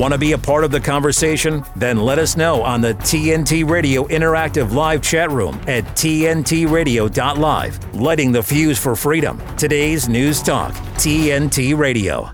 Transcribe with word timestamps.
Want 0.00 0.14
to 0.14 0.18
be 0.18 0.32
a 0.32 0.38
part 0.38 0.64
of 0.64 0.70
the 0.70 0.80
conversation? 0.80 1.62
Then 1.76 1.98
let 1.98 2.18
us 2.18 2.34
know 2.34 2.62
on 2.62 2.80
the 2.80 2.94
TNT 2.94 3.68
Radio 3.68 4.06
Interactive 4.06 4.72
Live 4.72 5.02
chat 5.02 5.30
room 5.30 5.60
at 5.66 5.84
TNTRadio.live. 5.84 7.94
Lighting 7.94 8.32
the 8.32 8.42
fuse 8.42 8.78
for 8.78 8.96
freedom. 8.96 9.38
Today's 9.58 10.08
News 10.08 10.42
Talk, 10.42 10.72
TNT 10.72 11.76
Radio. 11.76 12.30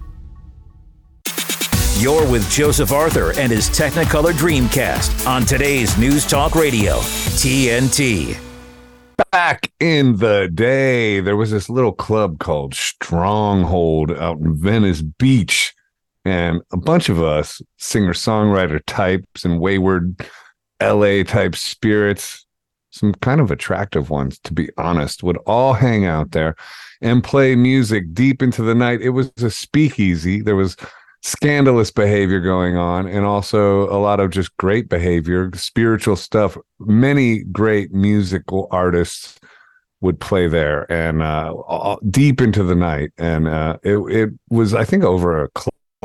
You're 1.99 2.31
with 2.31 2.49
Joseph 2.53 2.93
Arthur 2.93 3.37
and 3.37 3.51
his 3.51 3.69
Technicolor 3.69 4.31
Dreamcast 4.31 5.27
on 5.27 5.43
today's 5.43 5.99
News 5.99 6.25
Talk 6.25 6.55
Radio, 6.55 6.99
TNT. 7.35 8.39
Back 9.33 9.73
in 9.81 10.19
the 10.19 10.49
day, 10.55 11.19
there 11.19 11.37
was 11.37 11.51
this 11.51 11.69
little 11.69 11.91
club 11.91 12.39
called 12.39 12.77
Stronghold 12.77 14.13
out 14.13 14.39
in 14.39 14.55
Venice 14.55 15.03
Beach. 15.03 15.66
And 16.27 16.61
a 16.73 16.77
bunch 16.77 17.09
of 17.09 17.23
us, 17.23 17.63
singer 17.79 18.13
songwriter 18.13 18.81
types 18.87 19.45
and 19.45 19.61
wayward 19.61 20.27
LA 20.83 21.23
type 21.23 21.55
spirits, 21.55 22.45
some 22.91 23.15
kind 23.15 23.41
of 23.41 23.51
attractive 23.51 24.11
ones, 24.11 24.39
to 24.41 24.53
be 24.53 24.69
honest, 24.77 25.23
would 25.23 25.37
all 25.47 25.75
hang 25.75 26.05
out 26.05 26.33
there 26.33 26.57
and 27.01 27.23
play 27.23 27.55
music 27.55 28.13
deep 28.13 28.43
into 28.43 28.63
the 28.63 28.75
night. 28.75 29.03
It 29.03 29.11
was 29.11 29.31
a 29.39 29.51
speakeasy. 29.51 30.41
There 30.41 30.57
was 30.57 30.77
scandalous 31.23 31.91
behavior 31.91 32.41
going 32.41 32.77
on 32.77 33.07
and 33.09 33.25
also 33.25 33.89
a 33.89 33.99
lot 33.99 34.21
of 34.21 34.31
just 34.31 34.57
great 34.59 34.89
behavior 34.89 35.51
spiritual 35.55 36.15
stuff 36.15 36.57
many 36.79 37.41
great 37.45 37.93
musical 37.93 38.69
artists 38.71 39.41
would 40.01 40.21
play 40.21 40.47
there 40.47 40.91
and 40.93 41.23
uh, 41.23 41.97
deep 42.11 42.41
into 42.41 42.63
the 42.63 42.77
night 42.77 43.11
and 43.19 43.49
uh, 43.49 43.77
it, 43.83 43.97
it 44.15 44.31
was 44.51 44.73
i 44.73 44.85
think 44.85 45.03
over 45.03 45.43
a 45.43 45.49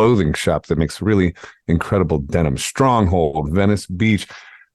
clothing 0.02 0.34
shop 0.34 0.66
that 0.66 0.80
makes 0.80 1.00
really 1.00 1.32
incredible 1.68 2.18
denim. 2.18 2.58
Stronghold 2.58 3.52
venice 3.52 3.86
beach. 3.86 4.26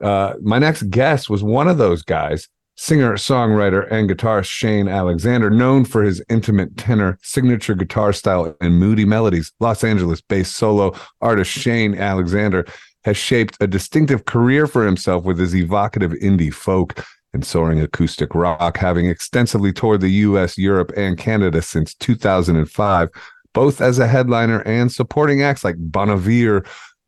Uh, 0.00 0.34
my 0.40 0.56
next 0.56 0.84
guest 0.88 1.28
was 1.28 1.42
one 1.42 1.66
of 1.66 1.78
those 1.78 2.02
guys 2.02 2.48
singer, 2.76 3.14
songwriter, 3.14 3.90
and 3.90 4.08
guitarist 4.08 4.44
Shane 4.44 4.86
Alexander, 4.86 5.50
known 5.50 5.84
for 5.84 6.04
his 6.04 6.22
intimate 6.28 6.76
tenor, 6.76 7.18
signature 7.22 7.74
guitar 7.74 8.12
style, 8.12 8.54
and 8.60 8.78
moody 8.78 9.04
melodies. 9.04 9.50
Los 9.58 9.82
Angeles 9.82 10.20
based 10.20 10.54
solo 10.54 10.94
artist 11.20 11.50
Shane 11.50 11.96
Alexander 11.96 12.64
has 13.02 13.16
shaped 13.16 13.56
a 13.60 13.66
distinctive 13.66 14.26
career 14.26 14.68
for 14.68 14.86
himself 14.86 15.24
with 15.24 15.40
his 15.40 15.56
evocative 15.56 16.12
indie 16.12 16.54
folk 16.54 17.04
and 17.32 17.44
soaring 17.44 17.80
acoustic 17.80 18.34
rock, 18.34 18.76
having 18.76 19.06
extensively 19.06 19.72
toured 19.72 20.00
the 20.00 20.08
US, 20.08 20.56
Europe, 20.56 20.92
and 20.96 21.18
Canada 21.18 21.62
since 21.62 21.94
2005, 21.94 23.08
both 23.56 23.80
as 23.80 23.98
a 23.98 24.06
headliner 24.06 24.60
and 24.66 24.92
supporting 24.92 25.42
acts 25.42 25.64
like 25.64 25.76
Bon 25.78 26.10
Iver, 26.10 26.62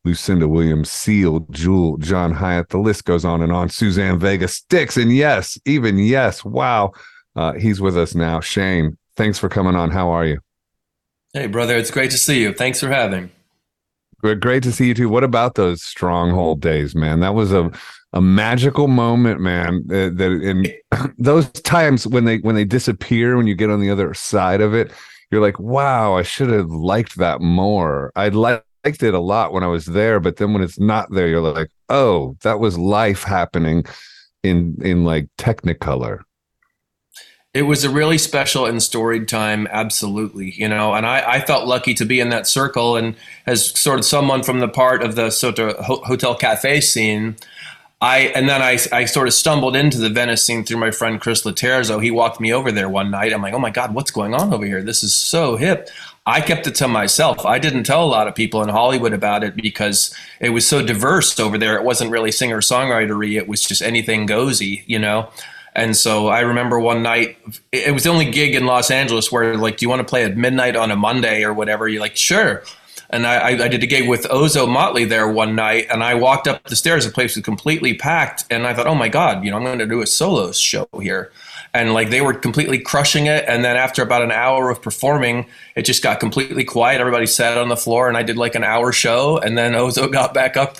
Lucinda 0.06 0.48
Williams, 0.48 0.90
Seal, 0.90 1.40
Jewel, 1.50 1.98
John 1.98 2.32
Hiatt. 2.32 2.70
The 2.70 2.78
list 2.78 3.04
goes 3.04 3.22
on 3.22 3.42
and 3.42 3.52
on. 3.52 3.68
Suzanne 3.68 4.18
Vega, 4.18 4.48
Styx, 4.48 4.96
and 4.96 5.14
yes, 5.14 5.58
even 5.66 5.98
yes. 5.98 6.42
Wow. 6.46 6.92
Uh, 7.36 7.52
he's 7.52 7.82
with 7.82 7.98
us 7.98 8.14
now. 8.14 8.40
Shane, 8.40 8.96
thanks 9.14 9.38
for 9.38 9.50
coming 9.50 9.76
on. 9.76 9.90
How 9.90 10.08
are 10.08 10.24
you? 10.24 10.40
Hey, 11.34 11.48
brother. 11.48 11.76
It's 11.76 11.90
great 11.90 12.10
to 12.12 12.16
see 12.16 12.40
you. 12.40 12.54
Thanks 12.54 12.80
for 12.80 12.88
having. 12.88 13.30
Great 14.22 14.62
to 14.62 14.72
see 14.72 14.88
you 14.88 14.94
too. 14.94 15.10
What 15.10 15.24
about 15.24 15.54
those 15.54 15.82
stronghold 15.84 16.62
days, 16.62 16.94
man? 16.94 17.20
That 17.20 17.34
was 17.34 17.52
a 17.52 17.70
a 18.14 18.22
magical 18.22 18.88
moment, 18.88 19.42
man. 19.42 19.82
That, 19.86 20.16
that 20.16 20.32
in 20.42 21.12
those 21.18 21.46
times 21.50 22.06
when 22.06 22.24
they 22.24 22.38
when 22.38 22.54
they 22.54 22.64
disappear, 22.64 23.36
when 23.36 23.46
you 23.46 23.54
get 23.54 23.68
on 23.68 23.80
the 23.80 23.90
other 23.90 24.14
side 24.14 24.62
of 24.62 24.72
it, 24.72 24.90
you're 25.30 25.42
like, 25.42 25.58
wow, 25.58 26.16
I 26.16 26.22
should 26.22 26.50
have 26.50 26.70
liked 26.70 27.16
that 27.18 27.40
more. 27.40 28.12
I'd 28.16 28.34
liked 28.34 28.64
it 28.84 29.14
a 29.14 29.18
lot 29.18 29.52
when 29.52 29.62
I 29.62 29.66
was 29.66 29.86
there, 29.86 30.20
but 30.20 30.36
then 30.36 30.52
when 30.52 30.62
it's 30.62 30.78
not 30.78 31.10
there, 31.10 31.28
you're 31.28 31.40
like, 31.40 31.70
oh, 31.88 32.36
that 32.42 32.60
was 32.60 32.78
life 32.78 33.22
happening 33.24 33.84
in 34.42 34.76
in 34.82 35.04
like 35.04 35.28
Technicolor. 35.36 36.20
It 37.54 37.62
was 37.62 37.82
a 37.82 37.90
really 37.90 38.18
special 38.18 38.66
and 38.66 38.82
storied 38.82 39.26
time, 39.26 39.66
absolutely. 39.70 40.52
You 40.52 40.68
know, 40.68 40.94
and 40.94 41.06
I, 41.06 41.32
I 41.32 41.40
felt 41.40 41.66
lucky 41.66 41.94
to 41.94 42.04
be 42.04 42.20
in 42.20 42.28
that 42.28 42.46
circle, 42.46 42.96
and 42.96 43.16
as 43.46 43.78
sort 43.78 43.98
of 43.98 44.04
someone 44.04 44.42
from 44.42 44.60
the 44.60 44.68
part 44.68 45.02
of 45.02 45.16
the 45.16 45.30
sort 45.30 45.58
of 45.58 45.76
hotel 45.84 46.34
cafe 46.34 46.80
scene. 46.80 47.36
I 48.00 48.18
and 48.34 48.48
then 48.48 48.62
I, 48.62 48.78
I 48.92 49.06
sort 49.06 49.26
of 49.26 49.34
stumbled 49.34 49.74
into 49.74 49.98
the 49.98 50.08
Venice 50.08 50.44
scene 50.44 50.64
through 50.64 50.76
my 50.76 50.92
friend 50.92 51.20
Chris 51.20 51.42
Laterzo. 51.42 52.00
He 52.02 52.10
walked 52.12 52.40
me 52.40 52.52
over 52.52 52.70
there 52.70 52.88
one 52.88 53.10
night. 53.10 53.32
I'm 53.32 53.42
like, 53.42 53.54
oh 53.54 53.58
my 53.58 53.70
god, 53.70 53.92
what's 53.92 54.12
going 54.12 54.34
on 54.34 54.54
over 54.54 54.64
here? 54.64 54.82
This 54.82 55.02
is 55.02 55.14
so 55.14 55.56
hip. 55.56 55.88
I 56.24 56.40
kept 56.42 56.66
it 56.66 56.74
to 56.76 56.88
myself. 56.88 57.44
I 57.46 57.58
didn't 57.58 57.84
tell 57.84 58.04
a 58.04 58.06
lot 58.06 58.28
of 58.28 58.34
people 58.34 58.62
in 58.62 58.68
Hollywood 58.68 59.14
about 59.14 59.42
it 59.42 59.56
because 59.56 60.14
it 60.40 60.50
was 60.50 60.68
so 60.68 60.84
diverse 60.84 61.40
over 61.40 61.56
there. 61.56 61.76
It 61.76 61.84
wasn't 61.84 62.10
really 62.10 62.30
singer 62.30 62.60
songwritery. 62.60 63.36
It 63.36 63.48
was 63.48 63.62
just 63.62 63.80
anything 63.80 64.26
goesy, 64.26 64.84
you 64.86 64.98
know. 64.98 65.30
And 65.74 65.96
so 65.96 66.28
I 66.28 66.40
remember 66.40 66.78
one 66.78 67.02
night, 67.02 67.38
it 67.72 67.94
was 67.94 68.04
the 68.04 68.10
only 68.10 68.30
gig 68.30 68.54
in 68.54 68.66
Los 68.66 68.90
Angeles 68.90 69.32
where 69.32 69.56
like, 69.56 69.78
do 69.78 69.84
you 69.86 69.88
want 69.88 70.00
to 70.00 70.04
play 70.04 70.24
at 70.24 70.36
midnight 70.36 70.76
on 70.76 70.90
a 70.90 70.96
Monday 70.96 71.44
or 71.44 71.54
whatever? 71.54 71.88
You're 71.88 72.00
like, 72.00 72.16
sure. 72.16 72.62
And 73.10 73.26
I, 73.26 73.64
I 73.64 73.68
did 73.68 73.82
a 73.82 73.86
gig 73.86 74.06
with 74.06 74.24
Ozomatli 74.24 75.08
there 75.08 75.26
one 75.28 75.54
night, 75.54 75.86
and 75.90 76.04
I 76.04 76.14
walked 76.14 76.46
up 76.46 76.62
the 76.64 76.76
stairs. 76.76 77.06
The 77.06 77.10
place 77.10 77.36
was 77.36 77.44
completely 77.44 77.94
packed, 77.94 78.44
and 78.50 78.66
I 78.66 78.74
thought, 78.74 78.86
oh 78.86 78.94
my 78.94 79.08
god, 79.08 79.44
you 79.44 79.50
know, 79.50 79.56
I'm 79.56 79.64
going 79.64 79.78
to 79.78 79.86
do 79.86 80.02
a 80.02 80.06
solo 80.06 80.52
show 80.52 80.86
here 81.00 81.32
and 81.74 81.92
like 81.92 82.10
they 82.10 82.20
were 82.20 82.34
completely 82.34 82.78
crushing 82.78 83.26
it. 83.26 83.44
And 83.46 83.64
then 83.64 83.76
after 83.76 84.02
about 84.02 84.22
an 84.22 84.32
hour 84.32 84.70
of 84.70 84.80
performing, 84.80 85.46
it 85.74 85.82
just 85.82 86.02
got 86.02 86.20
completely 86.20 86.64
quiet. 86.64 87.00
Everybody 87.00 87.26
sat 87.26 87.58
on 87.58 87.68
the 87.68 87.76
floor, 87.76 88.08
and 88.08 88.16
I 88.16 88.22
did 88.22 88.36
like 88.36 88.54
an 88.54 88.64
hour 88.64 88.92
show, 88.92 89.38
and 89.38 89.56
then 89.56 89.72
Ozo 89.72 90.10
got 90.12 90.34
back 90.34 90.56
up. 90.56 90.78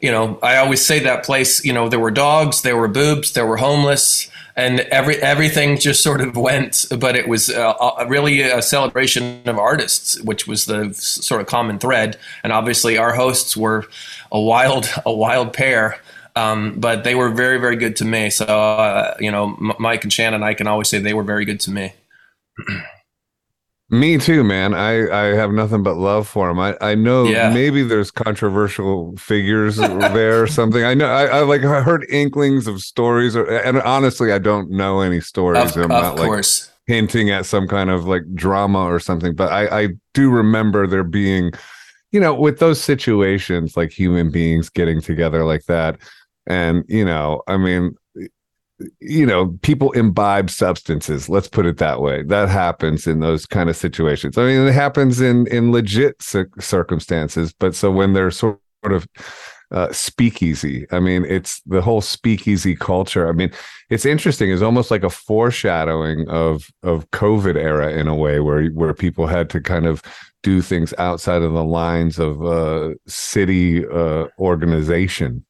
You 0.00 0.12
know, 0.12 0.38
I 0.42 0.58
always 0.58 0.84
say 0.84 1.00
that 1.00 1.24
place. 1.24 1.64
You 1.64 1.72
know, 1.72 1.88
there 1.88 1.98
were 1.98 2.10
dogs, 2.10 2.62
there 2.62 2.76
were 2.76 2.88
boobs, 2.88 3.32
there 3.32 3.46
were 3.46 3.56
homeless, 3.56 4.30
and 4.58 4.80
every 4.80 5.16
everything 5.22 5.78
just 5.78 6.02
sort 6.02 6.20
of 6.20 6.36
went. 6.36 6.84
But 6.98 7.16
it 7.16 7.28
was 7.28 7.48
uh, 7.48 8.04
really 8.08 8.42
a 8.42 8.60
celebration 8.60 9.40
of 9.46 9.56
artists, 9.56 10.20
which 10.22 10.46
was 10.46 10.66
the 10.66 10.92
sort 10.92 11.40
of 11.40 11.46
common 11.46 11.78
thread. 11.78 12.18
And 12.42 12.52
obviously, 12.52 12.98
our 12.98 13.14
hosts 13.14 13.56
were 13.56 13.86
a 14.32 14.40
wild 14.40 14.90
a 15.06 15.12
wild 15.12 15.54
pair. 15.54 16.00
Um, 16.36 16.78
but 16.78 17.02
they 17.02 17.16
were 17.16 17.30
very, 17.30 17.58
very 17.58 17.74
good 17.74 17.96
to 17.96 18.04
me. 18.04 18.30
So, 18.30 18.44
uh, 18.44 19.16
you 19.18 19.32
know, 19.32 19.56
Mike 19.80 20.04
and 20.04 20.12
Shannon, 20.12 20.44
I 20.44 20.54
can 20.54 20.68
always 20.68 20.88
say 20.88 21.00
they 21.00 21.14
were 21.14 21.24
very 21.24 21.44
good 21.44 21.58
to 21.60 21.70
me. 21.72 21.94
me 23.90 24.18
too, 24.18 24.44
man. 24.44 24.74
I, 24.74 25.08
I 25.10 25.34
have 25.34 25.52
nothing 25.52 25.82
but 25.82 25.96
love 25.96 26.28
for 26.28 26.48
them. 26.48 26.58
I, 26.58 26.76
I 26.80 26.94
know 26.94 27.24
yeah. 27.24 27.52
maybe 27.52 27.82
there's 27.82 28.10
controversial 28.10 29.16
figures 29.16 29.76
there 29.76 30.42
or 30.42 30.46
something. 30.58 30.84
I 30.84 30.94
know 30.94 31.06
I, 31.06 31.24
I 31.24 31.40
like 31.40 31.64
I 31.64 31.80
heard 31.80 32.06
inklings 32.10 32.66
of 32.66 32.80
stories, 32.80 33.34
or, 33.34 33.46
and 33.46 33.80
honestly, 33.80 34.32
I 34.32 34.38
don't 34.38 34.70
know 34.70 35.00
any 35.00 35.20
stories. 35.20 35.76
Of, 35.76 35.84
I'm 35.84 35.90
of 35.90 36.02
not 36.02 36.16
course. 36.16 36.68
like 36.68 36.74
hinting 36.86 37.30
at 37.30 37.46
some 37.46 37.66
kind 37.66 37.90
of 37.90 38.06
like 38.06 38.22
drama 38.34 38.80
or 38.80 39.00
something. 39.00 39.34
But 39.34 39.52
I, 39.52 39.82
I 39.82 39.88
do 40.14 40.30
remember 40.30 40.86
there 40.86 41.04
being, 41.04 41.52
you 42.12 42.20
know, 42.20 42.34
with 42.34 42.58
those 42.58 42.80
situations, 42.80 43.76
like 43.76 43.90
human 43.90 44.30
beings 44.30 44.68
getting 44.68 45.00
together 45.00 45.44
like 45.44 45.64
that 45.64 45.98
and, 46.48 46.84
you 46.88 47.04
know, 47.04 47.42
I 47.46 47.58
mean, 47.58 47.94
you 49.00 49.26
know, 49.26 49.58
people 49.62 49.92
imbibe 49.92 50.50
substances. 50.50 51.28
Let's 51.28 51.48
put 51.48 51.66
it 51.66 51.78
that 51.78 52.00
way. 52.00 52.22
That 52.22 52.48
happens 52.48 53.06
in 53.06 53.20
those 53.20 53.46
kind 53.46 53.68
of 53.68 53.76
situations. 53.76 54.38
I 54.38 54.44
mean, 54.44 54.66
it 54.66 54.74
happens 54.74 55.20
in 55.20 55.46
in 55.48 55.72
legit 55.72 56.22
circumstances. 56.22 57.52
But 57.52 57.74
so 57.74 57.90
when 57.90 58.12
they're 58.12 58.30
sort 58.30 58.60
of 58.84 59.08
uh, 59.70 59.92
speakeasy, 59.92 60.86
I 60.92 61.00
mean, 61.00 61.24
it's 61.24 61.60
the 61.66 61.82
whole 61.82 62.00
speakeasy 62.00 62.76
culture. 62.76 63.28
I 63.28 63.32
mean, 63.32 63.50
it's 63.90 64.06
interesting. 64.06 64.50
It's 64.50 64.62
almost 64.62 64.90
like 64.90 65.02
a 65.02 65.10
foreshadowing 65.10 66.28
of 66.28 66.68
of 66.82 67.10
COVID 67.10 67.56
era 67.56 67.92
in 67.92 68.06
a 68.06 68.14
way, 68.14 68.40
where 68.40 68.68
where 68.68 68.94
people 68.94 69.26
had 69.26 69.50
to 69.50 69.60
kind 69.60 69.86
of 69.86 70.02
do 70.44 70.62
things 70.62 70.94
outside 70.98 71.42
of 71.42 71.52
the 71.52 71.64
lines 71.64 72.18
of 72.20 72.44
uh, 72.44 72.94
city 73.08 73.84
uh, 73.86 74.26
organization 74.38 75.44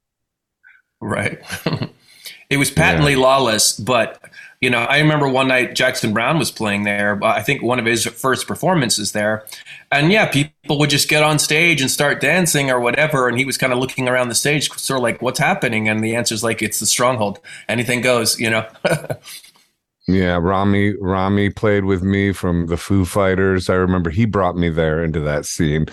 Right. 1.01 1.39
it 2.51 2.57
was 2.57 2.71
patently 2.71 3.13
yeah. 3.13 3.19
lawless, 3.19 3.79
but 3.79 4.21
you 4.61 4.71
know, 4.71 4.79
I 4.79 4.99
remember 4.99 5.29
one 5.29 5.49
night 5.49 5.77
Jackson 5.77 6.13
Browne 6.13 6.39
was 6.39 6.51
playing 6.51 6.83
there. 6.83 7.23
Uh, 7.23 7.29
I 7.29 7.43
think 7.43 7.63
one 7.63 7.79
of 7.79 7.85
his 7.85 8.07
first 8.07 8.49
performances 8.49 9.13
there, 9.13 9.45
and 9.93 10.11
yeah, 10.11 10.27
people 10.27 10.79
would 10.79 10.91
just 10.91 11.09
get 11.09 11.23
on 11.23 11.39
stage 11.39 11.81
and 11.81 11.91
start 11.91 12.21
dancing 12.21 12.71
or 12.71 12.81
whatever, 12.81 13.29
and 13.29 13.39
he 13.39 13.45
was 13.45 13.57
kind 13.57 13.73
of 13.73 13.79
looking 13.79 14.09
around 14.09 14.29
the 14.29 14.35
stage, 14.35 14.69
sort 14.71 14.99
of 14.99 15.03
like, 15.03 15.23
"What's 15.23 15.39
happening?" 15.39 15.89
And 15.89 16.03
the 16.03 16.17
answer 16.17 16.35
is 16.35 16.43
like, 16.43 16.61
"It's 16.61 16.81
the 16.81 16.87
stronghold. 16.87 17.39
Anything 17.69 18.01
goes," 18.01 18.41
you 18.41 18.51
know. 18.51 18.67
yeah, 20.09 20.39
Rami 20.41 20.95
Rami 21.01 21.51
played 21.51 21.85
with 21.85 22.03
me 22.03 22.33
from 22.33 22.67
the 22.67 22.77
Foo 22.77 23.05
Fighters. 23.05 23.71
I 23.71 23.75
remember 23.75 24.11
he 24.11 24.25
brought 24.25 24.57
me 24.57 24.71
there 24.71 25.05
into 25.05 25.21
that 25.21 25.47
scene 25.47 25.87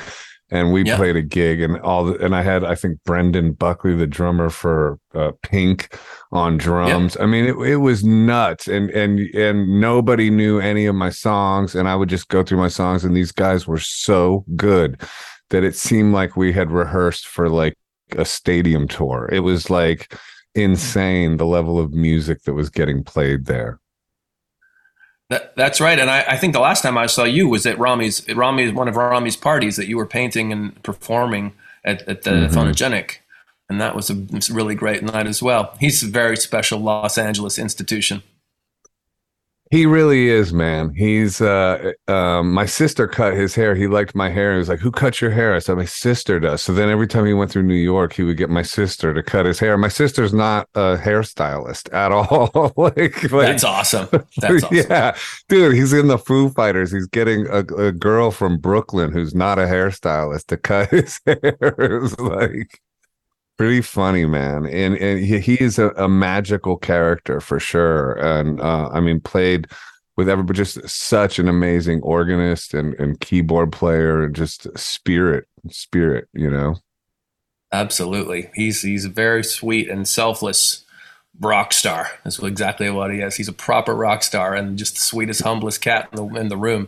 and 0.51 0.71
we 0.71 0.83
yeah. 0.83 0.95
played 0.95 1.15
a 1.15 1.21
gig 1.21 1.62
and 1.62 1.80
all 1.80 2.06
the, 2.06 2.24
and 2.24 2.36
I 2.36 2.44
had 2.44 2.63
I 2.63 2.75
think 2.75 3.00
Brendan 3.03 3.53
Buckley 3.53 3.95
the 3.95 4.07
drummer 4.07 4.50
for 4.50 5.00
uh, 5.13 5.31
Pink 5.42 5.97
on 6.31 6.57
drums. 6.57 7.15
Yeah. 7.15 7.24
I 7.24 7.25
mean 7.25 7.45
it 7.45 7.56
it 7.68 7.77
was 7.77 8.03
nuts 8.03 8.68
and 8.68 8.89
and 8.92 9.19
and 9.33 9.80
nobody 9.81 10.30
knew 10.30 10.59
any 10.59 10.86
of 10.86 10.95
my 10.95 11.09
songs 11.09 11.75
and 11.75 11.88
I 11.88 11.95
would 11.95 12.09
just 12.09 12.27
go 12.27 12.44
through 12.44 12.59
my 12.59 12.68
songs 12.68 13.03
and 13.03 13.15
these 13.15 13.31
guys 13.31 13.68
were 13.68 13.80
so 13.80 14.45
good 14.56 15.01
that 15.50 15.63
it 15.63 15.75
seemed 15.75 16.13
like 16.13 16.36
we 16.36 16.53
had 16.53 16.71
rehearsed 16.71 17.27
for 17.27 17.50
like 17.50 17.75
a 18.12 18.25
stadium 18.25 18.88
tour. 18.88 19.30
It 19.31 19.39
was 19.39 19.69
like 19.69 20.15
insane 20.53 21.38
the 21.38 21.45
level 21.45 21.80
of 21.80 21.94
music 21.94 22.44
that 22.44 22.53
was 22.53 22.69
getting 22.69 23.03
played 23.03 23.45
there. 23.45 23.80
That, 25.30 25.56
that's 25.56 25.81
right, 25.81 25.98
and 25.98 26.10
I, 26.10 26.24
I, 26.30 26.38
think 26.38 26.54
the 26.54 26.60
last 26.60 26.83
time 26.83 27.00
I 27.00 27.07
saw 27.07 27.24
you 27.24 27.48
was 27.48 27.66
at 27.66 27.80
Rami's 27.80 28.27
Rami 28.31 28.72
one 28.72 28.88
of 28.88 28.95
Rami's 28.95 29.36
parties 29.36 29.75
that 29.75 29.88
you 29.88 29.98
were 29.98 30.06
painting 30.06 30.51
and 30.51 30.81
performing 30.83 31.54
at, 31.83 32.07
at 32.07 32.22
the 32.22 32.30
mm-hmm. 32.30 32.56
Fonogenic, 32.56 33.18
and 33.68 33.81
that 33.81 33.95
was 33.95 34.12
a, 34.12 34.13
was 34.13 34.51
a 34.51 34.54
really 34.54 34.75
great 34.75 35.01
night 35.01 35.25
as 35.25 35.42
well. 35.42 35.75
He's 35.80 36.04
a 36.04 36.07
very 36.07 36.38
special 36.38 36.80
Los 36.80 37.18
Angeles 37.18 37.57
institution. 37.57 38.22
He 39.71 39.88
really 39.88 40.29
is, 40.29 40.53
man. 40.53 40.94
He's 40.94 41.41
uh 41.41 41.94
um 42.07 42.53
my 42.53 42.67
sister 42.67 43.07
cut 43.07 43.33
his 43.33 43.56
hair. 43.56 43.73
He 43.73 43.88
liked 43.88 44.13
my 44.13 44.29
hair. 44.29 44.53
He 44.53 44.59
was 44.59 44.69
like, 44.69 44.79
Who 44.79 44.91
cut 44.91 45.21
your 45.21 45.31
hair? 45.31 45.56
I 45.56 45.59
said, 45.59 45.75
My 45.75 45.85
sister 45.85 46.39
does. 46.39 46.62
So 46.62 46.71
then 46.71 46.89
every 46.89 47.07
time 47.07 47.25
he 47.25 47.33
went 47.33 47.50
through 47.50 47.63
New 47.63 47.73
York, 47.73 48.13
he 48.13 48.21
would 48.21 48.38
get 48.38 48.51
my 48.51 48.62
sister 48.62 49.12
to 49.12 49.23
cut 49.23 49.47
his 49.47 49.57
hair. 49.57 49.75
My 49.75 49.88
sister's 49.88 50.33
not 50.33 50.69
a 50.75 50.97
hairstylist 50.97 51.91
at 51.94 52.12
all. 52.12 52.73
like, 52.77 53.23
like, 53.23 53.47
That's 53.47 53.63
awesome. 53.63 54.07
That's 54.38 54.63
awesome. 54.63 54.77
Yeah. 54.77 55.15
Dude, 55.50 55.73
he's 55.73 55.94
in 55.94 56.07
the 56.09 56.19
Foo 56.19 56.50
Fighters. 56.50 56.91
He's 56.91 57.07
getting 57.07 57.47
a, 57.47 57.59
a 57.59 57.91
girl 57.91 58.29
from 58.29 58.59
Brooklyn 58.59 59.11
who's 59.11 59.33
not 59.33 59.57
a 59.57 59.63
hairstylist 59.63 60.45
to 60.47 60.57
cut 60.57 60.89
his 60.91 61.19
hair. 61.25 62.01
Like 62.19 62.81
pretty 63.57 63.81
funny 63.81 64.25
man. 64.25 64.66
And 64.66 64.98
and 64.98 65.19
he, 65.19 65.40
he 65.40 65.54
is 65.56 65.80
a, 65.80 65.90
a, 65.92 66.07
magical 66.07 66.78
character 66.78 67.40
for 67.40 67.60
sure. 67.60 68.13
And 68.13 68.60
uh, 68.60 68.90
i 68.92 69.00
mean 69.00 69.19
played 69.19 69.68
with 70.18 70.30
everybody 70.30 70.57
just 70.57 70.88
such 70.88 71.40
an 71.40 71.48
amazing 71.48 72.02
organist 72.02 72.74
and, 72.74 72.94
and 72.96 73.19
keyboard 73.19 73.72
player 73.72 74.24
and 74.24 74.34
just 74.34 74.68
spirit 74.78 75.46
spirit 75.69 76.28
you 76.34 76.50
know? 76.50 76.75
Absolutely. 77.72 78.50
He's 78.54 78.81
he's 78.81 79.06
a 79.06 79.10
very 79.10 79.44
sweet 79.44 79.90
and 79.90 80.07
selfless 80.07 80.86
rock 81.42 81.74
star. 81.74 82.07
That's 82.24 82.40
exactly 82.40 82.90
what 82.90 83.12
he 83.12 83.19
is. 83.19 83.36
He's 83.36 83.50
a 83.50 83.54
proper 83.54 83.94
rock 83.94 84.24
star 84.24 84.54
and 84.54 84.78
just 84.78 84.96
the 84.96 85.02
sweetest 85.02 85.42
humblest 85.42 85.81
cat 85.81 86.10
in 86.12 86.18
the 86.18 86.40
in 86.40 86.48
the 86.50 86.57
room. 86.57 86.88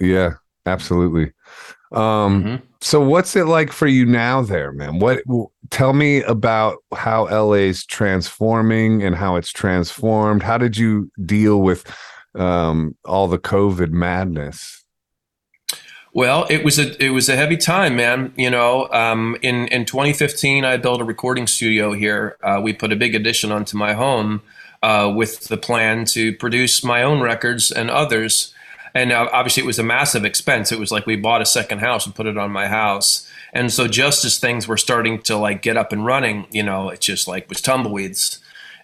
Yeah 0.00 0.34
absolutely. 0.66 1.32
Um, 1.92 2.44
mm-hmm. 2.44 2.64
So, 2.82 3.00
what's 3.00 3.36
it 3.36 3.44
like 3.44 3.70
for 3.70 3.86
you 3.86 4.04
now, 4.04 4.42
there, 4.42 4.72
man? 4.72 4.98
What? 4.98 5.22
Tell 5.70 5.92
me 5.92 6.20
about 6.22 6.78
how 6.92 7.28
LA's 7.28 7.86
transforming 7.86 9.04
and 9.04 9.14
how 9.14 9.36
it's 9.36 9.52
transformed. 9.52 10.42
How 10.42 10.58
did 10.58 10.76
you 10.76 11.08
deal 11.24 11.62
with 11.62 11.86
um, 12.34 12.96
all 13.04 13.28
the 13.28 13.38
COVID 13.38 13.90
madness? 13.90 14.84
Well, 16.12 16.44
it 16.50 16.64
was 16.64 16.80
a 16.80 17.00
it 17.02 17.10
was 17.10 17.28
a 17.28 17.36
heavy 17.36 17.56
time, 17.56 17.94
man. 17.94 18.34
You 18.36 18.50
know, 18.50 18.88
um, 18.90 19.36
in 19.42 19.68
in 19.68 19.84
2015, 19.84 20.64
I 20.64 20.76
built 20.76 21.00
a 21.00 21.04
recording 21.04 21.46
studio 21.46 21.92
here. 21.92 22.36
Uh, 22.42 22.60
we 22.60 22.72
put 22.72 22.92
a 22.92 22.96
big 22.96 23.14
addition 23.14 23.52
onto 23.52 23.76
my 23.76 23.92
home 23.92 24.42
uh, 24.82 25.10
with 25.14 25.46
the 25.46 25.56
plan 25.56 26.04
to 26.06 26.34
produce 26.34 26.82
my 26.82 27.04
own 27.04 27.20
records 27.20 27.70
and 27.70 27.90
others 27.90 28.52
and 28.94 29.12
obviously 29.12 29.62
it 29.62 29.66
was 29.66 29.78
a 29.78 29.84
massive 29.84 30.24
expense. 30.24 30.72
It 30.72 30.78
was 30.78 30.92
like 30.92 31.06
we 31.06 31.16
bought 31.16 31.42
a 31.42 31.46
second 31.46 31.78
house 31.78 32.06
and 32.06 32.14
put 32.14 32.26
it 32.26 32.36
on 32.36 32.50
my 32.50 32.68
house. 32.68 33.28
And 33.52 33.72
so 33.72 33.86
just 33.86 34.24
as 34.24 34.38
things 34.38 34.66
were 34.66 34.76
starting 34.76 35.20
to 35.22 35.36
like 35.36 35.62
get 35.62 35.76
up 35.76 35.92
and 35.92 36.04
running 36.04 36.46
you 36.50 36.62
know 36.62 36.88
it 36.88 37.00
just 37.00 37.28
like 37.28 37.48
was 37.48 37.60
tumbleweeds. 37.60 38.38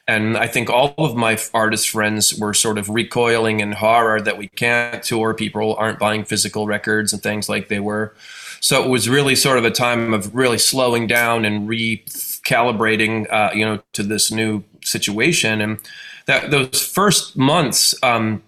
And 0.06 0.38
i 0.38 0.46
think 0.46 0.70
all 0.70 0.94
of 0.98 1.16
my 1.16 1.38
artist 1.52 1.90
friends 1.90 2.34
were 2.38 2.54
sort 2.54 2.78
of 2.78 2.88
recoiling 2.88 3.60
in 3.60 3.72
horror 3.72 4.20
that 4.20 4.38
we 4.38 4.48
can't 4.48 5.02
tour. 5.02 5.34
People 5.34 5.74
aren't 5.76 5.98
buying 5.98 6.24
physical 6.24 6.66
records 6.66 7.12
and 7.12 7.22
things 7.22 7.48
like 7.48 7.68
they 7.68 7.80
were. 7.80 8.14
So 8.60 8.82
it 8.82 8.88
was 8.88 9.08
really 9.08 9.34
sort 9.36 9.58
of 9.58 9.64
a 9.64 9.70
time 9.70 10.12
of 10.14 10.34
really 10.34 10.58
slowing 10.58 11.06
down 11.06 11.44
and 11.44 11.68
recalibrating 11.68 13.30
uh, 13.32 13.50
you 13.54 13.64
know 13.64 13.82
to 13.92 14.02
this 14.02 14.30
new 14.30 14.64
situation. 14.84 15.60
And 15.60 15.78
that 16.26 16.50
those 16.50 16.82
first 16.82 17.36
months 17.36 17.94
um, 18.02 18.42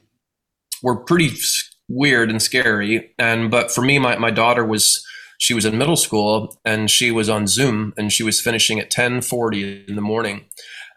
were 0.82 0.96
pretty 0.96 1.36
weird 1.88 2.30
and 2.30 2.40
scary. 2.40 3.14
And 3.18 3.50
but 3.50 3.70
for 3.70 3.82
me, 3.82 3.98
my, 3.98 4.16
my 4.16 4.30
daughter 4.30 4.64
was 4.64 5.04
she 5.38 5.54
was 5.54 5.64
in 5.64 5.78
middle 5.78 5.96
school 5.96 6.58
and 6.64 6.90
she 6.90 7.10
was 7.10 7.28
on 7.28 7.46
Zoom 7.46 7.94
and 7.96 8.12
she 8.12 8.22
was 8.22 8.40
finishing 8.40 8.78
at 8.78 8.86
1040 8.86 9.86
in 9.88 9.96
the 9.96 10.02
morning. 10.02 10.44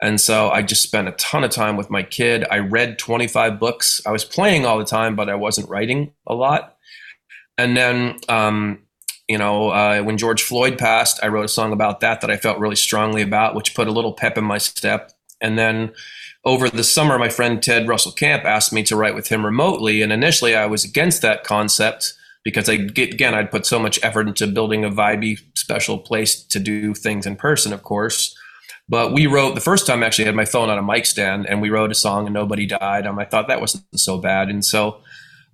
And 0.02 0.20
so 0.20 0.50
I 0.50 0.62
just 0.62 0.84
spent 0.84 1.08
a 1.08 1.14
ton 1.14 1.46
of 1.46 1.52
time 1.52 1.78
with 1.78 1.90
my 1.90 2.04
kid. 2.04 2.46
I 2.52 2.58
read 2.58 3.00
25 3.00 3.58
books. 3.58 4.02
I 4.06 4.12
was 4.12 4.26
playing 4.26 4.66
all 4.66 4.78
the 4.78 4.84
time, 4.84 5.16
but 5.16 5.30
I 5.30 5.36
wasn't 5.36 5.70
writing 5.70 6.12
a 6.28 6.36
lot. 6.36 6.76
And 7.58 7.78
then, 7.78 8.18
um, 8.28 8.80
you 9.30 9.38
know, 9.38 9.70
uh, 9.70 10.02
when 10.02 10.18
George 10.18 10.44
Floyd 10.44 10.78
passed, 10.78 11.22
I 11.24 11.30
wrote 11.30 11.46
a 11.46 11.50
song 11.50 11.72
about 11.72 12.02
that 12.02 12.20
that 12.20 12.30
I 12.30 12.36
felt 12.36 12.60
really 12.60 12.76
strongly 12.76 13.22
about, 13.22 13.56
which 13.56 13.76
put 13.76 13.88
a 13.88 13.92
little 13.92 14.12
pep 14.12 14.38
in 14.38 14.44
my 14.44 14.58
step. 14.58 15.14
And 15.40 15.58
then 15.58 15.94
over 16.46 16.70
the 16.70 16.84
summer, 16.84 17.18
my 17.18 17.30
friend 17.30 17.62
Ted 17.62 17.88
Russell 17.88 18.12
Kamp 18.12 18.44
asked 18.44 18.74
me 18.74 18.84
to 18.84 18.96
write 18.96 19.16
with 19.16 19.30
him 19.30 19.46
remotely. 19.46 20.02
And 20.02 20.12
initially, 20.12 20.56
I 20.56 20.66
was 20.66 20.84
against 20.84 21.22
that 21.22 21.44
concept 21.44 22.14
because 22.44 22.68
I 22.68 22.74
again 22.74 23.34
I'd 23.34 23.52
put 23.52 23.66
so 23.66 23.80
much 23.80 24.00
effort 24.04 24.28
into 24.28 24.48
building 24.48 24.84
a 24.84 24.90
vibey 24.90 25.40
special 25.56 25.98
place 25.98 26.44
to 26.44 26.60
do 26.60 26.94
things 26.94 27.26
in 27.26 27.38
person, 27.38 27.72
of 27.72 27.84
course. 27.84 28.38
But 28.90 29.14
we 29.14 29.28
wrote 29.28 29.56
the 29.56 29.62
first 29.62 29.88
time 29.88 30.04
actually 30.04 30.26
I 30.26 30.28
had 30.28 30.36
my 30.36 30.46
phone 30.46 30.70
on 30.70 30.78
a 30.78 30.84
mic 30.84 31.06
stand 31.06 31.46
and 31.46 31.62
we 31.62 31.70
wrote 31.70 31.92
a 31.92 31.96
song 31.96 32.26
and 32.26 32.34
nobody 32.34 32.66
died. 32.66 33.08
Um, 33.08 33.18
I 33.18 33.24
thought 33.24 33.48
that 33.48 33.62
wasn't 33.62 33.86
so 33.96 34.18
bad, 34.18 34.50
and 34.50 34.66
so 34.66 35.00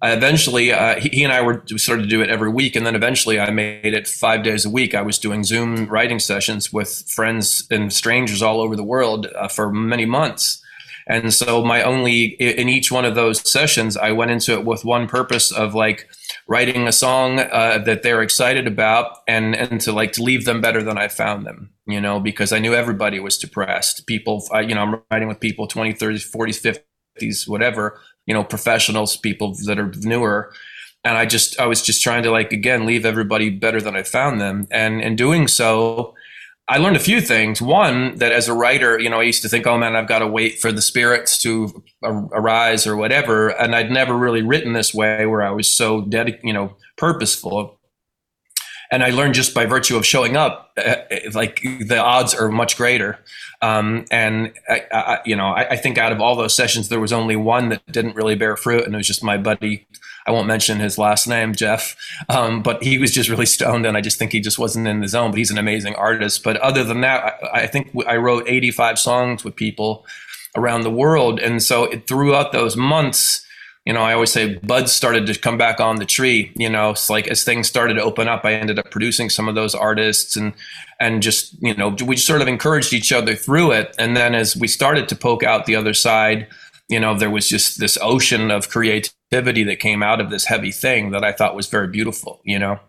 I 0.01 0.13
eventually 0.13 0.71
uh, 0.71 0.99
he, 0.99 1.09
he, 1.09 1.23
and 1.23 1.31
I 1.31 1.41
were 1.41 1.63
we 1.69 1.77
started 1.77 2.03
to 2.03 2.09
do 2.09 2.23
it 2.23 2.31
every 2.31 2.49
week, 2.49 2.75
and 2.75 2.83
then 2.83 2.95
eventually 2.95 3.39
I 3.39 3.51
made 3.51 3.93
it 3.93 4.07
five 4.07 4.41
days 4.41 4.65
a 4.65 4.71
week. 4.71 4.95
I 4.95 5.03
was 5.03 5.19
doing 5.19 5.43
Zoom 5.43 5.85
writing 5.85 6.17
sessions 6.17 6.73
with 6.73 7.07
friends 7.07 7.67
and 7.69 7.93
strangers 7.93 8.41
all 8.41 8.59
over 8.59 8.75
the 8.75 8.83
world 8.83 9.27
uh, 9.35 9.47
for 9.47 9.71
many 9.71 10.07
months 10.07 10.63
and 11.09 11.33
so 11.33 11.63
my 11.65 11.81
only 11.81 12.35
in 12.39 12.69
each 12.69 12.91
one 12.91 13.03
of 13.03 13.15
those 13.15 13.49
sessions, 13.49 13.97
I 13.97 14.11
went 14.11 14.29
into 14.29 14.53
it 14.53 14.63
with 14.63 14.85
one 14.85 15.07
purpose 15.07 15.51
of 15.51 15.73
like 15.73 16.07
writing 16.47 16.87
a 16.87 16.91
song 16.91 17.39
uh, 17.39 17.79
that 17.79 18.03
they're 18.03 18.21
excited 18.21 18.67
about 18.67 19.17
and 19.27 19.55
and 19.55 19.81
to 19.81 19.91
like 19.91 20.11
to 20.13 20.23
leave 20.23 20.45
them 20.45 20.61
better 20.61 20.83
than 20.83 20.99
I 20.99 21.07
found 21.07 21.47
them, 21.47 21.71
you 21.87 21.99
know, 21.99 22.19
because 22.19 22.53
I 22.53 22.59
knew 22.59 22.75
everybody 22.75 23.19
was 23.19 23.39
depressed. 23.39 24.05
People, 24.05 24.47
I, 24.53 24.61
you 24.61 24.75
know, 24.75 24.81
I'm 24.81 25.01
writing 25.09 25.27
with 25.27 25.39
people 25.39 25.65
20, 25.65 25.95
30s, 25.95 26.31
40s, 26.31 26.79
50s, 27.19 27.47
whatever, 27.47 27.99
you 28.27 28.35
know, 28.35 28.43
professionals, 28.43 29.17
people 29.17 29.55
that 29.65 29.79
are 29.79 29.91
newer 30.03 30.53
and 31.03 31.17
I 31.17 31.25
just 31.25 31.59
I 31.59 31.65
was 31.65 31.81
just 31.81 32.03
trying 32.03 32.23
to 32.23 32.31
like 32.31 32.51
again 32.51 32.85
leave 32.85 33.05
everybody 33.05 33.49
better 33.49 33.81
than 33.81 33.95
I 33.95 34.03
found 34.03 34.41
them, 34.41 34.67
and 34.69 35.01
in 35.01 35.15
doing 35.15 35.47
so, 35.47 36.13
I 36.71 36.77
learned 36.77 36.97
a 36.97 36.99
few 36.99 37.19
things. 37.19 37.63
One, 37.63 38.15
that 38.19 38.31
as 38.31 38.47
a 38.47 38.53
writer, 38.53 38.99
you 38.99 39.09
know, 39.09 39.19
I 39.19 39.23
used 39.23 39.41
to 39.41 39.49
think, 39.49 39.65
oh 39.65 39.77
man, 39.77 39.95
I've 39.95 40.07
got 40.07 40.19
to 40.19 40.27
wait 40.27 40.59
for 40.59 40.71
the 40.71 40.83
spirits 40.83 41.39
to 41.39 41.83
arise 42.03 42.85
or 42.85 42.95
whatever. 42.95 43.49
And 43.49 43.75
I'd 43.75 43.89
never 43.89 44.15
really 44.15 44.43
written 44.43 44.73
this 44.73 44.93
way 44.93 45.25
where 45.25 45.41
I 45.41 45.49
was 45.49 45.67
so 45.67 46.01
dedicated, 46.01 46.45
you 46.45 46.53
know, 46.53 46.75
purposeful. 46.95 47.79
And 48.91 49.03
I 49.03 49.09
learned 49.09 49.33
just 49.33 49.55
by 49.55 49.65
virtue 49.65 49.97
of 49.97 50.05
showing 50.05 50.37
up, 50.37 50.71
uh, 50.77 50.95
like 51.33 51.61
the 51.61 51.97
odds 51.97 52.35
are 52.35 52.49
much 52.49 52.77
greater. 52.77 53.19
Um, 53.61 54.05
and 54.11 54.53
I, 54.67 54.83
I, 54.91 55.19
you 55.25 55.35
know, 55.35 55.47
I, 55.47 55.71
I 55.71 55.75
think 55.75 55.97
out 55.97 56.11
of 56.11 56.21
all 56.21 56.35
those 56.35 56.55
sessions, 56.55 56.89
there 56.89 56.99
was 56.99 57.13
only 57.13 57.35
one 57.35 57.69
that 57.69 57.85
didn't 57.91 58.15
really 58.15 58.35
bear 58.35 58.55
fruit, 58.55 58.85
and 58.85 58.93
it 58.93 58.97
was 58.97 59.07
just 59.07 59.23
my 59.23 59.37
buddy 59.37 59.87
I 60.25 60.31
won't 60.31 60.47
mention 60.47 60.79
his 60.79 60.97
last 60.97 61.27
name, 61.27 61.53
Jeff, 61.53 61.95
um, 62.29 62.61
but 62.61 62.83
he 62.83 62.97
was 62.97 63.11
just 63.11 63.29
really 63.29 63.45
stoned, 63.45 63.85
and 63.85 63.97
I 63.97 64.01
just 64.01 64.17
think 64.17 64.31
he 64.31 64.39
just 64.39 64.59
wasn't 64.59 64.87
in 64.87 65.01
the 65.01 65.07
zone. 65.07 65.31
But 65.31 65.37
he's 65.37 65.51
an 65.51 65.57
amazing 65.57 65.95
artist. 65.95 66.43
But 66.43 66.57
other 66.57 66.83
than 66.83 67.01
that, 67.01 67.39
I, 67.53 67.61
I 67.61 67.67
think 67.67 67.91
I 68.07 68.17
wrote 68.17 68.43
85 68.47 68.99
songs 68.99 69.43
with 69.43 69.55
people 69.55 70.05
around 70.55 70.81
the 70.81 70.91
world, 70.91 71.39
and 71.39 71.61
so 71.61 71.85
it, 71.85 72.07
throughout 72.07 72.51
those 72.51 72.75
months, 72.75 73.45
you 73.85 73.93
know, 73.93 74.01
I 74.01 74.13
always 74.13 74.31
say 74.31 74.55
buds 74.55 74.91
started 74.91 75.25
to 75.27 75.39
come 75.39 75.57
back 75.57 75.79
on 75.79 75.95
the 75.95 76.05
tree. 76.05 76.51
You 76.55 76.69
know, 76.69 76.91
it's 76.91 77.09
like 77.09 77.27
as 77.27 77.43
things 77.43 77.67
started 77.67 77.95
to 77.95 78.03
open 78.03 78.27
up, 78.27 78.45
I 78.45 78.53
ended 78.53 78.77
up 78.77 78.91
producing 78.91 79.29
some 79.29 79.47
of 79.47 79.55
those 79.55 79.73
artists, 79.73 80.35
and 80.35 80.53
and 80.99 81.23
just 81.23 81.55
you 81.61 81.73
know, 81.73 81.95
we 82.05 82.15
just 82.15 82.27
sort 82.27 82.41
of 82.41 82.47
encouraged 82.47 82.93
each 82.93 83.11
other 83.11 83.35
through 83.35 83.71
it. 83.71 83.95
And 83.97 84.15
then 84.15 84.35
as 84.35 84.55
we 84.55 84.67
started 84.67 85.07
to 85.09 85.15
poke 85.15 85.43
out 85.43 85.65
the 85.65 85.75
other 85.75 85.93
side 85.93 86.47
you 86.89 86.99
know, 86.99 87.17
there 87.17 87.29
was 87.29 87.47
just 87.47 87.79
this 87.79 87.97
ocean 88.01 88.51
of 88.51 88.69
creativity 88.69 89.63
that 89.63 89.79
came 89.79 90.01
out 90.01 90.19
of 90.19 90.31
this 90.31 90.45
heavy 90.45 90.71
thing 90.71 91.11
that 91.11 91.23
I 91.23 91.31
thought 91.31 91.55
was 91.55 91.67
very 91.67 91.87
beautiful, 91.87 92.41
you 92.43 92.57
know. 92.57 92.79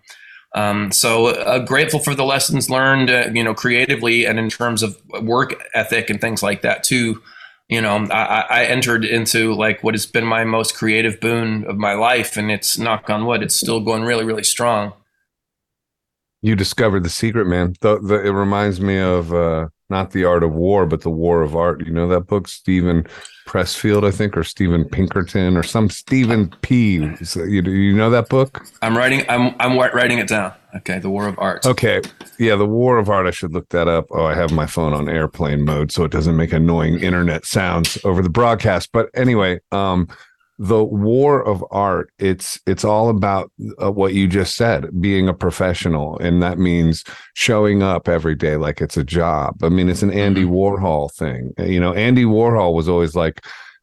Um, 0.54 0.90
so 0.90 1.26
uh, 1.28 1.60
grateful 1.60 2.00
for 2.00 2.14
the 2.14 2.24
lessons 2.24 2.68
learned, 2.68 3.10
uh, 3.10 3.28
you 3.32 3.44
know, 3.44 3.54
creatively 3.54 4.24
and 4.24 4.38
in 4.38 4.48
terms 4.48 4.82
of 4.82 5.00
work 5.22 5.62
ethic 5.74 6.10
and 6.10 6.20
things 6.20 6.42
like 6.42 6.62
that 6.62 6.82
too. 6.82 7.22
You 7.68 7.80
know, 7.80 8.08
I, 8.10 8.46
I, 8.50 8.64
entered 8.64 9.04
into 9.04 9.54
like 9.54 9.84
what 9.84 9.94
has 9.94 10.04
been 10.04 10.24
my 10.24 10.42
most 10.42 10.74
creative 10.74 11.20
boon 11.20 11.64
of 11.68 11.76
my 11.76 11.94
life, 11.94 12.36
and 12.36 12.50
it's 12.50 12.76
knock 12.76 13.08
on 13.08 13.26
wood, 13.26 13.44
it's 13.44 13.54
still 13.54 13.78
going 13.78 14.02
really, 14.02 14.24
really 14.24 14.42
strong. 14.42 14.92
You 16.42 16.56
discovered 16.56 17.04
the 17.04 17.10
secret, 17.10 17.46
man. 17.46 17.74
The, 17.80 18.00
the, 18.00 18.26
it 18.26 18.30
reminds 18.30 18.80
me 18.80 18.98
of 18.98 19.32
uh, 19.32 19.68
not 19.90 20.12
the 20.12 20.24
art 20.24 20.42
of 20.42 20.52
war, 20.52 20.86
but 20.86 21.02
the 21.02 21.10
war 21.10 21.42
of 21.42 21.56
art. 21.56 21.84
You 21.84 21.92
know 21.92 22.08
that 22.08 22.22
book, 22.22 22.48
Steven 22.48 23.06
Pressfield, 23.46 24.06
I 24.06 24.10
think, 24.10 24.36
or 24.36 24.44
Stephen 24.44 24.84
Pinkerton, 24.84 25.56
or 25.56 25.62
some 25.62 25.90
Stephen 25.90 26.54
P. 26.62 26.94
You, 27.34 27.62
you 27.62 27.94
know 27.94 28.10
that 28.10 28.28
book? 28.28 28.64
I'm 28.82 28.96
writing. 28.96 29.24
I'm 29.28 29.54
I'm 29.58 29.76
writing 29.76 30.18
it 30.18 30.28
down. 30.28 30.52
Okay, 30.76 31.00
the 31.00 31.10
War 31.10 31.26
of 31.26 31.36
Art. 31.38 31.66
Okay, 31.66 32.00
yeah, 32.38 32.54
the 32.54 32.66
War 32.66 32.98
of 32.98 33.08
Art. 33.08 33.26
I 33.26 33.32
should 33.32 33.52
look 33.52 33.68
that 33.70 33.88
up. 33.88 34.06
Oh, 34.10 34.24
I 34.24 34.34
have 34.34 34.52
my 34.52 34.66
phone 34.66 34.92
on 34.92 35.08
airplane 35.08 35.64
mode, 35.64 35.90
so 35.90 36.04
it 36.04 36.12
doesn't 36.12 36.36
make 36.36 36.52
annoying 36.52 37.00
internet 37.00 37.44
sounds 37.44 37.98
over 38.04 38.22
the 38.22 38.30
broadcast. 38.30 38.90
But 38.92 39.08
anyway, 39.14 39.58
um, 39.72 40.06
the 40.62 40.84
war 40.84 41.42
of 41.42 41.64
art 41.70 42.12
it's 42.18 42.60
it's 42.66 42.84
all 42.84 43.08
about 43.08 43.50
uh, 43.82 43.90
what 43.90 44.12
you 44.12 44.28
just 44.28 44.56
said 44.56 45.00
being 45.00 45.26
a 45.26 45.32
professional 45.32 46.18
and 46.18 46.42
that 46.42 46.58
means 46.58 47.02
showing 47.32 47.82
up 47.82 48.10
every 48.10 48.34
day 48.34 48.56
like 48.56 48.82
it's 48.82 48.98
a 48.98 49.02
job 49.02 49.56
i 49.64 49.70
mean 49.70 49.88
it's 49.88 50.02
an 50.02 50.12
andy 50.12 50.42
mm-hmm. 50.42 50.52
warhol 50.52 51.10
thing 51.10 51.54
you 51.58 51.80
know 51.80 51.94
andy 51.94 52.24
warhol 52.24 52.74
was 52.74 52.90
always 52.90 53.16
like 53.16 53.40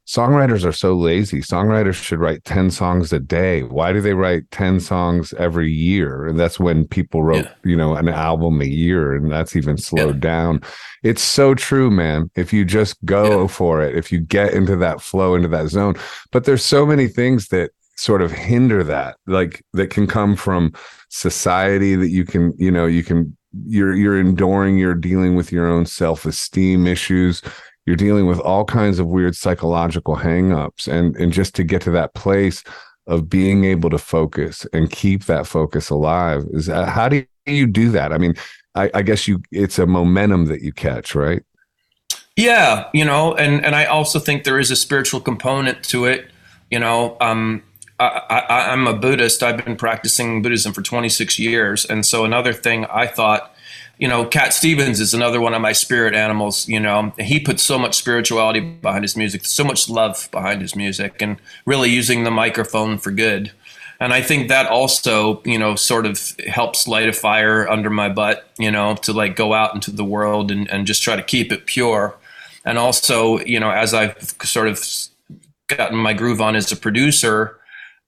songwriters 0.07 0.63
are 0.63 0.71
so 0.71 0.93
lazy. 0.93 1.41
Songwriters 1.41 1.95
should 1.95 2.19
write 2.19 2.45
10 2.45 2.71
songs 2.71 3.11
a 3.11 3.19
day. 3.19 3.63
Why 3.63 3.91
do 3.91 3.99
they 3.99 4.13
write 4.13 4.49
10 4.51 4.79
songs 4.79 5.33
every 5.33 5.69
year? 5.69 6.25
And 6.25 6.39
that's 6.39 6.59
when 6.59 6.87
people 6.87 7.23
wrote, 7.23 7.43
yeah. 7.43 7.53
you 7.65 7.75
know, 7.75 7.95
an 7.95 8.07
album 8.07 8.61
a 8.61 8.65
year 8.65 9.13
and 9.13 9.29
that's 9.29 9.55
even 9.55 9.77
slowed 9.77 10.15
yeah. 10.15 10.31
down. 10.31 10.61
It's 11.03 11.21
so 11.21 11.53
true, 11.53 11.91
man. 11.91 12.31
If 12.35 12.53
you 12.53 12.63
just 12.63 13.03
go 13.03 13.41
yeah. 13.41 13.47
for 13.47 13.81
it, 13.81 13.97
if 13.97 14.09
you 14.11 14.19
get 14.19 14.53
into 14.53 14.77
that 14.77 15.01
flow, 15.01 15.35
into 15.35 15.49
that 15.49 15.67
zone. 15.67 15.95
But 16.31 16.45
there's 16.45 16.63
so 16.63 16.85
many 16.85 17.07
things 17.09 17.49
that 17.49 17.71
sort 17.97 18.21
of 18.21 18.31
hinder 18.31 18.85
that, 18.85 19.17
like 19.27 19.61
that 19.73 19.89
can 19.89 20.07
come 20.07 20.37
from 20.37 20.71
society 21.09 21.95
that 21.95 22.09
you 22.09 22.23
can, 22.23 22.53
you 22.57 22.71
know, 22.71 22.85
you 22.85 23.03
can 23.03 23.35
you're 23.65 23.93
you're 23.95 24.19
enduring 24.19 24.77
you're 24.77 24.93
dealing 24.93 25.35
with 25.35 25.51
your 25.51 25.67
own 25.67 25.85
self-esteem 25.85 26.85
issues 26.85 27.41
you're 27.87 27.95
dealing 27.95 28.27
with 28.27 28.39
all 28.41 28.65
kinds 28.65 28.99
of 28.99 29.07
weird 29.07 29.35
psychological 29.35 30.15
hangups 30.15 30.87
and 30.87 31.15
and 31.15 31.33
just 31.33 31.55
to 31.55 31.63
get 31.63 31.81
to 31.81 31.91
that 31.91 32.13
place 32.13 32.63
of 33.07 33.29
being 33.29 33.63
able 33.63 33.89
to 33.89 33.97
focus 33.97 34.67
and 34.73 34.91
keep 34.91 35.23
that 35.25 35.47
focus 35.47 35.89
alive 35.89 36.45
is 36.51 36.65
that, 36.67 36.89
how 36.89 37.09
do 37.09 37.25
you 37.47 37.65
do 37.65 37.89
that 37.89 38.13
i 38.13 38.17
mean 38.17 38.35
I, 38.75 38.91
I 38.93 39.01
guess 39.01 39.27
you 39.27 39.41
it's 39.51 39.79
a 39.79 39.87
momentum 39.87 40.45
that 40.45 40.61
you 40.61 40.71
catch 40.71 41.15
right 41.15 41.41
yeah 42.35 42.89
you 42.93 43.05
know 43.05 43.33
and 43.33 43.65
and 43.65 43.73
i 43.73 43.85
also 43.85 44.19
think 44.19 44.43
there 44.43 44.59
is 44.59 44.69
a 44.69 44.75
spiritual 44.75 45.21
component 45.21 45.81
to 45.85 46.05
it 46.05 46.29
you 46.69 46.77
know 46.77 47.17
um 47.21 47.63
I, 47.99 48.21
I, 48.29 48.71
I'm 48.73 48.85
a 48.85 48.93
Buddhist. 48.93 49.41
I've 49.41 49.65
been 49.65 49.75
practicing 49.75 50.43
Buddhism 50.43 50.71
for 50.71 50.83
26 50.83 51.39
years. 51.39 51.83
And 51.83 52.05
so, 52.05 52.25
another 52.25 52.53
thing 52.53 52.85
I 52.85 53.07
thought 53.07 53.55
you 53.97 54.07
know, 54.07 54.25
Cat 54.25 54.53
Stevens 54.53 54.99
is 54.99 55.13
another 55.13 55.41
one 55.41 55.53
of 55.53 55.61
my 55.61 55.71
spirit 55.71 56.13
animals. 56.13 56.67
You 56.67 56.79
know, 56.79 57.13
he 57.17 57.39
puts 57.39 57.63
so 57.63 57.79
much 57.79 57.95
spirituality 57.95 58.59
behind 58.59 59.03
his 59.03 59.17
music, 59.17 59.45
so 59.45 59.63
much 59.63 59.89
love 59.89 60.29
behind 60.31 60.61
his 60.61 60.75
music, 60.75 61.21
and 61.21 61.37
really 61.65 61.89
using 61.89 62.23
the 62.23 62.31
microphone 62.31 62.97
for 62.97 63.11
good. 63.11 63.51
And 63.99 64.13
I 64.13 64.21
think 64.21 64.49
that 64.49 64.67
also, 64.67 65.41
you 65.43 65.57
know, 65.57 65.75
sort 65.75 66.05
of 66.05 66.35
helps 66.45 66.87
light 66.87 67.09
a 67.09 67.13
fire 67.13 67.67
under 67.67 67.89
my 67.89 68.09
butt, 68.09 68.47
you 68.59 68.69
know, 68.69 68.95
to 68.97 69.13
like 69.13 69.35
go 69.35 69.53
out 69.53 69.73
into 69.73 69.89
the 69.89 70.05
world 70.05 70.51
and, 70.51 70.69
and 70.69 70.85
just 70.85 71.01
try 71.01 71.15
to 71.15 71.23
keep 71.23 71.51
it 71.51 71.65
pure. 71.65 72.15
And 72.63 72.77
also, 72.77 73.39
you 73.39 73.59
know, 73.59 73.71
as 73.71 73.95
I've 73.95 74.35
sort 74.43 74.67
of 74.67 74.85
gotten 75.67 75.97
my 75.97 76.13
groove 76.13 76.41
on 76.41 76.55
as 76.55 76.71
a 76.71 76.75
producer, 76.75 77.57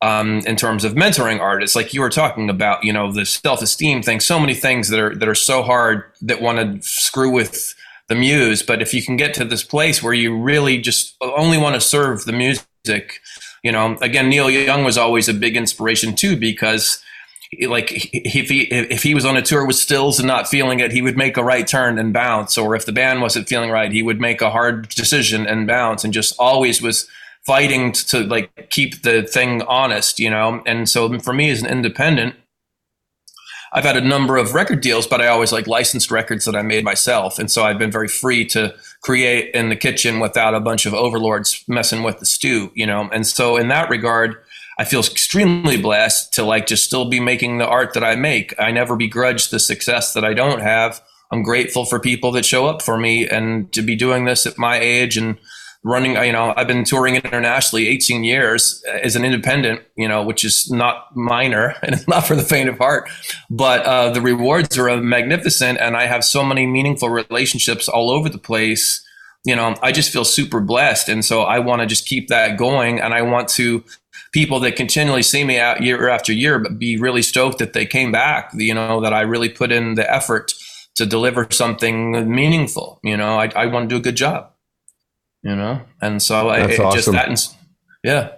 um, 0.01 0.39
in 0.47 0.55
terms 0.55 0.83
of 0.85 0.93
mentoring 0.93 1.39
artists, 1.39 1.75
like 1.75 1.93
you 1.93 2.01
were 2.01 2.09
talking 2.09 2.49
about, 2.49 2.83
you 2.83 2.93
know, 2.93 3.11
the 3.11 3.25
self-esteem 3.25 4.01
thing, 4.01 4.19
so 4.19 4.39
many 4.39 4.53
things 4.53 4.89
that 4.89 4.99
are 4.99 5.15
that 5.15 5.27
are 5.27 5.35
so 5.35 5.61
hard 5.61 6.03
that 6.21 6.41
want 6.41 6.81
to 6.81 6.87
screw 6.87 7.31
with 7.31 7.75
the 8.07 8.15
muse. 8.15 8.63
But 8.63 8.81
if 8.81 8.93
you 8.93 9.03
can 9.03 9.17
get 9.17 9.33
to 9.35 9.45
this 9.45 9.63
place 9.63 10.01
where 10.01 10.13
you 10.13 10.35
really 10.35 10.79
just 10.79 11.15
only 11.21 11.57
want 11.57 11.75
to 11.75 11.81
serve 11.81 12.25
the 12.25 12.31
music, 12.31 13.19
you 13.61 13.71
know, 13.71 13.97
again, 14.01 14.29
Neil 14.29 14.49
Young 14.49 14.83
was 14.83 14.97
always 14.97 15.27
a 15.27 15.33
big 15.33 15.57
inspiration 15.57 16.15
too, 16.15 16.37
because 16.37 17.03
like 17.67 17.89
if 17.91 18.47
he 18.47 18.61
if 18.61 19.03
he 19.03 19.13
was 19.13 19.25
on 19.25 19.35
a 19.35 19.41
tour 19.41 19.65
with 19.65 19.75
Stills 19.75 20.19
and 20.19 20.27
not 20.27 20.47
feeling 20.47 20.79
it, 20.79 20.91
he 20.91 21.01
would 21.01 21.17
make 21.17 21.35
a 21.35 21.43
right 21.43 21.67
turn 21.67 21.99
and 21.99 22.13
bounce. 22.13 22.57
Or 22.57 22.75
if 22.75 22.85
the 22.85 22.91
band 22.93 23.21
wasn't 23.21 23.49
feeling 23.49 23.69
right, 23.69 23.91
he 23.91 24.03
would 24.03 24.21
make 24.21 24.41
a 24.41 24.51
hard 24.51 24.87
decision 24.89 25.45
and 25.45 25.67
bounce, 25.67 26.03
and 26.05 26.13
just 26.13 26.35
always 26.39 26.81
was 26.81 27.07
fighting 27.45 27.91
to, 27.91 28.23
like 28.23 28.69
keep 28.69 29.01
the 29.01 29.23
thing 29.23 29.61
honest, 29.63 30.19
you 30.19 30.29
know. 30.29 30.61
And 30.65 30.87
so 30.87 31.19
for 31.19 31.33
me 31.33 31.49
as 31.49 31.61
an 31.61 31.67
independent, 31.67 32.35
I've 33.71 33.83
had 33.83 33.97
a 33.97 34.01
number 34.01 34.37
of 34.37 34.53
record 34.53 34.81
deals, 34.81 35.05
but 35.05 35.21
I 35.21 35.27
always 35.27 35.51
like 35.51 35.67
licensed 35.67 36.09
records 36.09 36.45
that 36.45 36.55
I 36.55 36.63
made 36.63 36.83
myself. 36.83 37.37
And 37.37 37.51
so 37.51 37.63
I've 37.63 37.77
been 37.77 37.91
very 37.91 38.07
free 38.07 38.45
to 38.47 38.73
create 39.01 39.53
in 39.53 39.69
the 39.69 39.75
kitchen 39.75 40.19
without 40.19 40.55
a 40.55 40.59
bunch 40.59 40.85
of 40.85 40.93
overlords 40.93 41.63
messing 41.67 42.01
with 42.01 42.19
the 42.19 42.25
stew, 42.25 42.71
you 42.73 42.87
know. 42.87 43.09
And 43.13 43.27
so 43.27 43.57
in 43.57 43.67
that 43.67 43.89
regard, 43.89 44.37
I 44.79 44.85
feel 44.85 45.01
extremely 45.01 45.79
blessed 45.79 46.33
to 46.33 46.43
like 46.43 46.65
just 46.65 46.85
still 46.85 47.09
be 47.09 47.19
making 47.19 47.57
the 47.57 47.67
art 47.67 47.93
that 47.93 48.03
I 48.03 48.15
make. 48.15 48.53
I 48.59 48.71
never 48.71 48.95
begrudge 48.95 49.49
the 49.49 49.59
success 49.59 50.13
that 50.13 50.25
I 50.25 50.33
don't 50.33 50.61
have. 50.61 51.01
I'm 51.31 51.43
grateful 51.43 51.85
for 51.85 51.99
people 51.99 52.31
that 52.31 52.45
show 52.45 52.65
up 52.65 52.81
for 52.81 52.97
me 52.97 53.27
and 53.27 53.71
to 53.73 53.83
be 53.83 53.95
doing 53.95 54.25
this 54.25 54.47
at 54.47 54.57
my 54.57 54.79
age 54.79 55.15
and 55.15 55.37
running 55.83 56.15
you 56.17 56.31
know 56.31 56.53
i've 56.57 56.67
been 56.67 56.83
touring 56.83 57.15
internationally 57.15 57.87
18 57.87 58.23
years 58.23 58.83
as 59.01 59.15
an 59.15 59.23
independent 59.23 59.81
you 59.95 60.07
know 60.07 60.21
which 60.21 60.43
is 60.43 60.69
not 60.69 61.15
minor 61.15 61.73
and 61.83 61.95
it's 61.95 62.07
not 62.07 62.27
for 62.27 62.35
the 62.35 62.43
faint 62.43 62.67
of 62.67 62.77
heart 62.77 63.09
but 63.49 63.85
uh, 63.85 64.09
the 64.09 64.21
rewards 64.21 64.77
are 64.77 64.97
magnificent 64.97 65.79
and 65.79 65.95
i 65.95 66.05
have 66.05 66.23
so 66.23 66.43
many 66.43 66.65
meaningful 66.65 67.09
relationships 67.09 67.87
all 67.87 68.09
over 68.09 68.29
the 68.29 68.37
place. 68.37 69.05
You 69.45 69.55
know 69.55 69.73
i 69.81 69.93
just 69.93 70.11
feel 70.11 70.25
super 70.25 70.59
blessed 70.59 71.07
and 71.07 71.23
so 71.23 71.43
i 71.43 71.59
want 71.59 71.81
to 71.81 71.87
just 71.87 72.05
keep 72.05 72.27
that 72.27 72.57
going 72.57 72.99
and 72.99 73.13
i 73.13 73.21
want 73.21 73.47
to 73.49 73.85
people 74.33 74.59
that 74.59 74.75
continually 74.75 75.23
see 75.23 75.45
me 75.45 75.57
out 75.57 75.81
year 75.81 76.09
after 76.09 76.33
year 76.33 76.59
but 76.59 76.77
be 76.77 76.97
really 76.97 77.21
stoked 77.21 77.57
that 77.59 77.71
they 77.71 77.85
came 77.85 78.11
back 78.11 78.51
you 78.53 78.73
know 78.73 78.99
that 78.99 79.13
i 79.13 79.21
really 79.21 79.47
put 79.47 79.71
in 79.71 79.95
the 79.95 80.13
effort 80.13 80.53
to 80.95 81.05
deliver 81.05 81.47
something 81.51 82.29
meaningful 82.29 82.99
you 83.01 83.15
know 83.15 83.39
i, 83.39 83.49
I 83.55 83.65
want 83.67 83.89
to 83.89 83.95
do 83.95 83.97
a 83.97 84.03
good 84.03 84.17
job 84.17 84.51
you 85.43 85.55
know 85.55 85.81
and 86.01 86.21
so 86.21 86.49
I, 86.49 86.67
it, 86.67 86.79
awesome. 86.79 86.97
just 86.97 87.11
that 87.11 87.55
yeah 88.03 88.31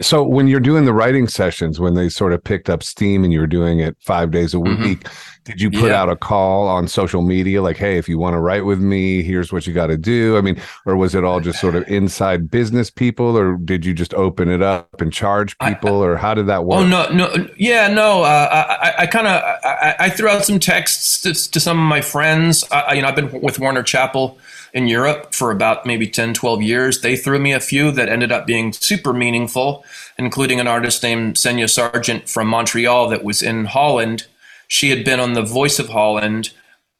so 0.00 0.22
when 0.22 0.46
you're 0.46 0.60
doing 0.60 0.84
the 0.84 0.92
writing 0.92 1.26
sessions 1.26 1.80
when 1.80 1.94
they 1.94 2.08
sort 2.08 2.32
of 2.32 2.42
picked 2.42 2.70
up 2.70 2.82
steam 2.82 3.24
and 3.24 3.32
you 3.32 3.40
were 3.40 3.48
doing 3.48 3.80
it 3.80 3.96
five 4.00 4.30
days 4.30 4.54
a 4.54 4.56
mm-hmm. 4.56 4.82
week 4.82 5.00
mm-hmm. 5.00 5.42
did 5.44 5.60
you 5.60 5.70
put 5.70 5.90
yeah. 5.90 6.00
out 6.00 6.08
a 6.08 6.14
call 6.14 6.68
on 6.68 6.86
social 6.86 7.20
media 7.20 7.60
like 7.60 7.76
hey 7.76 7.98
if 7.98 8.08
you 8.08 8.16
want 8.16 8.34
to 8.34 8.38
write 8.38 8.64
with 8.64 8.78
me 8.78 9.22
here's 9.22 9.52
what 9.52 9.66
you 9.66 9.72
got 9.72 9.88
to 9.88 9.96
do 9.96 10.36
i 10.36 10.40
mean 10.40 10.60
or 10.86 10.96
was 10.96 11.16
it 11.16 11.24
all 11.24 11.40
just 11.40 11.60
sort 11.60 11.74
of 11.74 11.86
inside 11.88 12.48
business 12.48 12.90
people 12.90 13.36
or 13.36 13.56
did 13.56 13.84
you 13.84 13.92
just 13.92 14.14
open 14.14 14.48
it 14.48 14.62
up 14.62 15.00
and 15.00 15.12
charge 15.12 15.58
people 15.58 16.02
I, 16.02 16.06
or 16.06 16.16
how 16.16 16.34
did 16.34 16.46
that 16.46 16.64
work 16.64 16.78
oh 16.78 16.86
no 16.86 17.08
no 17.10 17.48
yeah 17.56 17.88
no 17.88 18.22
uh, 18.22 18.78
i, 18.80 19.02
I 19.02 19.06
kind 19.06 19.26
of 19.26 19.42
I, 19.64 19.96
I, 19.98 20.10
threw 20.10 20.28
out 20.28 20.44
some 20.44 20.60
texts 20.60 21.20
to, 21.22 21.34
to 21.50 21.58
some 21.58 21.78
of 21.78 21.84
my 21.84 22.02
friends 22.02 22.62
I, 22.70 22.94
you 22.94 23.02
know 23.02 23.08
i've 23.08 23.16
been 23.16 23.40
with 23.40 23.58
warner 23.58 23.82
chappell 23.82 24.38
in 24.72 24.88
Europe 24.88 25.34
for 25.34 25.50
about 25.50 25.86
maybe 25.86 26.06
10, 26.06 26.34
12 26.34 26.62
years. 26.62 27.00
They 27.00 27.16
threw 27.16 27.38
me 27.38 27.52
a 27.52 27.60
few 27.60 27.90
that 27.92 28.08
ended 28.08 28.32
up 28.32 28.46
being 28.46 28.72
super 28.72 29.12
meaningful, 29.12 29.84
including 30.18 30.60
an 30.60 30.68
artist 30.68 31.02
named 31.02 31.36
Senya 31.36 31.68
Sargent 31.68 32.28
from 32.28 32.48
Montreal 32.48 33.08
that 33.08 33.24
was 33.24 33.42
in 33.42 33.66
Holland. 33.66 34.26
She 34.66 34.90
had 34.90 35.04
been 35.04 35.20
on 35.20 35.32
The 35.32 35.42
Voice 35.42 35.78
of 35.78 35.88
Holland, 35.88 36.50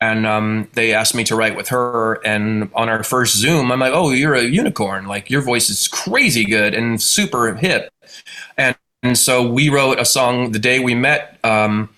and 0.00 0.26
um, 0.26 0.68
they 0.74 0.92
asked 0.92 1.14
me 1.14 1.24
to 1.24 1.36
write 1.36 1.56
with 1.56 1.68
her. 1.68 2.24
And 2.24 2.70
on 2.74 2.88
our 2.88 3.02
first 3.02 3.36
Zoom, 3.36 3.70
I'm 3.70 3.80
like, 3.80 3.92
oh, 3.92 4.10
you're 4.10 4.34
a 4.34 4.44
unicorn. 4.44 5.06
Like, 5.06 5.28
your 5.28 5.42
voice 5.42 5.68
is 5.68 5.88
crazy 5.88 6.44
good 6.44 6.74
and 6.74 7.00
super 7.00 7.54
hip. 7.54 7.90
And, 8.56 8.76
and 9.02 9.18
so 9.18 9.46
we 9.46 9.68
wrote 9.68 9.98
a 9.98 10.04
song 10.04 10.52
the 10.52 10.58
day 10.58 10.78
we 10.78 10.94
met. 10.94 11.38
Um, 11.44 11.90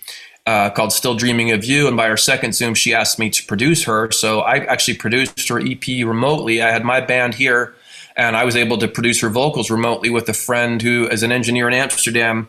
uh, 0.51 0.69
called 0.69 0.93
Still 0.93 1.15
Dreaming 1.15 1.53
of 1.53 1.65
You. 1.65 1.87
And 1.87 1.97
by 1.97 2.09
our 2.09 2.17
second 2.17 2.57
Zoom, 2.57 2.75
she 2.75 2.93
asked 2.93 3.21
me 3.21 3.31
to 3.31 3.45
produce 3.45 3.85
her. 3.85 4.11
So 4.11 4.41
I 4.41 4.57
actually 4.65 4.97
produced 4.97 5.49
her 5.49 5.61
EP 5.61 5.87
remotely. 5.87 6.61
I 6.61 6.73
had 6.73 6.85
my 6.85 7.01
band 7.01 7.35
here, 7.35 7.77
and 8.17 8.37
I 8.37 8.45
was 8.45 8.57
able 8.57 8.77
to 8.79 8.89
produce 8.89 9.21
her 9.21 9.29
vocals 9.29 9.71
remotely 9.71 10.11
with 10.11 10.29
a 10.29 10.33
friend 10.33 10.83
who 10.83 11.07
is 11.07 11.23
an 11.23 11.31
engineer 11.31 11.69
in 11.69 11.75
Amsterdam. 11.75 12.49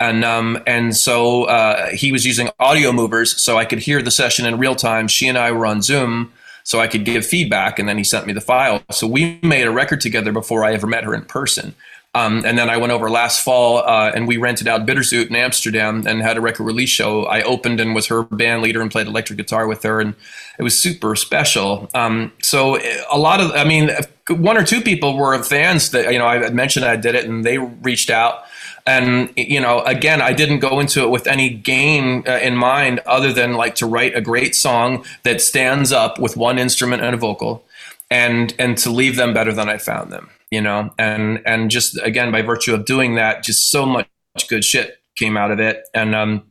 And 0.00 0.24
um, 0.24 0.62
and 0.66 0.96
so 0.96 1.44
uh, 1.44 1.88
he 1.88 2.10
was 2.10 2.24
using 2.24 2.48
Audiomovers 2.58 3.38
so 3.38 3.58
I 3.58 3.66
could 3.66 3.80
hear 3.80 4.00
the 4.00 4.10
session 4.10 4.46
in 4.46 4.58
real 4.58 4.74
time. 4.74 5.06
She 5.06 5.28
and 5.28 5.36
I 5.36 5.52
were 5.52 5.66
on 5.66 5.82
Zoom, 5.82 6.32
so 6.64 6.80
I 6.80 6.86
could 6.86 7.04
give 7.04 7.26
feedback, 7.26 7.78
and 7.78 7.86
then 7.86 7.98
he 7.98 8.04
sent 8.04 8.26
me 8.26 8.32
the 8.32 8.40
file. 8.40 8.82
So 8.90 9.06
we 9.06 9.38
made 9.42 9.66
a 9.66 9.70
record 9.70 10.00
together 10.00 10.32
before 10.32 10.64
I 10.64 10.72
ever 10.72 10.86
met 10.86 11.04
her 11.04 11.14
in 11.14 11.22
person. 11.26 11.74
Um, 12.16 12.46
and 12.46 12.56
then 12.56 12.70
I 12.70 12.78
went 12.78 12.92
over 12.92 13.10
last 13.10 13.44
fall 13.44 13.78
uh, 13.78 14.10
and 14.14 14.26
we 14.26 14.38
rented 14.38 14.66
out 14.66 14.86
Bitterzoet 14.86 15.28
in 15.28 15.36
Amsterdam 15.36 16.06
and 16.06 16.22
had 16.22 16.38
a 16.38 16.40
record 16.40 16.64
release 16.64 16.88
show. 16.88 17.26
I 17.26 17.42
opened 17.42 17.78
and 17.78 17.94
was 17.94 18.06
her 18.06 18.22
band 18.22 18.62
leader 18.62 18.80
and 18.80 18.90
played 18.90 19.06
electric 19.06 19.36
guitar 19.36 19.66
with 19.66 19.82
her, 19.82 20.00
and 20.00 20.14
it 20.58 20.62
was 20.62 20.78
super 20.78 21.14
special. 21.14 21.90
Um, 21.92 22.32
so 22.42 22.78
a 23.12 23.18
lot 23.18 23.42
of, 23.42 23.50
I 23.50 23.64
mean, 23.64 23.90
one 24.30 24.56
or 24.56 24.64
two 24.64 24.80
people 24.80 25.14
were 25.14 25.42
fans 25.42 25.90
that 25.90 26.10
you 26.10 26.18
know 26.18 26.24
I 26.26 26.48
mentioned 26.48 26.86
I 26.86 26.96
did 26.96 27.14
it, 27.14 27.26
and 27.26 27.44
they 27.44 27.58
reached 27.58 28.08
out. 28.08 28.44
and 28.86 29.32
you 29.36 29.60
know 29.60 29.80
again 29.80 30.22
i 30.22 30.32
didn't 30.32 30.60
go 30.60 30.78
into 30.78 31.02
it 31.02 31.10
with 31.10 31.26
any 31.26 31.50
gain 31.50 32.22
uh, 32.28 32.38
in 32.38 32.54
mind 32.56 33.00
other 33.04 33.32
than 33.32 33.54
like 33.54 33.74
to 33.74 33.84
write 33.84 34.14
a 34.16 34.20
great 34.20 34.54
song 34.54 35.04
that 35.24 35.40
stands 35.40 35.90
up 35.92 36.20
with 36.20 36.36
one 36.36 36.56
instrument 36.56 37.02
and 37.02 37.12
a 37.12 37.18
vocal 37.18 37.64
and 38.10 38.54
and 38.60 38.78
to 38.78 38.88
leave 38.90 39.16
them 39.16 39.34
better 39.34 39.52
than 39.52 39.68
i 39.68 39.76
found 39.76 40.12
them 40.12 40.30
you 40.56 40.62
know 40.62 40.90
and 40.98 41.42
and 41.44 41.70
just 41.70 42.00
again 42.02 42.32
by 42.32 42.40
virtue 42.40 42.72
of 42.72 42.86
doing 42.86 43.14
that 43.16 43.44
just 43.44 43.70
so 43.70 43.84
much 43.84 44.08
good 44.48 44.64
shit 44.64 44.96
came 45.16 45.36
out 45.36 45.50
of 45.50 45.60
it 45.60 45.82
and 45.92 46.14
um 46.14 46.42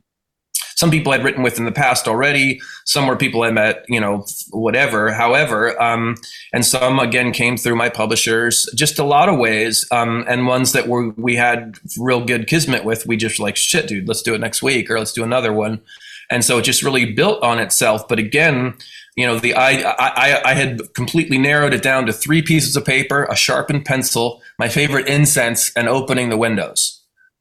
some 0.76 0.90
people 0.90 1.12
I'd 1.12 1.24
written 1.24 1.42
with 1.42 1.58
in 1.58 1.64
the 1.64 1.72
past 1.72 2.06
already. 2.06 2.60
Some 2.84 3.06
were 3.06 3.16
people 3.16 3.42
I 3.42 3.50
met, 3.50 3.86
you 3.88 3.98
know, 3.98 4.26
whatever. 4.50 5.10
However, 5.10 5.80
um, 5.82 6.16
and 6.52 6.66
some 6.66 6.98
again 6.98 7.32
came 7.32 7.56
through 7.56 7.76
my 7.76 7.88
publishers. 7.88 8.68
Just 8.74 8.98
a 8.98 9.04
lot 9.04 9.30
of 9.30 9.38
ways, 9.38 9.86
um, 9.90 10.26
and 10.28 10.46
ones 10.46 10.72
that 10.72 10.86
were 10.86 11.14
we 11.16 11.34
had 11.34 11.78
real 11.98 12.22
good 12.22 12.46
kismet 12.46 12.84
with. 12.84 13.06
We 13.06 13.16
just 13.16 13.40
like 13.40 13.56
shit, 13.56 13.88
dude. 13.88 14.06
Let's 14.06 14.20
do 14.20 14.34
it 14.34 14.40
next 14.40 14.62
week, 14.62 14.90
or 14.90 14.98
let's 14.98 15.14
do 15.14 15.24
another 15.24 15.50
one. 15.50 15.80
And 16.28 16.44
so 16.44 16.58
it 16.58 16.62
just 16.62 16.82
really 16.82 17.10
built 17.10 17.42
on 17.42 17.58
itself. 17.58 18.06
But 18.06 18.18
again, 18.18 18.74
you 19.16 19.26
know, 19.26 19.38
the 19.38 19.54
I, 19.54 19.80
I 19.98 20.50
I 20.50 20.54
had 20.54 20.94
completely 20.94 21.38
narrowed 21.38 21.74
it 21.74 21.82
down 21.82 22.06
to 22.06 22.12
three 22.12 22.42
pieces 22.42 22.76
of 22.76 22.84
paper, 22.84 23.24
a 23.24 23.34
sharpened 23.34 23.84
pencil, 23.84 24.42
my 24.58 24.68
favorite 24.68 25.08
incense, 25.08 25.72
and 25.74 25.88
opening 25.88 26.28
the 26.28 26.36
windows 26.36 26.96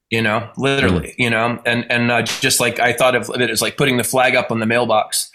you 0.10 0.22
know, 0.22 0.50
literally, 0.58 1.10
mm-hmm. 1.10 1.22
you 1.22 1.30
know, 1.30 1.60
and 1.66 1.86
and 1.90 2.12
uh, 2.12 2.22
just 2.22 2.60
like 2.60 2.80
I 2.80 2.94
thought 2.94 3.16
of 3.16 3.30
it 3.30 3.50
as 3.50 3.62
like 3.62 3.78
putting 3.78 3.98
the 3.98 4.04
flag 4.04 4.36
up 4.36 4.52
on 4.52 4.60
the 4.60 4.66
mailbox. 4.66 5.32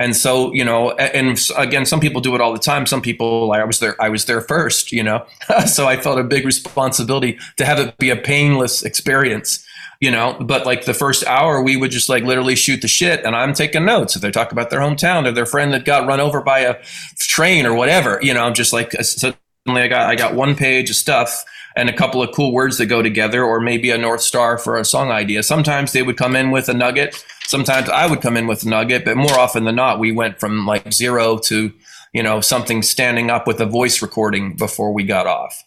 And 0.00 0.16
so, 0.16 0.52
you 0.52 0.64
know, 0.64 0.92
and 0.92 1.38
again, 1.56 1.86
some 1.86 2.00
people 2.00 2.20
do 2.20 2.34
it 2.34 2.40
all 2.40 2.52
the 2.52 2.58
time. 2.58 2.86
Some 2.86 3.02
people, 3.02 3.52
I 3.52 3.62
was 3.62 3.78
there, 3.78 3.94
I 4.02 4.08
was 4.08 4.24
there 4.24 4.40
first, 4.40 4.90
you 4.90 5.02
know, 5.02 5.24
so 5.66 5.86
I 5.86 5.96
felt 5.96 6.18
a 6.18 6.24
big 6.24 6.44
responsibility 6.44 7.38
to 7.56 7.64
have 7.64 7.78
it 7.78 7.96
be 7.98 8.10
a 8.10 8.16
painless 8.16 8.82
experience, 8.82 9.64
you 10.02 10.10
know. 10.10 10.36
But 10.40 10.66
like 10.66 10.84
the 10.84 10.92
first 10.92 11.24
hour, 11.26 11.62
we 11.62 11.76
would 11.76 11.92
just 11.92 12.10
like 12.10 12.24
literally 12.24 12.56
shoot 12.56 12.82
the 12.82 12.88
shit, 12.88 13.24
and 13.24 13.34
I'm 13.34 13.54
taking 13.54 13.86
notes. 13.86 14.16
If 14.16 14.20
they 14.20 14.32
talk 14.32 14.52
about 14.52 14.68
their 14.68 14.80
hometown 14.80 15.26
or 15.26 15.32
their 15.32 15.46
friend 15.46 15.72
that 15.72 15.86
got 15.86 16.06
run 16.06 16.20
over 16.20 16.42
by 16.42 16.58
a 16.58 16.76
train 17.18 17.64
or 17.64 17.72
whatever, 17.72 18.18
you 18.20 18.34
know, 18.34 18.44
I'm 18.44 18.52
just 18.52 18.74
like 18.74 18.94
uh, 18.98 19.04
suddenly 19.04 19.38
I 19.68 19.88
got 19.88 20.10
I 20.10 20.16
got 20.16 20.34
one 20.34 20.56
page 20.56 20.90
of 20.90 20.96
stuff 20.96 21.44
and 21.76 21.88
a 21.88 21.92
couple 21.92 22.20
of 22.20 22.34
cool 22.34 22.52
words 22.52 22.76
that 22.78 22.86
go 22.86 23.00
together, 23.00 23.44
or 23.44 23.60
maybe 23.60 23.90
a 23.90 23.96
North 23.96 24.20
Star 24.20 24.58
for 24.58 24.76
a 24.76 24.84
song 24.84 25.10
idea. 25.10 25.42
Sometimes 25.42 25.92
they 25.92 26.02
would 26.02 26.18
come 26.18 26.36
in 26.36 26.50
with 26.50 26.68
a 26.68 26.74
nugget. 26.74 27.24
Sometimes 27.46 27.88
I 27.88 28.06
would 28.10 28.20
come 28.20 28.36
in 28.36 28.46
with 28.46 28.64
a 28.64 28.68
nugget, 28.68 29.04
but 29.04 29.16
more 29.16 29.38
often 29.38 29.64
than 29.64 29.76
not, 29.76 30.00
we 30.00 30.10
went 30.10 30.40
from 30.40 30.66
like 30.66 30.92
zero 30.92 31.38
to, 31.38 31.72
you 32.12 32.22
know, 32.22 32.40
something 32.40 32.82
standing 32.82 33.30
up 33.30 33.46
with 33.46 33.60
a 33.60 33.66
voice 33.66 34.02
recording 34.02 34.56
before 34.56 34.92
we 34.92 35.04
got 35.04 35.26
off. 35.26 35.62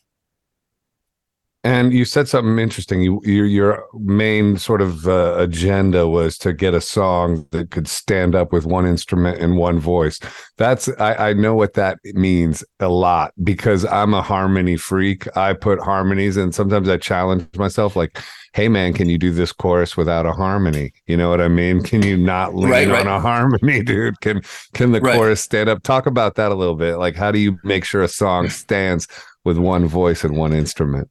And 1.66 1.94
you 1.94 2.06
said 2.06 2.28
something 2.28 2.60
interesting. 2.60 3.02
You, 3.02 3.20
your, 3.24 3.48
your 3.48 3.86
main 3.96 4.58
sort 4.58 4.82
of 4.82 5.08
uh, 5.08 5.36
agenda 5.40 6.08
was 6.08 6.38
to 6.38 6.54
get 6.54 6.76
a 6.76 6.80
song 6.80 7.48
that 7.50 7.72
could 7.72 7.88
stand 7.88 8.36
up 8.36 8.54
with 8.54 8.68
one 8.68 8.86
instrument 8.86 9.40
and 9.40 9.58
one 9.58 9.80
voice. 9.80 10.20
That's 10.58 10.90
I, 11.00 11.30
I 11.30 11.34
know 11.34 11.56
what 11.56 11.74
that 11.74 11.98
means 12.14 12.64
a 12.80 12.88
lot 12.88 13.34
because 13.44 13.84
I'm 13.84 14.14
a 14.14 14.22
harmony 14.22 14.78
freak. 14.78 15.26
I 15.36 15.54
put 15.54 15.80
harmonies, 15.80 16.38
and 16.38 16.54
sometimes 16.54 16.88
I 16.88 16.98
challenge 16.98 17.48
myself, 17.56 17.96
like, 17.96 18.20
"Hey, 18.54 18.70
man, 18.70 18.94
can 18.94 19.10
you 19.10 19.18
do 19.18 19.32
this 19.32 19.52
chorus 19.52 19.98
without 19.98 20.28
a 20.28 20.34
harmony? 20.34 20.94
You 21.08 21.18
know 21.18 21.32
what 21.32 21.42
I 21.42 21.48
mean? 21.48 21.82
Can 21.82 22.04
you 22.04 22.16
not 22.16 22.54
lean 22.54 22.70
right, 22.70 22.88
right. 22.88 23.08
on 23.08 23.08
a 23.08 23.20
harmony, 23.20 23.82
dude? 23.84 24.22
Can 24.22 24.44
can 24.76 24.92
the 24.92 25.02
right. 25.02 25.16
chorus 25.16 25.42
stand 25.42 25.68
up? 25.68 25.82
Talk 25.82 26.06
about 26.06 26.36
that 26.36 26.52
a 26.52 26.56
little 26.56 26.76
bit. 26.76 26.98
Like, 26.98 27.16
how 27.16 27.32
do 27.32 27.40
you 27.40 27.58
make 27.64 27.86
sure 27.86 28.04
a 28.04 28.08
song 28.08 28.50
stands 28.50 29.08
with 29.44 29.58
one 29.58 29.88
voice 29.88 30.24
and 30.24 30.38
one 30.38 30.54
instrument? 30.54 31.10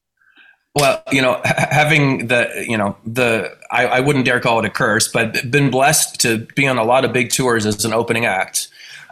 Well, 0.74 1.02
you 1.12 1.22
know, 1.22 1.40
having 1.44 2.26
the, 2.26 2.64
you 2.66 2.76
know, 2.76 2.96
the, 3.06 3.56
I, 3.70 3.86
I, 3.86 4.00
wouldn't 4.00 4.24
dare 4.24 4.40
call 4.40 4.58
it 4.58 4.64
a 4.64 4.70
curse, 4.70 5.06
but 5.06 5.48
been 5.48 5.70
blessed 5.70 6.20
to 6.22 6.38
be 6.56 6.66
on 6.66 6.78
a 6.78 6.84
lot 6.84 7.04
of 7.04 7.12
big 7.12 7.30
tours 7.30 7.64
as 7.64 7.84
an 7.84 7.92
opening 7.92 8.24
act. 8.24 8.68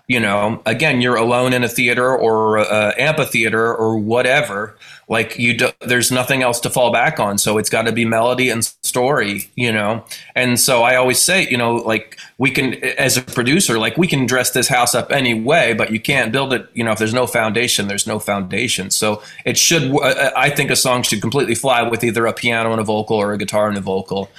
You 0.08 0.20
know, 0.20 0.60
again, 0.66 1.00
you're 1.00 1.16
alone 1.16 1.52
in 1.52 1.64
a 1.64 1.68
theater 1.68 2.14
or 2.14 2.58
a 2.58 2.92
amphitheater 2.98 3.74
or 3.74 3.96
whatever 3.98 4.76
like 5.12 5.38
you 5.38 5.58
do, 5.58 5.68
there's 5.80 6.10
nothing 6.10 6.42
else 6.42 6.58
to 6.60 6.70
fall 6.70 6.90
back 6.90 7.20
on. 7.20 7.36
So 7.36 7.58
it's 7.58 7.68
got 7.68 7.82
to 7.82 7.92
be 7.92 8.06
melody 8.06 8.48
and 8.48 8.64
story 8.64 9.50
you 9.56 9.72
know? 9.72 10.04
And 10.34 10.58
so 10.58 10.82
i 10.82 10.96
always 10.96 11.20
say 11.20 11.46
you 11.48 11.56
know 11.56 11.76
like 11.76 12.18
we 12.38 12.50
can 12.50 12.74
as 12.98 13.16
a 13.16 13.22
producer 13.22 13.78
like 13.78 13.96
we 13.96 14.06
can 14.06 14.26
dress 14.26 14.50
this 14.50 14.68
house 14.68 14.94
up 14.94 15.12
any 15.12 15.34
way 15.34 15.74
but 15.74 15.90
you 15.90 16.00
can't 16.00 16.32
build 16.32 16.52
it 16.52 16.68
you 16.72 16.82
know 16.82 16.92
if 16.92 16.98
there's 16.98 17.14
no 17.14 17.26
foundation 17.26 17.88
there's 17.88 18.06
no 18.06 18.18
foundation. 18.18 18.90
So 18.90 19.22
it 19.44 19.56
should 19.58 19.90
uh, 19.92 19.98
uh, 19.98 20.30
i 20.36 20.48
think 20.50 20.70
a 20.70 20.76
song 20.76 21.02
should 21.02 21.20
completely 21.20 21.54
fly 21.54 21.82
with 21.82 22.02
either 22.04 22.26
a 22.26 22.32
piano 22.32 22.72
and 22.72 22.80
a 22.80 22.84
vocal 22.84 23.16
or 23.16 23.32
a 23.32 23.38
guitar 23.38 23.68
and 23.68 23.76
a 23.76 23.80
vocal 23.80 24.30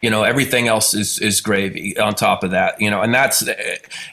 you 0.00 0.08
know 0.08 0.22
everything 0.22 0.68
else 0.68 0.94
is 0.94 1.18
is 1.18 1.40
gravy 1.40 1.96
on 1.98 2.14
top 2.14 2.42
of 2.42 2.50
that 2.50 2.80
you 2.80 2.90
know 2.90 3.02
and 3.02 3.14
that's 3.14 3.46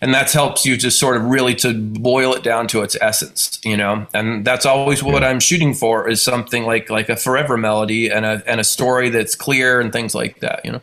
and 0.01 0.13
that's 0.13 0.33
helps 0.33 0.65
you 0.65 0.77
to 0.77 0.91
sort 0.91 1.17
of 1.17 1.23
really 1.23 1.55
to 1.55 1.73
boil 1.73 2.33
it 2.33 2.43
down 2.43 2.67
to 2.67 2.81
its 2.81 2.97
essence 3.01 3.59
you 3.63 3.77
know 3.77 4.05
and 4.13 4.45
that's 4.45 4.65
always 4.65 5.01
what 5.01 5.23
i'm 5.23 5.39
shooting 5.39 5.73
for 5.73 6.09
is 6.09 6.21
something 6.21 6.65
like 6.65 6.89
like 6.89 7.09
a 7.09 7.15
forever 7.15 7.57
melody 7.57 8.09
and 8.09 8.25
a 8.25 8.43
and 8.45 8.59
a 8.59 8.63
story 8.63 9.09
that's 9.09 9.35
clear 9.35 9.79
and 9.79 9.93
things 9.93 10.13
like 10.13 10.39
that 10.39 10.61
you 10.65 10.71
know 10.71 10.81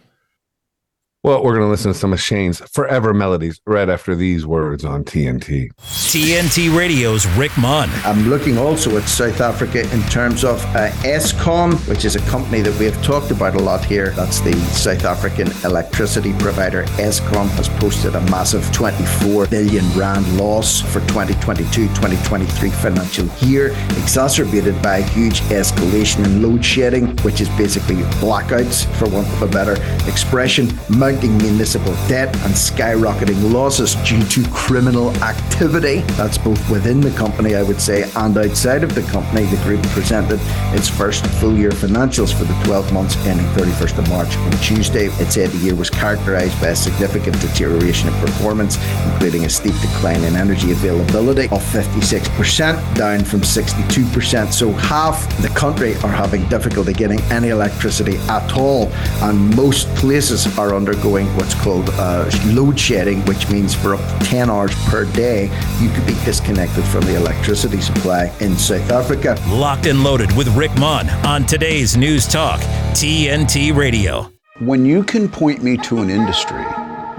well, 1.25 1.43
we're 1.43 1.55
going 1.55 1.65
to 1.65 1.71
listen 1.71 1.91
to 1.91 1.99
some 1.99 2.13
of 2.13 2.21
Shane's 2.21 2.61
Forever 2.71 3.15
Melodies 3.15 3.59
right 3.65 3.89
after 3.89 4.15
these 4.15 4.45
words 4.45 4.85
on 4.85 5.05
TNT. 5.05 5.71
TNT 5.79 6.77
Radio's 6.77 7.27
Rick 7.29 7.57
Munn. 7.57 7.89
I'm 8.05 8.29
looking 8.29 8.59
also 8.59 8.99
at 8.99 9.09
South 9.09 9.41
Africa 9.41 9.91
in 9.95 10.03
terms 10.03 10.45
of 10.45 10.63
uh, 10.77 10.91
Eskom, 11.01 11.77
which 11.89 12.05
is 12.05 12.15
a 12.15 12.21
company 12.31 12.61
that 12.61 12.79
we 12.79 12.85
have 12.85 13.03
talked 13.03 13.31
about 13.31 13.55
a 13.55 13.59
lot 13.59 13.83
here. 13.83 14.11
That's 14.11 14.41
the 14.41 14.53
South 14.75 15.07
African 15.07 15.49
electricity 15.65 16.35
provider. 16.35 16.85
Eskom 16.99 17.49
has 17.53 17.71
posted 17.71 18.17
a 18.17 18.21
massive 18.31 18.71
24 18.73 19.47
billion 19.47 19.91
rand 19.99 20.37
loss 20.37 20.83
for 20.83 21.01
2022-2023 21.01 22.71
financial 22.71 23.49
year, 23.49 23.69
exacerbated 23.97 24.81
by 24.83 24.99
a 24.99 25.03
huge 25.03 25.41
escalation 25.45 26.23
in 26.27 26.43
load 26.43 26.63
shedding, 26.63 27.17
which 27.23 27.41
is 27.41 27.49
basically 27.57 27.97
blackouts, 28.21 28.85
for 28.97 29.09
want 29.09 29.27
of 29.29 29.41
a 29.41 29.49
better 29.49 29.77
expression 30.07 30.69
mounting 31.15 31.39
municipal 31.39 31.93
debt 32.09 32.35
and 32.43 32.53
skyrocketing 32.53 33.53
losses 33.53 33.95
due 34.05 34.21
to 34.25 34.43
criminal 34.51 35.15
activity. 35.23 36.01
That's 36.17 36.39
both 36.39 36.59
within 36.69 37.01
the 37.01 37.13
company, 37.13 37.55
I 37.55 37.63
would 37.63 37.81
say, 37.81 38.11
and 38.17 38.37
outside 38.37 38.83
of 38.83 38.97
the 38.97 39.03
company. 39.03 39.45
The 39.45 39.63
group 39.63 39.81
presented 39.91 40.41
its 40.75 40.89
first 40.89 41.25
full 41.39 41.57
year 41.57 41.71
financials 41.71 42.37
for 42.37 42.45
the 42.45 42.55
12 42.65 42.93
months 42.93 43.17
ending 43.27 43.47
31st 43.47 43.99
of 43.99 44.09
March 44.09 44.37
on 44.37 44.51
Tuesday. 44.59 45.07
It 45.07 45.31
said 45.31 45.51
the 45.51 45.59
year 45.59 45.77
was 45.77 45.89
characterized 45.89 46.61
by 46.61 46.69
a 46.69 46.77
significant 46.77 47.41
deterioration 47.41 48.09
in 48.09 48.15
performance, 48.21 48.77
including 49.13 49.45
a 49.45 49.49
steep 49.49 49.75
decline 49.81 50.25
in 50.25 50.35
energy 50.35 50.73
availability 50.73 51.45
of 51.45 51.63
56%, 51.63 52.97
down 52.97 53.23
from 53.23 53.41
62%. 53.41 54.53
So 54.53 54.73
half 54.73 55.29
the 55.43 55.49
country 55.51 55.95
are 55.97 56.09
having 56.09 56.49
difficulty 56.49 56.93
getting 56.93 57.21
any 57.31 57.51
electricity 57.51 58.17
at 58.29 58.57
all, 58.57 58.91
and 59.23 59.55
most 59.55 59.87
places 59.95 60.59
are 60.59 60.75
undergoing 60.75 61.04
undergoing 61.05 61.37
what's 61.37 61.55
called 61.55 61.91
uh, 61.91 62.31
load 62.47 62.81
shedding, 62.81 63.21
which 63.27 63.51
means 63.51 63.75
for 63.75 63.95
up 63.95 64.21
to 64.21 64.27
10 64.27 64.49
hours 64.49 64.75
per 64.87 65.05
day, 65.13 65.45
you 65.79 65.91
could 65.91 66.07
be 66.07 66.15
disconnected 66.25 66.83
from 66.85 67.03
the 67.03 67.15
electricity 67.15 67.81
supply 67.81 68.33
in 68.41 68.57
South 68.57 68.91
Africa. 68.91 69.37
Locked 69.49 69.87
and 69.87 70.03
loaded 70.03 70.35
with 70.35 70.49
Rick 70.57 70.75
Munn 70.79 71.11
on 71.27 71.45
today's 71.45 71.95
News 71.95 72.27
Talk, 72.27 72.61
TNT 72.93 73.77
Radio. 73.77 74.31
When 74.61 74.87
you 74.87 75.05
can 75.05 75.29
point 75.29 75.63
me 75.63 75.77
to 75.79 75.99
an 75.99 76.09
industry, 76.09 76.65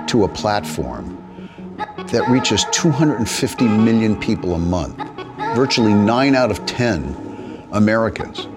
to 0.08 0.24
a 0.24 0.30
platform 0.30 1.22
that 2.08 2.28
reaches 2.28 2.66
250 2.72 3.68
million 3.68 4.20
people 4.20 4.56
a 4.56 4.60
month, 4.60 4.98
virtually 5.56 5.94
9 5.94 6.34
out 6.36 6.50
of 6.50 6.66
10 6.66 7.68
Americans, 7.72 8.48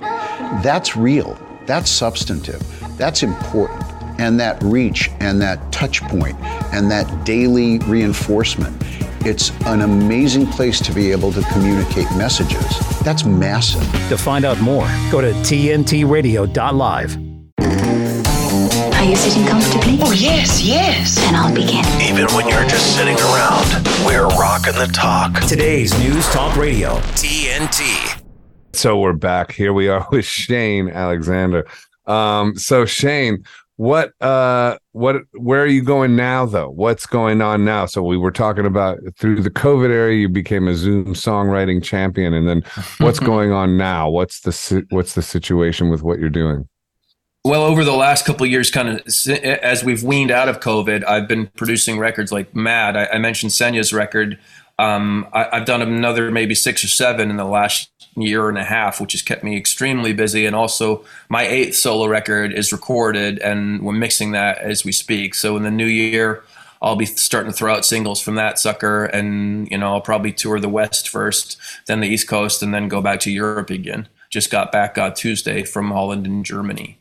that's 0.62 0.96
real. 0.96 1.38
That's 1.66 1.90
substantive. 1.90 2.62
That's 2.96 3.22
important 3.22 3.87
and 4.18 4.38
that 4.40 4.62
reach 4.62 5.10
and 5.20 5.40
that 5.40 5.72
touch 5.72 6.02
point 6.02 6.38
and 6.72 6.90
that 6.90 7.24
daily 7.24 7.78
reinforcement. 7.80 8.76
It's 9.24 9.50
an 9.66 9.80
amazing 9.82 10.46
place 10.46 10.80
to 10.80 10.92
be 10.92 11.10
able 11.10 11.32
to 11.32 11.42
communicate 11.52 12.06
messages. 12.16 12.78
That's 13.00 13.24
massive. 13.24 13.82
To 14.08 14.16
find 14.16 14.44
out 14.44 14.60
more, 14.60 14.86
go 15.10 15.20
to 15.20 15.32
tntradio.live. 15.32 17.16
Are 18.94 19.04
you 19.04 19.16
sitting 19.16 19.46
comfortably? 19.46 19.98
Oh, 20.02 20.12
yes, 20.12 20.60
yes. 20.62 21.16
Then 21.16 21.34
I'll 21.34 21.54
begin. 21.54 21.84
Even 22.02 22.26
when 22.34 22.48
you're 22.48 22.68
just 22.68 22.96
sitting 22.96 23.16
around, 23.16 23.66
we're 24.04 24.26
rocking 24.26 24.74
the 24.74 24.90
talk. 24.92 25.40
Today's 25.42 25.96
News 25.98 26.26
Talk 26.28 26.56
Radio, 26.56 26.96
TNT. 27.14 28.22
So 28.72 28.98
we're 28.98 29.12
back. 29.12 29.52
Here 29.52 29.72
we 29.72 29.88
are 29.88 30.06
with 30.12 30.24
Shane 30.24 30.88
Alexander. 30.88 31.66
Um, 32.06 32.56
so 32.56 32.84
Shane, 32.84 33.44
what 33.78 34.10
uh 34.20 34.76
what 34.90 35.22
where 35.34 35.62
are 35.62 35.68
you 35.68 35.82
going 35.82 36.16
now 36.16 36.44
though 36.44 36.68
what's 36.68 37.06
going 37.06 37.40
on 37.40 37.64
now 37.64 37.86
so 37.86 38.02
we 38.02 38.16
were 38.16 38.32
talking 38.32 38.66
about 38.66 38.98
through 39.16 39.40
the 39.40 39.50
covid 39.50 39.90
era 39.90 40.12
you 40.12 40.28
became 40.28 40.66
a 40.66 40.74
zoom 40.74 41.14
songwriting 41.14 41.80
champion 41.80 42.34
and 42.34 42.48
then 42.48 42.60
what's 42.98 43.20
going 43.32 43.52
on 43.52 43.76
now 43.76 44.10
what's 44.10 44.40
the 44.40 44.84
what's 44.90 45.14
the 45.14 45.22
situation 45.22 45.90
with 45.90 46.02
what 46.02 46.18
you're 46.18 46.28
doing 46.28 46.68
Well, 47.44 47.62
over 47.62 47.84
the 47.84 47.94
last 47.94 48.26
couple 48.26 48.44
of 48.44 48.50
years, 48.50 48.68
kind 48.68 48.88
of 48.88 49.00
as 49.62 49.84
we've 49.84 50.02
weaned 50.02 50.32
out 50.32 50.48
of 50.48 50.58
COVID, 50.58 51.06
I've 51.06 51.28
been 51.28 51.46
producing 51.56 51.98
records 51.98 52.32
like 52.32 52.54
mad. 52.56 52.96
I, 52.96 53.06
I 53.14 53.18
mentioned 53.18 53.52
Senya's 53.52 53.92
record. 53.92 54.38
Um, 54.80 55.28
I, 55.32 55.58
have 55.58 55.64
done 55.64 55.80
another 55.80 56.32
maybe 56.32 56.56
six 56.56 56.82
or 56.82 56.88
seven 56.88 57.30
in 57.30 57.36
the 57.36 57.44
last 57.44 57.90
year 58.20 58.48
and 58.48 58.58
a 58.58 58.64
half, 58.64 59.00
which 59.00 59.12
has 59.12 59.22
kept 59.22 59.44
me 59.44 59.56
extremely 59.56 60.12
busy. 60.12 60.46
And 60.46 60.54
also, 60.56 61.04
my 61.28 61.46
eighth 61.46 61.76
solo 61.76 62.06
record 62.06 62.52
is 62.52 62.72
recorded, 62.72 63.38
and 63.38 63.82
we're 63.82 63.92
mixing 63.92 64.32
that 64.32 64.58
as 64.58 64.84
we 64.84 64.92
speak. 64.92 65.34
So 65.34 65.56
in 65.56 65.62
the 65.62 65.70
new 65.70 65.86
year, 65.86 66.42
I'll 66.80 66.96
be 66.96 67.06
starting 67.06 67.50
to 67.50 67.56
throw 67.56 67.74
out 67.74 67.84
singles 67.84 68.20
from 68.20 68.36
that 68.36 68.58
sucker, 68.58 69.06
and 69.06 69.70
you 69.70 69.78
know 69.78 69.92
I'll 69.94 70.00
probably 70.00 70.32
tour 70.32 70.60
the 70.60 70.68
West 70.68 71.08
first, 71.08 71.56
then 71.86 72.00
the 72.00 72.08
East 72.08 72.28
Coast, 72.28 72.62
and 72.62 72.72
then 72.72 72.88
go 72.88 73.00
back 73.00 73.20
to 73.20 73.30
Europe 73.30 73.70
again. 73.70 74.08
Just 74.30 74.50
got 74.50 74.70
back 74.70 74.98
on 74.98 75.14
Tuesday 75.14 75.64
from 75.64 75.90
Holland 75.90 76.26
and 76.26 76.44
Germany. 76.44 76.97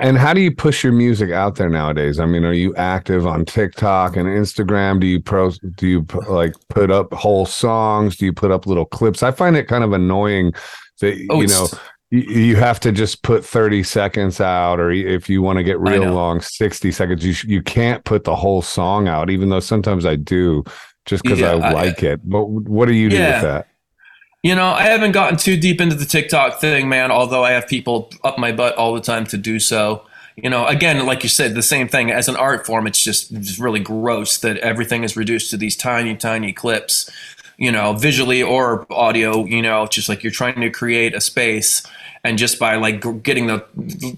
And 0.00 0.18
how 0.18 0.34
do 0.34 0.40
you 0.40 0.50
push 0.50 0.82
your 0.82 0.92
music 0.92 1.30
out 1.30 1.54
there 1.54 1.68
nowadays? 1.68 2.18
I 2.18 2.26
mean, 2.26 2.44
are 2.44 2.52
you 2.52 2.74
active 2.74 3.26
on 3.26 3.44
TikTok 3.44 4.16
and 4.16 4.26
Instagram? 4.26 5.00
Do 5.00 5.06
you 5.06 5.20
pro 5.20 5.50
do 5.76 5.86
you 5.86 6.06
like 6.28 6.54
put 6.68 6.90
up 6.90 7.12
whole 7.14 7.46
songs? 7.46 8.16
Do 8.16 8.24
you 8.24 8.32
put 8.32 8.50
up 8.50 8.66
little 8.66 8.86
clips? 8.86 9.22
I 9.22 9.30
find 9.30 9.56
it 9.56 9.68
kind 9.68 9.84
of 9.84 9.92
annoying 9.92 10.52
that 11.00 11.26
oh, 11.30 11.40
you 11.40 11.46
know 11.46 11.68
you 12.10 12.54
have 12.54 12.78
to 12.78 12.92
just 12.92 13.22
put 13.22 13.44
30 13.44 13.82
seconds 13.82 14.40
out 14.40 14.78
or 14.78 14.92
if 14.92 15.28
you 15.28 15.42
want 15.42 15.56
to 15.56 15.64
get 15.64 15.80
real 15.80 16.12
long 16.12 16.40
60 16.40 16.92
seconds 16.92 17.24
you 17.24 17.34
you 17.48 17.60
can't 17.60 18.04
put 18.04 18.22
the 18.22 18.36
whole 18.36 18.62
song 18.62 19.08
out 19.08 19.30
even 19.30 19.48
though 19.48 19.58
sometimes 19.58 20.06
I 20.06 20.14
do 20.14 20.62
just 21.06 21.24
because 21.24 21.40
yeah, 21.40 21.52
I 21.52 21.72
like 21.72 22.04
I, 22.04 22.08
it 22.08 22.20
but 22.28 22.44
what 22.44 22.86
do 22.86 22.94
you 22.94 23.10
do 23.10 23.18
with 23.18 23.42
that 23.42 23.66
you 24.44 24.54
know 24.54 24.68
I 24.68 24.82
haven't 24.82 25.10
gotten 25.10 25.36
too 25.36 25.56
deep 25.56 25.80
into 25.80 25.96
the 25.96 26.04
TikTok 26.04 26.60
thing 26.60 26.88
man 26.88 27.10
although 27.10 27.42
I 27.42 27.50
have 27.50 27.66
people 27.66 28.12
up 28.22 28.38
my 28.38 28.52
butt 28.52 28.76
all 28.76 28.94
the 28.94 29.00
time 29.00 29.26
to 29.26 29.36
do 29.36 29.58
so. 29.58 30.06
You 30.36 30.50
know 30.50 30.66
again 30.66 31.04
like 31.04 31.24
you 31.24 31.28
said 31.28 31.56
the 31.56 31.62
same 31.62 31.88
thing. 31.88 32.12
As 32.12 32.28
an 32.28 32.36
art 32.36 32.64
form 32.64 32.86
it's 32.86 33.02
just 33.02 33.32
it's 33.32 33.58
really 33.58 33.80
gross 33.80 34.38
that 34.38 34.58
everything 34.58 35.02
is 35.02 35.16
reduced 35.16 35.50
to 35.50 35.56
these 35.56 35.76
tiny 35.76 36.14
tiny 36.14 36.52
clips 36.52 37.10
you 37.56 37.70
know, 37.70 37.92
visually 37.92 38.42
or 38.42 38.86
audio, 38.90 39.44
you 39.44 39.62
know, 39.62 39.86
just 39.86 40.08
like 40.08 40.22
you're 40.22 40.32
trying 40.32 40.60
to 40.60 40.70
create 40.70 41.14
a 41.14 41.20
space. 41.20 41.82
And 42.24 42.38
just 42.38 42.58
by 42.58 42.76
like 42.76 43.22
getting 43.22 43.46
the 43.46 43.64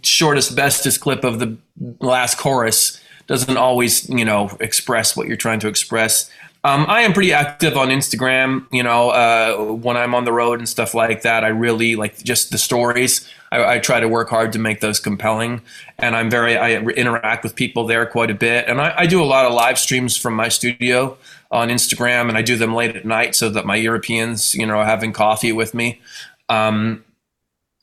shortest, 0.03 0.55
bestest 0.55 1.01
clip 1.01 1.25
of 1.25 1.41
the 1.41 1.57
last 2.01 2.39
chorus 2.39 3.01
doesn't 3.27 3.57
always, 3.57 4.09
you 4.09 4.25
know, 4.25 4.57
express 4.61 5.17
what 5.17 5.27
you're 5.27 5.37
trying 5.37 5.59
to 5.61 5.69
express. 5.69 6.31
Um, 6.67 6.85
I 6.89 7.03
am 7.03 7.13
pretty 7.13 7.33
active 7.33 7.77
on 7.77 7.91
Instagram, 7.91 8.67
you 8.73 8.83
know, 8.83 9.11
uh, 9.11 9.73
when 9.73 9.97
I'm 9.97 10.17
on 10.17 10.25
the 10.25 10.33
road 10.33 10.59
and 10.59 10.69
stuff 10.69 10.95
like 10.95 11.23
that. 11.23 11.45
I 11.45 11.49
really 11.49 11.95
like 11.95 12.21
just 12.25 12.51
the 12.51 12.59
stories. 12.59 13.31
I, 13.53 13.75
I, 13.75 13.79
try 13.79 14.01
to 14.01 14.09
work 14.09 14.29
hard 14.29 14.53
to 14.55 14.59
make 14.59 14.81
those 14.81 14.99
compelling, 14.99 15.63
and 15.97 16.17
I'm 16.17 16.29
very 16.29 16.59
I 16.59 16.79
interact 16.79 17.45
with 17.45 17.55
people 17.55 17.87
there 17.87 18.05
quite 18.05 18.33
a 18.33 18.35
bit, 18.35 18.67
and 18.67 18.81
I, 18.81 18.93
I 18.97 19.07
do 19.07 19.23
a 19.23 19.25
lot 19.25 19.47
of 19.47 19.53
live 19.53 19.79
streams 19.79 20.17
from 20.17 20.35
my 20.35 20.49
studio 20.49 21.17
on 21.53 21.69
Instagram, 21.69 22.29
and 22.29 22.37
I 22.37 22.43
do 22.43 22.57
them 22.57 22.75
late 22.75 22.97
at 22.97 23.05
night 23.05 23.37
so 23.37 23.49
that 23.49 23.65
my 23.65 23.77
Europeans, 23.77 24.53
you 24.53 24.67
know, 24.67 24.79
are 24.79 24.85
having 24.85 25.13
coffee 25.13 25.53
with 25.53 25.73
me. 25.73 26.01
Um, 26.49 27.05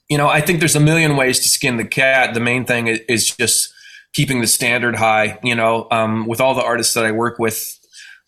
you 0.10 0.18
know, 0.18 0.28
I 0.28 0.42
think 0.42 0.60
there's 0.60 0.76
a 0.76 0.82
million 0.82 1.16
ways 1.16 1.40
to 1.40 1.48
skin 1.48 1.78
the 1.78 1.86
cat. 1.86 2.34
The 2.34 2.42
main 2.42 2.66
thing 2.66 2.88
is 2.88 3.34
just 3.34 3.74
keeping 4.12 4.42
the 4.42 4.48
standard 4.48 4.98
high. 4.98 5.40
You 5.42 5.56
know, 5.56 5.88
um, 5.90 6.28
with 6.28 6.42
all 6.42 6.54
the 6.54 6.66
artists 6.66 6.96
that 6.96 7.06
I 7.06 7.14
work 7.14 7.40
with, 7.40 7.80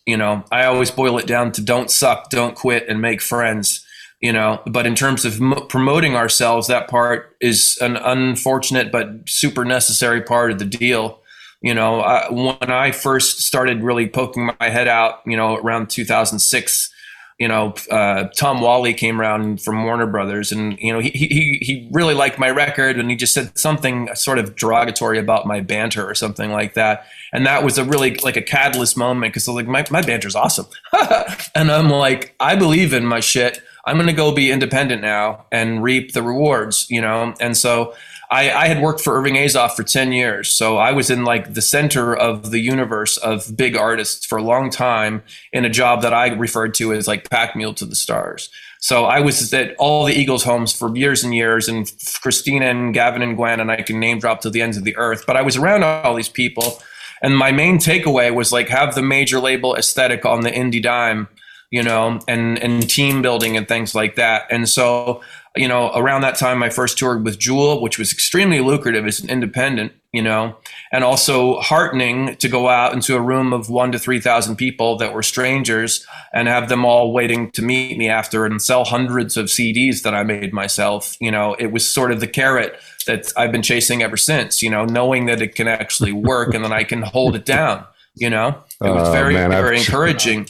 you 0.05 0.17
know, 0.17 0.43
I 0.51 0.65
always 0.65 0.91
boil 0.91 1.17
it 1.17 1.27
down 1.27 1.51
to 1.53 1.61
don't 1.61 1.89
suck, 1.89 2.29
don't 2.29 2.55
quit, 2.55 2.87
and 2.87 3.01
make 3.01 3.21
friends. 3.21 3.85
You 4.21 4.31
know, 4.31 4.61
but 4.65 4.87
in 4.87 4.95
terms 4.95 5.25
of 5.25 5.39
m- 5.41 5.67
promoting 5.67 6.15
ourselves, 6.15 6.67
that 6.67 6.87
part 6.87 7.35
is 7.41 7.77
an 7.81 7.97
unfortunate 7.97 8.91
but 8.91 9.09
super 9.27 9.65
necessary 9.65 10.21
part 10.21 10.51
of 10.51 10.57
the 10.57 10.65
deal. 10.65 11.21
You 11.61 11.73
know, 11.73 11.99
uh, 12.01 12.29
when 12.29 12.71
I 12.71 12.91
first 12.91 13.41
started 13.41 13.83
really 13.83 14.07
poking 14.07 14.49
my 14.59 14.69
head 14.69 14.87
out, 14.87 15.19
you 15.25 15.35
know, 15.35 15.57
around 15.57 15.89
2006, 15.89 16.93
you 17.37 17.49
know, 17.49 17.73
uh, 17.91 18.25
Tom 18.35 18.61
Whalley 18.61 18.93
came 18.93 19.19
around 19.19 19.61
from 19.61 19.83
Warner 19.83 20.07
Brothers, 20.07 20.53
and 20.53 20.79
you 20.79 20.93
know, 20.93 20.99
he 20.99 21.09
he 21.09 21.57
he 21.61 21.89
really 21.91 22.13
liked 22.13 22.39
my 22.39 22.49
record, 22.49 22.97
and 22.97 23.09
he 23.09 23.17
just 23.17 23.33
said 23.33 23.57
something 23.57 24.07
sort 24.15 24.39
of 24.39 24.55
derogatory 24.55 25.19
about 25.19 25.45
my 25.45 25.59
banter 25.59 26.09
or 26.09 26.15
something 26.15 26.51
like 26.51 26.75
that, 26.75 27.05
and 27.33 27.45
that 27.45 27.63
was 27.63 27.77
a 27.77 27.83
really 27.83 28.15
like 28.17 28.37
a 28.37 28.41
catalyst 28.41 28.95
moment 28.95 29.33
because 29.33 29.47
like 29.49 29.67
my 29.67 29.85
my 29.91 30.01
banter's 30.01 30.35
awesome, 30.35 30.67
and 31.55 31.71
I'm 31.71 31.89
like, 31.89 32.35
I 32.39 32.55
believe 32.55 32.93
in 32.93 33.05
my 33.05 33.19
shit. 33.19 33.61
I'm 33.87 33.97
gonna 33.97 34.13
go 34.13 34.33
be 34.33 34.49
independent 34.49 35.01
now 35.01 35.45
and 35.51 35.83
reap 35.83 36.13
the 36.13 36.23
rewards, 36.23 36.89
you 36.89 37.01
know, 37.01 37.35
and 37.39 37.55
so 37.55 37.93
I, 38.31 38.51
I 38.51 38.67
had 38.67 38.81
worked 38.81 39.01
for 39.01 39.17
Irving 39.17 39.35
Azoff 39.35 39.71
for 39.71 39.83
10 39.83 40.11
years. 40.11 40.49
So 40.49 40.77
I 40.77 40.91
was 40.91 41.09
in 41.09 41.23
like 41.25 41.53
the 41.53 41.61
center 41.61 42.15
of 42.15 42.51
the 42.51 42.59
universe 42.59 43.17
of 43.17 43.55
big 43.55 43.75
artists 43.75 44.25
for 44.25 44.37
a 44.37 44.43
long 44.43 44.69
time 44.69 45.23
in 45.53 45.65
a 45.65 45.69
job 45.69 46.01
that 46.01 46.13
I 46.13 46.29
referred 46.29 46.73
to 46.75 46.93
as 46.93 47.07
like 47.07 47.29
pack 47.29 47.55
mule 47.55 47.73
to 47.75 47.85
the 47.85 47.95
stars. 47.95 48.49
So 48.85 49.05
I 49.05 49.19
was 49.19 49.51
at 49.51 49.75
all 49.77 50.05
the 50.05 50.13
Eagles 50.13 50.43
homes 50.43 50.71
for 50.71 50.95
years 50.95 51.23
and 51.23 51.33
years, 51.33 51.67
and 51.67 51.91
Christina 52.21 52.67
and 52.67 52.93
Gavin 52.93 53.23
and 53.23 53.35
Gwen, 53.35 53.59
and 53.59 53.71
I 53.71 53.81
can 53.81 53.99
name 53.99 54.19
drop 54.19 54.41
to 54.41 54.51
the 54.51 54.61
ends 54.61 54.77
of 54.77 54.83
the 54.83 54.95
earth. 54.97 55.23
But 55.25 55.35
I 55.35 55.41
was 55.41 55.57
around 55.57 55.83
all 55.83 56.13
these 56.13 56.29
people, 56.29 56.83
and 57.23 57.35
my 57.35 57.51
main 57.51 57.79
takeaway 57.79 58.31
was 58.31 58.51
like 58.51 58.69
have 58.69 58.93
the 58.93 59.01
major 59.01 59.39
label 59.39 59.75
aesthetic 59.75 60.23
on 60.23 60.41
the 60.41 60.51
indie 60.51 60.83
dime, 60.83 61.27
you 61.71 61.81
know, 61.81 62.19
and 62.27 62.59
and 62.59 62.87
team 62.87 63.23
building 63.23 63.57
and 63.57 63.67
things 63.67 63.95
like 63.95 64.17
that. 64.17 64.43
And 64.51 64.69
so 64.69 65.23
you 65.55 65.67
know, 65.67 65.91
around 65.95 66.21
that 66.21 66.37
time, 66.37 66.61
I 66.61 66.69
first 66.69 66.97
toured 66.97 67.23
with 67.23 67.39
Jewel, 67.39 67.81
which 67.81 67.97
was 67.97 68.11
extremely 68.11 68.59
lucrative 68.59 69.05
as 69.05 69.19
an 69.19 69.29
independent, 69.29 69.93
you 70.11 70.21
know, 70.21 70.57
and 70.91 71.03
also 71.03 71.59
heartening 71.59 72.35
to 72.37 72.49
go 72.49 72.67
out 72.67 72.93
into 72.93 73.15
a 73.15 73.21
room 73.21 73.53
of 73.53 73.69
one 73.69 73.91
to 73.93 73.99
3,000 73.99 74.55
people 74.57 74.97
that 74.97 75.13
were 75.13 75.23
strangers 75.23 76.05
and 76.33 76.47
have 76.47 76.67
them 76.67 76.83
all 76.83 77.13
waiting 77.13 77.51
to 77.51 77.61
meet 77.61 77.97
me 77.97 78.09
after 78.09 78.45
and 78.45 78.61
sell 78.61 78.83
hundreds 78.83 79.37
of 79.37 79.45
CDs 79.45 80.01
that 80.03 80.13
I 80.13 80.23
made 80.23 80.53
myself. 80.53 81.15
You 81.21 81.31
know, 81.31 81.55
it 81.57 81.67
was 81.67 81.87
sort 81.87 82.11
of 82.11 82.19
the 82.19 82.27
carrot 82.27 82.77
that 83.07 83.31
I've 83.37 83.51
been 83.51 83.61
chasing 83.61 84.03
ever 84.03 84.17
since, 84.17 84.61
you 84.61 84.69
know, 84.69 84.83
knowing 84.83 85.25
that 85.27 85.41
it 85.41 85.55
can 85.55 85.67
actually 85.67 86.11
work 86.13 86.53
and 86.53 86.63
then 86.63 86.73
I 86.73 86.83
can 86.83 87.01
hold 87.01 87.35
it 87.35 87.45
down, 87.45 87.85
you 88.13 88.29
know, 88.29 88.49
it 88.81 88.89
was 88.89 89.07
oh, 89.07 89.11
very, 89.11 89.35
man, 89.35 89.51
very 89.51 89.77
I've, 89.77 89.85
encouraging. 89.85 90.47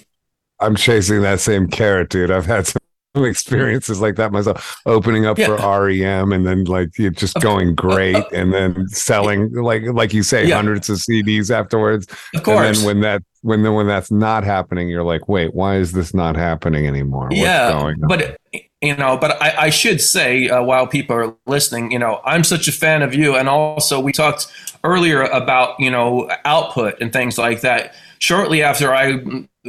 I'm 0.60 0.76
chasing 0.76 1.22
that 1.22 1.40
same 1.42 1.68
carrot, 1.68 2.10
dude. 2.10 2.32
I've 2.32 2.46
had 2.46 2.66
some 2.66 2.80
experiences 3.24 4.02
like 4.02 4.16
that 4.16 4.32
myself. 4.32 4.82
Opening 4.86 5.26
up 5.26 5.38
yeah. 5.38 5.48
for 5.48 5.86
REM 5.86 6.32
and 6.32 6.46
then 6.46 6.66
like 6.66 6.98
you 6.98 7.10
just 7.12 7.40
going 7.40 7.76
great 7.76 8.24
and 8.32 8.54
then 8.54 8.88
selling 8.90 9.52
like 9.54 9.84
like 9.84 10.14
you 10.14 10.24
say 10.24 10.48
yeah. 10.48 10.56
hundreds 10.56 10.90
of 10.90 10.98
CDs 10.98 11.50
afterwards. 11.50 12.08
Of 12.34 12.44
course 12.44 12.66
and 12.66 12.76
then 12.76 12.86
when 12.86 13.02
that 13.02 13.24
when 13.42 13.64
then 13.64 13.74
when 13.74 13.88
that's 13.88 14.12
not 14.12 14.44
happening 14.44 14.90
you're 14.90 15.04
like 15.04 15.28
wait 15.28 15.54
why 15.54 15.76
is 15.76 15.92
this 15.92 16.14
not 16.14 16.36
happening 16.36 16.88
anymore? 16.88 17.28
What's 17.28 17.38
yeah 17.38 17.94
but 18.08 18.38
you 18.82 18.96
know 18.96 19.18
but 19.18 19.42
I, 19.42 19.66
I 19.66 19.70
should 19.70 20.02
say 20.02 20.50
uh, 20.50 20.64
while 20.64 20.88
people 20.88 21.16
are 21.16 21.36
listening 21.46 21.92
you 21.92 22.00
know 22.00 22.22
I'm 22.26 22.44
such 22.44 22.68
a 22.68 22.72
fan 22.72 23.02
of 23.02 23.14
you. 23.14 23.36
And 23.36 23.48
also 23.48 24.00
we 24.00 24.12
talked 24.12 24.48
earlier 24.84 25.24
about 25.24 25.80
you 25.80 25.90
know 25.90 26.30
output 26.46 27.02
and 27.02 27.12
things 27.12 27.38
like 27.38 27.62
that. 27.62 27.96
Shortly 28.20 28.64
after 28.64 28.94
I 28.94 29.20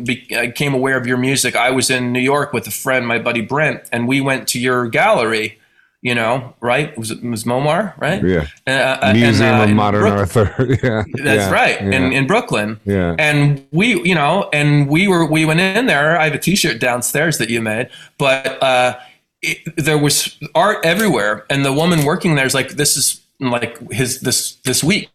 became 0.04 0.74
aware 0.74 0.96
of 0.96 1.06
your 1.06 1.16
music, 1.16 1.56
I 1.56 1.70
was 1.70 1.90
in 1.90 2.12
New 2.12 2.20
York 2.20 2.52
with 2.52 2.66
a 2.66 2.70
friend, 2.70 3.06
my 3.06 3.18
buddy 3.18 3.40
Brent, 3.40 3.88
and 3.92 4.06
we 4.06 4.20
went 4.20 4.48
to 4.48 4.60
your 4.60 4.88
gallery. 4.88 5.58
You 6.02 6.14
know, 6.14 6.54
right? 6.60 6.96
Was 6.96 7.10
it 7.10 7.20
was 7.22 7.44
Momar, 7.44 7.98
right? 7.98 8.22
Yeah. 8.22 8.46
Uh, 8.64 8.98
uh 9.02 9.12
Museum 9.12 9.54
and, 9.54 9.60
uh, 9.60 9.64
of 9.64 9.70
Modern 9.70 10.02
Brook- 10.02 10.36
Art. 10.36 10.68
yeah. 10.82 11.02
That's 11.14 11.46
yeah. 11.46 11.50
right. 11.50 11.80
Yeah. 11.80 11.90
In 11.90 12.12
in 12.12 12.26
Brooklyn. 12.28 12.78
Yeah. 12.84 13.16
And 13.18 13.66
we, 13.72 14.00
you 14.02 14.14
know, 14.14 14.48
and 14.52 14.88
we 14.88 15.08
were 15.08 15.26
we 15.26 15.44
went 15.44 15.58
in 15.58 15.86
there. 15.86 16.16
I 16.20 16.24
have 16.24 16.34
a 16.34 16.38
T-shirt 16.38 16.78
downstairs 16.78 17.38
that 17.38 17.50
you 17.50 17.60
made, 17.60 17.88
but 18.18 18.62
uh, 18.62 18.98
it, 19.42 19.58
there 19.76 19.98
was 19.98 20.38
art 20.54 20.84
everywhere, 20.84 21.44
and 21.50 21.64
the 21.64 21.72
woman 21.72 22.04
working 22.04 22.36
there 22.36 22.46
is 22.46 22.54
like, 22.54 22.70
"This 22.70 22.96
is 22.96 23.20
like 23.40 23.90
his 23.90 24.20
this 24.20 24.56
this 24.64 24.84
week." 24.84 25.10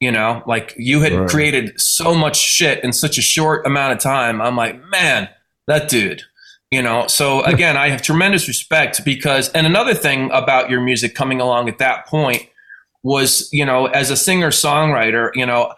You 0.00 0.10
know 0.10 0.42
like 0.46 0.74
you 0.76 1.00
had 1.00 1.12
right. 1.12 1.28
created 1.28 1.78
so 1.80 2.14
much 2.14 2.36
shit 2.36 2.82
in 2.84 2.92
such 2.92 3.18
a 3.18 3.22
short 3.22 3.66
amount 3.66 3.92
of 3.92 3.98
time 3.98 4.40
i'm 4.40 4.56
like 4.56 4.76
man 4.88 5.28
that 5.66 5.88
dude 5.88 6.22
you 6.70 6.82
know 6.82 7.06
so 7.06 7.42
again 7.44 7.76
i 7.76 7.88
have 7.88 8.02
tremendous 8.02 8.48
respect 8.48 9.04
because 9.04 9.48
and 9.50 9.66
another 9.66 9.94
thing 9.94 10.30
about 10.32 10.70
your 10.70 10.80
music 10.80 11.14
coming 11.14 11.40
along 11.40 11.68
at 11.68 11.78
that 11.78 12.06
point 12.06 12.48
was 13.02 13.48
you 13.52 13.64
know 13.64 13.86
as 13.86 14.10
a 14.10 14.16
singer 14.16 14.50
songwriter 14.50 15.30
you 15.34 15.46
know 15.46 15.72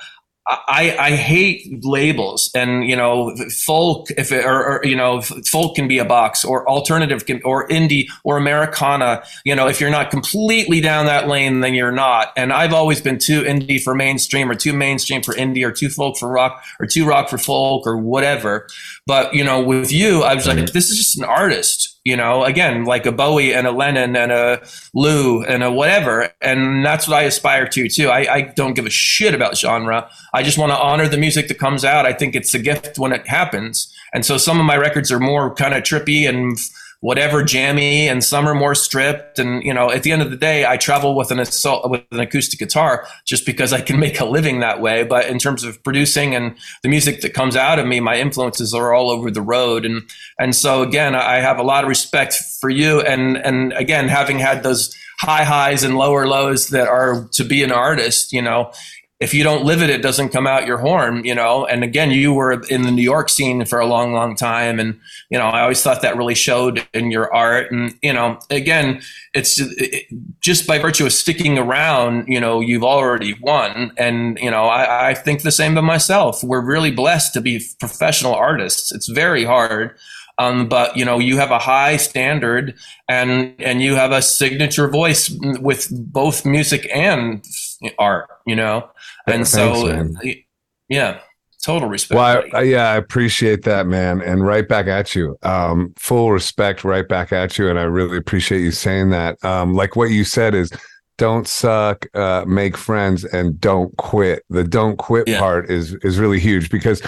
I, 0.49 0.97
I 0.99 1.11
hate 1.17 1.85
labels 1.85 2.51
and 2.55 2.89
you 2.89 2.95
know 2.95 3.35
folk 3.51 4.09
if 4.17 4.31
it, 4.31 4.45
or, 4.45 4.79
or, 4.79 4.85
you 4.85 4.95
know 4.95 5.21
folk 5.21 5.75
can 5.75 5.89
be 5.89 5.99
a 5.99 6.05
box 6.05 6.45
or 6.45 6.69
alternative 6.69 7.27
can 7.27 7.43
or 7.43 7.67
indie 7.69 8.09
or 8.23 8.37
Americana. 8.37 9.25
You 9.45 9.57
know 9.57 9.67
if 9.67 9.81
you're 9.81 9.91
not 9.91 10.11
completely 10.11 10.81
down 10.81 11.07
that 11.07 11.27
lane 11.27 11.61
then 11.61 11.75
you're 11.75 11.91
not. 11.91 12.33
And 12.37 12.53
I've 12.53 12.73
always 12.73 13.01
been 13.01 13.19
too 13.19 13.43
indie 13.43 13.83
for 13.83 13.95
mainstream 13.95 14.49
or 14.49 14.55
too 14.55 14.73
mainstream 14.73 15.21
for 15.21 15.35
indie 15.35 15.67
or 15.67 15.73
too 15.73 15.89
folk 15.89 16.17
for 16.17 16.29
rock 16.29 16.63
or 16.79 16.87
too 16.87 17.05
rock 17.05 17.29
for 17.29 17.39
folk 17.39 17.85
or 17.85 17.97
whatever. 17.97 18.69
But 19.05 19.35
you 19.35 19.43
know 19.43 19.61
with 19.61 19.91
you 19.91 20.23
I 20.23 20.35
was 20.35 20.47
like 20.47 20.59
mm-hmm. 20.59 20.73
this 20.73 20.91
is 20.91 20.97
just 20.97 21.19
an 21.19 21.25
artist 21.25 21.96
you 22.07 22.17
know, 22.17 22.45
again, 22.45 22.85
like 22.85 23.05
a 23.05 23.11
Bowie 23.11 23.53
and 23.53 23.67
a 23.67 23.73
Lennon 23.73 24.15
and 24.15 24.31
a 24.31 24.63
Lou 24.95 25.43
and 25.43 25.65
a 25.65 25.73
whatever. 25.73 26.33
And 26.41 26.87
that's 26.87 27.09
what 27.09 27.17
I 27.17 27.23
aspire 27.23 27.67
to 27.67 27.89
too. 27.89 28.11
I, 28.11 28.33
I 28.33 28.41
don't 28.43 28.75
give 28.75 28.87
a 28.87 28.91
shit 28.91 29.35
about 29.35 29.57
genre. 29.57 30.09
I 30.33 30.45
just 30.45 30.57
want 30.57 30.71
to 30.71 30.79
honor 30.79 31.09
the 31.09 31.17
music 31.17 31.49
that 31.49 31.59
comes 31.59 31.85
out. 31.85 32.07
I 32.07 32.13
think 32.13 32.37
it's 32.37 32.55
a 32.55 32.61
gift 32.61 32.97
when 32.97 33.11
it 33.11 33.27
happens. 33.27 33.93
And 34.15 34.25
so 34.25 34.39
some 34.39 34.61
of 34.61 34.67
my 34.67 34.77
records 34.77 35.11
are 35.11 35.19
more 35.19 35.53
kind 35.53 35.75
of 35.75 35.83
trippy 35.83 36.29
and 36.29 36.57
whatever 37.01 37.43
jammy 37.43 38.09
and 38.09 38.25
some 38.25 38.49
are 38.49 38.55
more 38.55 38.75
stripped. 38.75 39.39
And 39.39 39.63
you 39.63 39.73
know 39.73 39.91
at 39.91 40.03
the 40.03 40.13
end 40.13 40.23
of 40.23 40.31
the 40.31 40.37
day 40.37 40.67
i 40.67 40.77
travel 40.77 41.15
with 41.15 41.31
an 41.31 41.39
assault 41.39 41.91
with 41.91 42.03
an 42.11 42.21
acoustic 42.21 42.59
guitar 42.59 43.07
just 43.25 43.47
because 43.47 43.73
i 43.73 43.81
can 43.81 43.99
make 44.01 44.21
a 44.21 44.25
living 44.25 44.61
that 44.61 44.81
way. 44.81 45.05
But 45.05 45.27
in 45.27 45.39
terms 45.39 45.65
of 45.65 45.83
producing 45.83 46.35
and 46.35 46.57
the 46.83 46.89
music 46.89 47.21
that 47.21 47.35
comes 47.35 47.57
out 47.57 47.79
of 47.79 47.87
me 47.87 48.01
my 48.01 48.17
influences 48.17 48.75
are 48.75 48.95
all 48.95 49.11
over 49.11 49.31
the 49.31 49.43
road. 49.43 49.85
And 49.85 50.03
and 50.39 50.55
so 50.55 50.83
again 50.83 51.15
i 51.15 51.37
have 51.37 51.59
a 51.59 51.63
lot 51.63 51.85
of 51.85 51.89
respect 51.89 52.35
for 52.61 52.71
you. 52.71 53.01
And 53.01 53.37
and 53.37 53.73
again 53.75 54.09
having 54.09 54.39
had 54.39 54.63
those 54.63 54.95
high 55.21 55.45
highs 55.45 55.83
and 55.83 55.97
lower 55.97 56.27
lows 56.27 56.69
that 56.69 56.89
are 56.89 57.27
to 57.33 57.43
be 57.43 57.63
an 57.63 57.73
artist 57.73 58.35
you 58.35 58.43
know 58.43 58.71
if 59.19 59.33
you 59.33 59.43
don't 59.43 59.65
live 59.65 59.81
it, 59.81 59.89
it 59.89 60.03
doesn't 60.03 60.29
come 60.29 60.47
out 60.47 60.67
your 60.67 60.77
horn, 60.77 61.25
you 61.25 61.35
know. 61.35 61.65
And 61.65 61.83
again, 61.83 62.11
you 62.11 62.35
were 62.35 62.63
in 62.69 62.83
the 62.83 62.91
New 62.91 63.03
York 63.03 63.31
scene 63.31 63.65
for 63.65 63.79
a 63.81 63.87
long, 63.87 64.13
long 64.13 64.37
time, 64.37 64.79
and 64.79 64.99
you 65.31 65.39
know, 65.39 65.47
I 65.47 65.63
always 65.63 65.83
thought 65.83 66.03
that 66.03 66.19
really 66.19 66.35
showed 66.35 66.87
in 66.93 67.11
your 67.11 67.33
art. 67.35 67.73
And 67.73 67.95
you 68.03 68.13
know, 68.13 68.39
again, 68.51 69.01
it's 69.33 69.59
it, 69.59 70.05
just 70.41 70.67
by 70.67 70.79
virtue 70.79 71.07
of 71.07 71.13
sticking 71.13 71.57
around, 71.57 72.29
you 72.29 72.39
know, 72.39 72.61
you've 72.61 72.85
already 72.85 73.35
won. 73.41 73.93
And 73.97 74.39
you 74.39 74.51
know, 74.51 74.65
I, 74.65 75.11
I 75.11 75.15
think 75.15 75.43
the 75.43 75.51
same 75.51 75.79
of 75.79 75.85
myself. 75.85 76.45
We're 76.45 76.65
really 76.65 76.91
blessed 76.91 77.33
to 77.35 77.41
be 77.41 77.65
professional 77.81 78.35
artists. 78.35 78.93
It's 78.93 79.09
very 79.09 79.45
hard. 79.45 79.97
Um, 80.39 80.69
but 80.69 80.95
you 80.99 81.05
know 81.07 81.19
you 81.19 81.39
have 81.39 81.51
a 81.51 81.59
high 81.59 81.97
standard 81.97 82.75
and 83.09 83.55
and 83.59 83.81
you 83.81 83.95
have 83.95 84.13
a 84.13 84.21
signature 84.21 84.87
voice 84.87 85.31
with 85.41 85.89
both 85.91 86.45
music 86.45 86.87
and 86.95 87.43
art 87.99 88.29
you 88.47 88.57
know 88.57 88.89
and 89.27 89.47
so, 89.47 90.07
yeah, 90.89 91.21
total 91.63 91.89
respect. 91.89 92.17
Well, 92.17 92.45
I, 92.55 92.63
yeah, 92.63 92.91
I 92.91 92.97
appreciate 92.97 93.65
that, 93.65 93.87
man. 93.87 94.23
And 94.23 94.47
right 94.47 94.67
back 94.67 94.87
at 94.87 95.15
you. 95.15 95.37
Um, 95.43 95.93
full 95.99 96.31
respect, 96.31 96.85
right 96.85 97.07
back 97.07 97.33
at 97.33 97.59
you. 97.59 97.69
And 97.69 97.79
I 97.79 97.83
really 97.83 98.17
appreciate 98.17 98.61
you 98.61 98.71
saying 98.71 99.11
that. 99.11 99.43
Um, 99.45 99.75
like 99.75 99.97
what 99.97 100.11
you 100.11 100.25
said 100.25 100.55
is, 100.55 100.71
don't 101.19 101.49
suck, 101.49 102.07
uh, 102.15 102.45
make 102.47 102.77
friends, 102.77 103.25
and 103.25 103.59
don't 103.59 103.97
quit. 103.97 104.45
The 104.51 104.65
don't 104.65 104.97
quit 104.99 105.27
yeah. 105.27 105.41
part 105.41 105.71
is 105.71 105.95
is 106.03 106.19
really 106.19 106.39
huge 106.39 106.69
because 106.69 107.01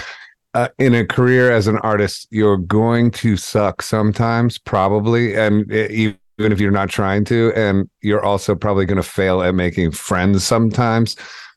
uh, 0.55 0.69
in 0.79 0.95
a 0.95 1.05
career 1.05 1.51
as 1.51 1.67
an 1.67 1.77
artist, 1.79 2.27
you're 2.31 2.57
going 2.57 3.11
to 3.11 3.37
suck 3.37 3.83
sometimes, 3.83 4.57
probably, 4.57 5.37
and 5.37 5.71
it, 5.71 6.19
even 6.39 6.53
if 6.53 6.61
you're 6.61 6.71
not 6.71 6.89
trying 6.89 7.25
to, 7.27 7.53
and 7.55 7.89
you're 8.01 8.25
also 8.25 8.55
probably 8.55 8.87
going 8.87 8.97
to 8.97 9.03
fail 9.03 9.43
at 9.43 9.55
making 9.55 9.93
friends 9.93 10.45
sometimes. 10.45 11.17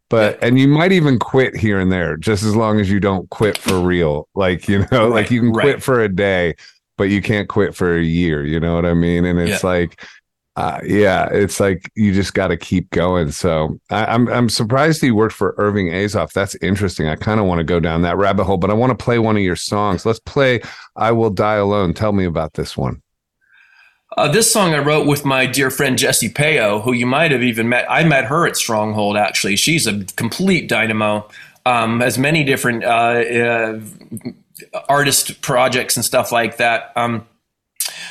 But 0.09 0.43
and 0.43 0.59
you 0.59 0.67
might 0.67 0.91
even 0.91 1.19
quit 1.19 1.55
here 1.55 1.79
and 1.79 1.89
there 1.89 2.17
just 2.17 2.43
as 2.43 2.53
long 2.53 2.81
as 2.81 2.89
you 2.89 2.99
don't 2.99 3.29
quit 3.29 3.57
for 3.57 3.79
real. 3.79 4.27
Like 4.35 4.67
you 4.67 4.79
know 4.91 5.07
right, 5.07 5.11
like 5.11 5.31
you 5.31 5.39
can 5.39 5.53
quit 5.53 5.81
for 5.81 6.01
a 6.01 6.09
day 6.09 6.55
but 6.97 7.09
you 7.09 7.19
can't 7.19 7.49
quit 7.49 7.73
for 7.73 7.97
a 7.97 8.03
year 8.03 8.45
you 8.45 8.59
know 8.59 8.75
what 8.75 8.85
i 8.85 8.93
mean? 8.93 9.25
And 9.25 9.39
it's 9.39 9.63
yeah. 9.63 9.69
like 9.69 10.03
uh, 10.57 10.79
yeah 10.83 11.29
it's 11.31 11.61
like 11.61 11.89
you 11.95 12.13
just 12.13 12.33
got 12.33 12.49
to 12.49 12.57
keep 12.57 12.89
going. 12.89 13.31
So 13.31 13.79
I, 13.89 14.13
am 14.13 14.27
I'm, 14.27 14.33
I'm 14.33 14.49
surprised 14.49 15.01
he 15.01 15.09
worked 15.09 15.33
for 15.33 15.55
irving 15.57 15.87
azoff. 15.87 16.33
That's 16.33 16.55
interesting. 16.55 17.07
I 17.07 17.15
kind 17.15 17.39
of 17.39 17.45
want 17.45 17.59
to 17.59 17.63
go 17.63 17.79
down 17.79 18.01
that 18.01 18.17
rabbit 18.17 18.43
hole 18.43 18.57
but 18.57 18.69
i 18.69 18.73
want 18.73 18.91
to 18.91 19.03
play 19.03 19.17
one 19.17 19.37
of 19.37 19.43
your 19.43 19.55
songs. 19.55 20.05
Let's 20.05 20.19
play 20.19 20.61
i 20.97 21.11
will 21.11 21.29
die 21.29 21.55
alone. 21.55 21.93
Tell 21.93 22.11
me 22.11 22.25
about 22.25 22.53
this 22.53 22.75
one 22.75 23.01
uh, 24.17 24.27
this 24.27 24.51
song 24.51 24.73
I 24.73 24.79
wrote 24.79 25.07
with 25.07 25.23
my 25.23 25.45
dear 25.45 25.71
friend 25.71 25.97
Jessie 25.97 26.29
Payo, 26.29 26.81
who 26.81 26.93
you 26.93 27.05
might 27.05 27.31
have 27.31 27.43
even 27.43 27.69
met. 27.69 27.85
I 27.89 28.03
met 28.03 28.25
her 28.25 28.45
at 28.45 28.57
Stronghold, 28.57 29.15
actually. 29.15 29.55
She's 29.55 29.87
a 29.87 30.03
complete 30.15 30.67
dynamo, 30.67 31.27
um, 31.65 32.01
has 32.01 32.17
many 32.17 32.43
different 32.43 32.83
uh, 32.83 32.87
uh, 32.87 33.79
artist 34.89 35.41
projects 35.41 35.95
and 35.95 36.03
stuff 36.03 36.31
like 36.31 36.57
that. 36.57 36.91
Um, 36.95 37.25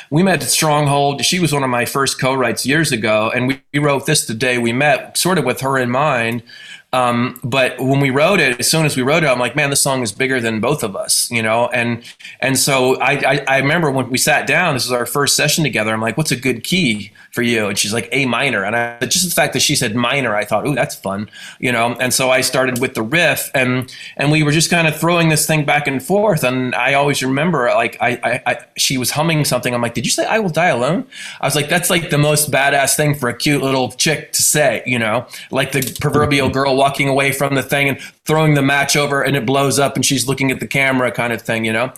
we 0.09 0.23
met 0.23 0.41
at 0.41 0.49
Stronghold. 0.49 1.23
She 1.23 1.39
was 1.39 1.53
one 1.53 1.63
of 1.63 1.69
my 1.69 1.85
first 1.85 2.19
co-writes 2.19 2.65
years 2.65 2.91
ago, 2.91 3.31
and 3.33 3.47
we, 3.47 3.61
we 3.71 3.79
wrote 3.79 4.05
this 4.05 4.25
the 4.25 4.33
day 4.33 4.57
we 4.57 4.73
met, 4.73 5.17
sort 5.17 5.37
of 5.37 5.45
with 5.45 5.61
her 5.61 5.77
in 5.77 5.89
mind. 5.89 6.43
Um, 6.93 7.39
but 7.43 7.79
when 7.79 8.01
we 8.01 8.09
wrote 8.09 8.41
it, 8.41 8.59
as 8.59 8.69
soon 8.69 8.85
as 8.85 8.97
we 8.97 9.03
wrote 9.03 9.23
it, 9.23 9.27
I'm 9.27 9.39
like, 9.39 9.55
man, 9.55 9.69
this 9.69 9.81
song 9.81 10.01
is 10.03 10.11
bigger 10.11 10.41
than 10.41 10.59
both 10.59 10.83
of 10.83 10.95
us, 10.95 11.31
you 11.31 11.41
know. 11.41 11.67
And 11.67 12.03
and 12.41 12.59
so 12.59 12.99
I, 12.99 13.13
I, 13.13 13.45
I 13.47 13.57
remember 13.59 13.89
when 13.89 14.09
we 14.09 14.17
sat 14.17 14.45
down. 14.45 14.73
This 14.73 14.85
was 14.85 14.91
our 14.91 15.05
first 15.05 15.37
session 15.37 15.63
together. 15.63 15.93
I'm 15.93 16.01
like, 16.01 16.17
what's 16.17 16.31
a 16.31 16.35
good 16.35 16.63
key 16.63 17.13
for 17.31 17.41
you? 17.41 17.67
And 17.67 17.77
she's 17.77 17.93
like, 17.93 18.09
A 18.11 18.25
minor. 18.25 18.63
And 18.63 18.75
I 18.75 18.99
just 18.99 19.27
the 19.27 19.33
fact 19.33 19.53
that 19.53 19.61
she 19.61 19.75
said 19.75 19.95
minor, 19.95 20.35
I 20.35 20.45
thought, 20.45 20.67
ooh, 20.67 20.75
that's 20.75 20.95
fun, 20.95 21.29
you 21.59 21.71
know. 21.71 21.95
And 21.99 22.13
so 22.13 22.29
I 22.29 22.41
started 22.41 22.79
with 22.79 22.93
the 22.93 23.01
riff, 23.01 23.49
and 23.53 23.93
and 24.17 24.31
we 24.31 24.43
were 24.43 24.51
just 24.51 24.69
kind 24.69 24.87
of 24.87 24.99
throwing 24.99 25.29
this 25.29 25.47
thing 25.47 25.65
back 25.65 25.87
and 25.87 26.03
forth. 26.03 26.43
And 26.43 26.75
I 26.75 26.93
always 26.93 27.23
remember, 27.23 27.67
like, 27.67 27.97
I, 28.01 28.19
I, 28.23 28.41
I 28.45 28.65
she 28.77 28.97
was 28.97 29.11
humming 29.11 29.45
something. 29.45 29.73
I'm 29.73 29.81
like, 29.81 29.93
did 29.93 30.05
you 30.05 30.11
say 30.11 30.25
I 30.25 30.39
will 30.39 30.49
die 30.49 30.67
alone? 30.67 31.07
I 31.39 31.47
was 31.47 31.55
like, 31.55 31.69
that's 31.69 31.89
like 31.89 32.09
the 32.09 32.17
most 32.17 32.51
badass 32.51 32.95
thing 32.95 33.15
for 33.15 33.29
a 33.29 33.33
cute 33.33 33.61
little 33.61 33.91
chick 33.91 34.33
to 34.33 34.41
say, 34.41 34.83
you 34.85 34.99
know, 34.99 35.25
like 35.49 35.71
the 35.71 35.97
proverbial 35.99 36.49
girl 36.49 36.75
walking 36.75 37.07
away 37.07 37.31
from 37.31 37.55
the 37.55 37.63
thing 37.63 37.89
and 37.89 37.99
throwing 38.25 38.53
the 38.53 38.61
match 38.61 38.95
over 38.95 39.21
and 39.21 39.35
it 39.35 39.45
blows 39.45 39.79
up 39.79 39.95
and 39.95 40.05
she's 40.05 40.27
looking 40.27 40.51
at 40.51 40.59
the 40.59 40.67
camera 40.67 41.11
kind 41.11 41.33
of 41.33 41.41
thing, 41.41 41.65
you 41.65 41.73
know? 41.73 41.91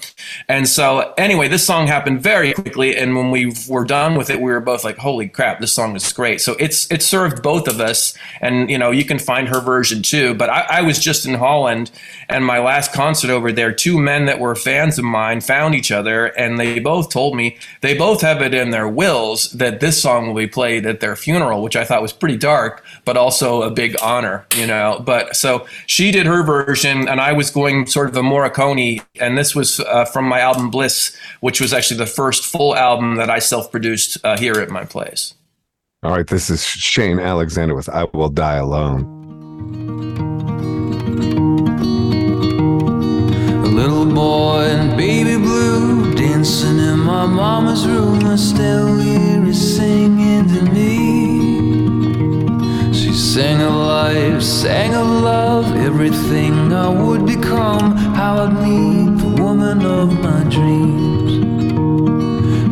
And 0.48 0.68
so 0.68 1.14
anyway, 1.18 1.48
this 1.48 1.66
song 1.66 1.88
happened 1.88 2.22
very 2.22 2.54
quickly. 2.54 2.96
And 2.96 3.16
when 3.16 3.30
we 3.30 3.54
were 3.68 3.86
done 3.86 4.16
with 4.16 4.30
it, 4.30 4.38
we 4.38 4.52
were 4.52 4.62
both 4.62 4.84
like, 4.84 4.98
holy 4.98 5.23
crap, 5.28 5.60
this 5.60 5.74
song 5.74 5.96
is 5.96 6.12
great. 6.12 6.42
So 6.42 6.56
it's, 6.60 6.92
it 6.92 7.02
served 7.02 7.42
both 7.44 7.68
of 7.68 7.80
us. 7.80 8.14
And, 8.42 8.70
you 8.70 8.78
know, 8.78 8.92
you 8.92 9.06
can 9.06 9.20
find 9.20 9.48
her 9.50 9.62
version 9.62 10.02
too. 10.02 10.34
But 10.34 10.50
I, 10.50 10.66
I 10.70 10.82
was 10.82 11.00
just 11.00 11.26
in 11.26 11.36
Holland 11.36 11.92
and 12.30 12.46
my 12.46 12.60
last 12.60 12.94
concert 12.94 13.30
over 13.30 13.52
there, 13.52 13.72
two 13.72 14.00
men 14.00 14.26
that 14.26 14.40
were 14.40 14.56
fans 14.56 14.98
of 14.98 15.06
mine 15.06 15.42
found 15.42 15.76
each 15.76 15.92
other 15.92 16.26
and 16.26 16.60
they 16.60 16.80
both 16.80 17.10
told 17.10 17.36
me 17.36 17.58
they 17.82 17.98
both 17.98 18.22
have 18.22 18.42
it 18.42 18.54
in 18.54 18.72
their 18.72 18.88
wills 18.88 19.52
that 19.52 19.80
this 19.80 20.02
song 20.02 20.28
will 20.28 20.36
be 20.36 20.48
played 20.48 20.86
at 20.86 21.00
their 21.00 21.16
funeral, 21.16 21.62
which 21.62 21.76
I 21.76 21.86
thought 21.86 22.02
was 22.02 22.14
pretty 22.14 22.38
dark, 22.38 22.84
but 23.06 23.18
also 23.18 23.64
a 23.64 23.72
big 23.72 23.96
honor, 24.02 24.46
you 24.56 24.68
know? 24.68 25.02
But 25.04 25.36
so 25.36 25.68
she 25.86 26.12
did 26.12 26.26
her 26.26 26.44
version, 26.44 27.08
and 27.08 27.20
I 27.20 27.34
was 27.34 27.50
going 27.50 27.86
sort 27.86 28.10
of 28.10 28.16
a 28.16 28.22
Morricone, 28.22 29.04
and 29.20 29.38
this 29.38 29.56
was 29.56 29.80
uh, 29.80 30.06
from 30.06 30.26
my 30.26 30.40
album 30.40 30.70
Bliss, 30.70 31.16
which 31.42 31.60
was 31.62 31.74
actually 31.74 31.98
the 31.98 32.06
first 32.06 32.46
full 32.46 32.76
album 32.76 33.16
that 33.16 33.30
I 33.30 33.40
self-produced 33.40 34.18
uh, 34.24 34.38
here 34.38 34.56
at 34.56 34.70
my 34.70 34.86
place. 34.86 35.13
All 36.04 36.12
right, 36.12 36.28
this 36.28 36.50
is 36.50 36.66
Shane 36.66 37.18
Alexander 37.18 37.76
with 37.76 37.88
"I 37.88 38.04
Will 38.14 38.28
Die 38.28 38.56
Alone." 38.56 39.08
A 43.64 43.68
little 43.68 44.06
boy 44.06 44.66
in 44.66 44.98
baby 44.98 45.38
blue 45.38 46.14
dancing 46.14 46.78
in 46.78 47.00
my 47.00 47.26
mama's 47.26 47.88
room. 47.88 48.26
I 48.26 48.36
still 48.36 48.98
hear 48.98 49.46
her 49.46 49.54
singing 49.54 50.46
to 50.50 50.62
me. 50.74 50.92
She 52.92 53.14
sang 53.14 53.62
of 53.62 53.74
life, 53.74 54.42
sang 54.42 54.94
of 54.94 55.08
love, 55.08 55.74
everything 55.78 56.74
I 56.74 56.90
would 56.90 57.26
become, 57.26 57.96
how 57.96 58.44
I'd 58.44 58.54
meet 58.62 59.20
the 59.24 59.42
woman 59.42 59.86
of 59.86 60.12
my 60.22 60.44
dreams. 60.50 61.23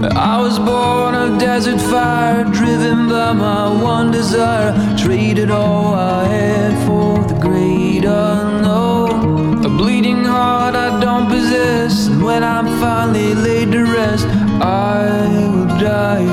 I 0.03 0.41
was 0.41 0.57
born 0.57 1.13
of 1.13 1.37
desert 1.37 1.79
fire, 1.79 2.43
driven 2.45 3.07
by 3.07 3.33
my 3.33 3.69
one 3.83 4.09
desire, 4.11 4.73
traded 4.97 5.51
all 5.51 5.93
I 5.93 6.23
had 6.25 6.87
for 6.87 7.23
the 7.23 7.39
great 7.39 8.05
unknown. 8.05 9.63
A 9.63 9.69
bleeding 9.69 10.25
heart 10.25 10.73
I 10.73 10.99
don't 10.99 11.29
possess, 11.29 12.07
and 12.07 12.23
when 12.23 12.43
I'm 12.43 12.65
finally 12.79 13.35
laid 13.35 13.71
to 13.73 13.83
rest, 13.83 14.25
I 14.59 15.05
will 15.45 15.67
die. 15.79 16.25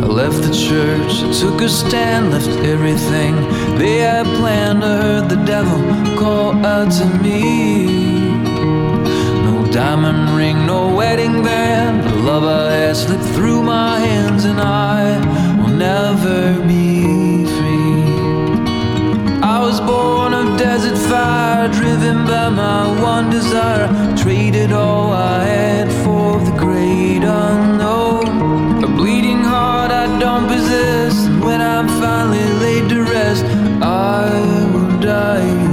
I 0.00 0.06
left 0.06 0.42
the 0.42 0.54
church, 0.54 1.24
I 1.24 1.32
took 1.32 1.60
a 1.60 1.68
stand, 1.68 2.30
left 2.30 2.50
everything 2.64 3.34
they 3.78 3.98
had 3.98 4.26
planned. 4.36 4.82
to 4.82 4.86
hurt 4.86 5.28
the 5.28 5.42
devil 5.44 5.80
call 6.16 6.54
out 6.64 6.92
to 6.92 7.06
me. 7.20 8.17
Diamond 9.88 10.36
ring, 10.36 10.66
no 10.66 10.94
wedding 10.94 11.42
band. 11.42 12.04
The 12.04 12.16
love 12.16 12.44
I 12.44 12.72
had 12.72 12.94
slipped 12.94 13.24
through 13.34 13.62
my 13.62 13.98
hands, 13.98 14.44
and 14.44 14.60
I 14.60 15.16
will 15.58 15.74
never 15.88 16.60
be 16.68 17.46
free. 17.56 18.02
I 19.40 19.58
was 19.58 19.80
born 19.80 20.34
of 20.34 20.58
desert 20.58 20.98
fire, 21.08 21.68
driven 21.68 22.26
by 22.26 22.50
my 22.50 23.00
one 23.00 23.30
desire. 23.30 23.88
Traded 24.14 24.72
all 24.72 25.10
I 25.10 25.44
had 25.44 25.88
for 26.04 26.38
the 26.38 26.54
great 26.58 27.24
unknown. 27.24 28.84
A 28.84 28.88
bleeding 28.88 29.42
heart 29.42 29.90
I 29.90 30.06
don't 30.20 30.48
possess. 30.48 31.14
And 31.24 31.42
when 31.42 31.62
I'm 31.62 31.88
finally 31.88 32.46
laid 32.64 32.90
to 32.90 33.04
rest, 33.04 33.46
I 33.80 34.28
will 34.70 35.00
die 35.00 35.68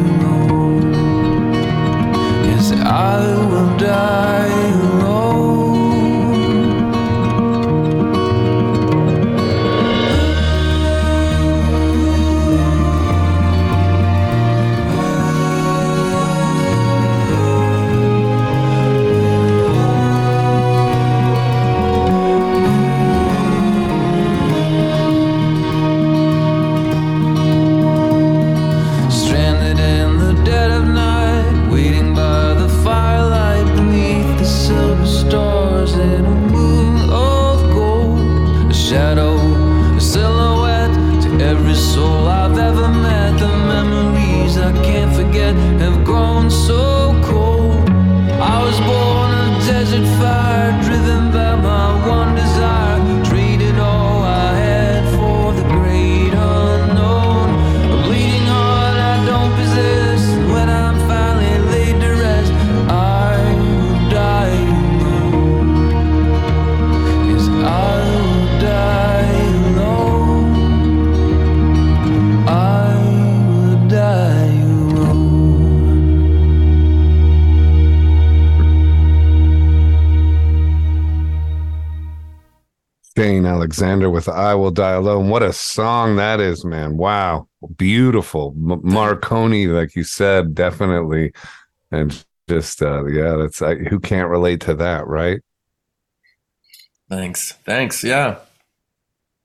I 2.88 3.45
die 3.86 4.75
Alexander 83.82 84.10
with 84.10 84.30
I 84.30 84.56
Will 84.56 84.72
Die 84.72 84.92
Alone. 84.94 85.28
What 85.28 85.44
a 85.44 85.52
song 85.52 86.16
that 86.16 86.40
is, 86.40 86.64
man. 86.64 86.96
Wow. 86.96 87.50
Beautiful. 87.76 88.54
M- 88.56 88.80
Marconi, 88.84 89.68
like 89.68 89.98
you 89.98 90.06
said, 90.06 90.56
definitely. 90.56 91.34
And 91.92 92.24
just, 92.48 92.82
uh, 92.82 93.04
yeah, 93.06 93.36
that's, 93.36 93.62
I, 93.62 93.76
who 93.76 94.00
can't 94.00 94.30
relate 94.30 94.62
to 94.62 94.76
that, 94.76 95.08
right? 95.08 95.42
Thanks. 97.10 97.52
Thanks. 97.66 98.02
Yeah. 98.02 98.38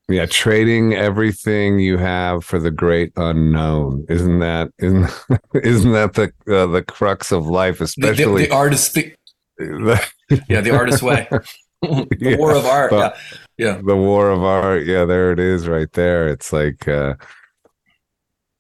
Yeah, 0.09 0.27
trading 0.27 0.95
everything 0.95 1.81
you 1.81 1.99
have 1.99 2.45
for 2.45 2.61
the 2.61 2.71
great 2.71 3.12
unknown. 3.16 4.07
Isn't 4.09 4.38
that 4.40 4.71
isn't 4.79 5.11
isn't 5.55 5.93
that 5.93 6.14
the 6.14 6.33
uh, 6.57 6.66
the 6.66 6.83
crux 6.83 7.31
of 7.33 7.47
life, 7.47 7.79
The, 7.79 7.85
the, 7.97 8.11
especially 8.11 8.47
the 8.47 8.53
artist, 8.55 8.95
the, 8.95 9.12
the, 9.59 10.09
yeah, 10.49 10.61
the 10.62 10.71
artist 10.73 11.03
way. 11.03 11.29
the 11.83 12.07
Yeah, 12.19 12.37
war 12.38 12.55
of 12.57 12.64
art. 12.66 12.90
but- 12.90 13.14
yeah. 13.16 13.37
Yeah. 13.61 13.81
the 13.85 13.96
war 13.96 14.31
of 14.31 14.42
art. 14.42 14.87
Yeah, 14.87 15.05
there 15.05 15.33
it 15.33 15.38
is 15.38 15.68
right 15.68 15.90
there. 15.92 16.29
It's 16.29 16.53
like 16.53 16.88
uh 16.88 17.14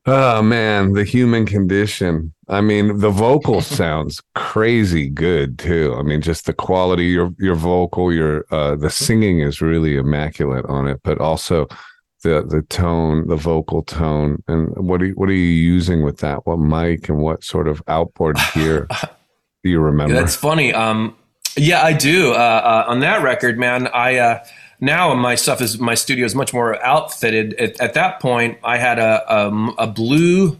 oh 0.06 0.42
man, 0.42 0.92
the 0.92 1.04
human 1.04 1.46
condition. 1.46 2.34
I 2.48 2.60
mean, 2.60 2.98
the 2.98 3.10
vocal 3.10 3.60
sounds 3.80 4.20
crazy 4.34 5.08
good 5.08 5.58
too. 5.58 5.94
I 5.98 6.02
mean, 6.02 6.20
just 6.20 6.46
the 6.46 6.52
quality, 6.52 7.06
your 7.06 7.30
your 7.38 7.54
vocal, 7.54 8.12
your 8.12 8.44
uh 8.50 8.76
the 8.76 8.90
singing 8.90 9.40
is 9.40 9.62
really 9.62 9.96
immaculate 9.96 10.66
on 10.66 10.86
it, 10.86 11.00
but 11.02 11.18
also 11.18 11.66
the 12.22 12.44
the 12.46 12.62
tone, 12.68 13.26
the 13.28 13.36
vocal 13.36 13.82
tone. 13.82 14.42
And 14.48 14.68
what 14.76 15.00
are 15.00 15.06
you, 15.06 15.12
what 15.14 15.30
are 15.30 15.32
you 15.32 15.38
using 15.74 16.02
with 16.02 16.18
that? 16.18 16.46
What 16.46 16.58
mic 16.58 17.08
and 17.08 17.18
what 17.18 17.42
sort 17.42 17.68
of 17.68 17.82
outboard 17.88 18.36
gear 18.54 18.86
do 19.62 19.70
you 19.70 19.80
remember? 19.80 20.14
That's 20.14 20.36
funny. 20.36 20.74
Um, 20.74 21.16
yeah, 21.56 21.82
I 21.82 21.92
do. 21.92 22.32
Uh, 22.32 22.34
uh, 22.36 22.84
on 22.88 23.00
that 23.00 23.22
record, 23.22 23.58
man, 23.58 23.88
I 23.88 24.18
uh, 24.18 24.44
now 24.80 25.14
my 25.14 25.34
stuff 25.34 25.60
is 25.60 25.78
my 25.78 25.94
studio 25.94 26.24
is 26.24 26.34
much 26.34 26.52
more 26.52 26.82
outfitted. 26.84 27.54
At, 27.54 27.80
at 27.80 27.94
that 27.94 28.20
point, 28.20 28.58
I 28.64 28.78
had 28.78 28.98
a, 28.98 29.32
a 29.32 29.72
a 29.78 29.86
blue 29.86 30.56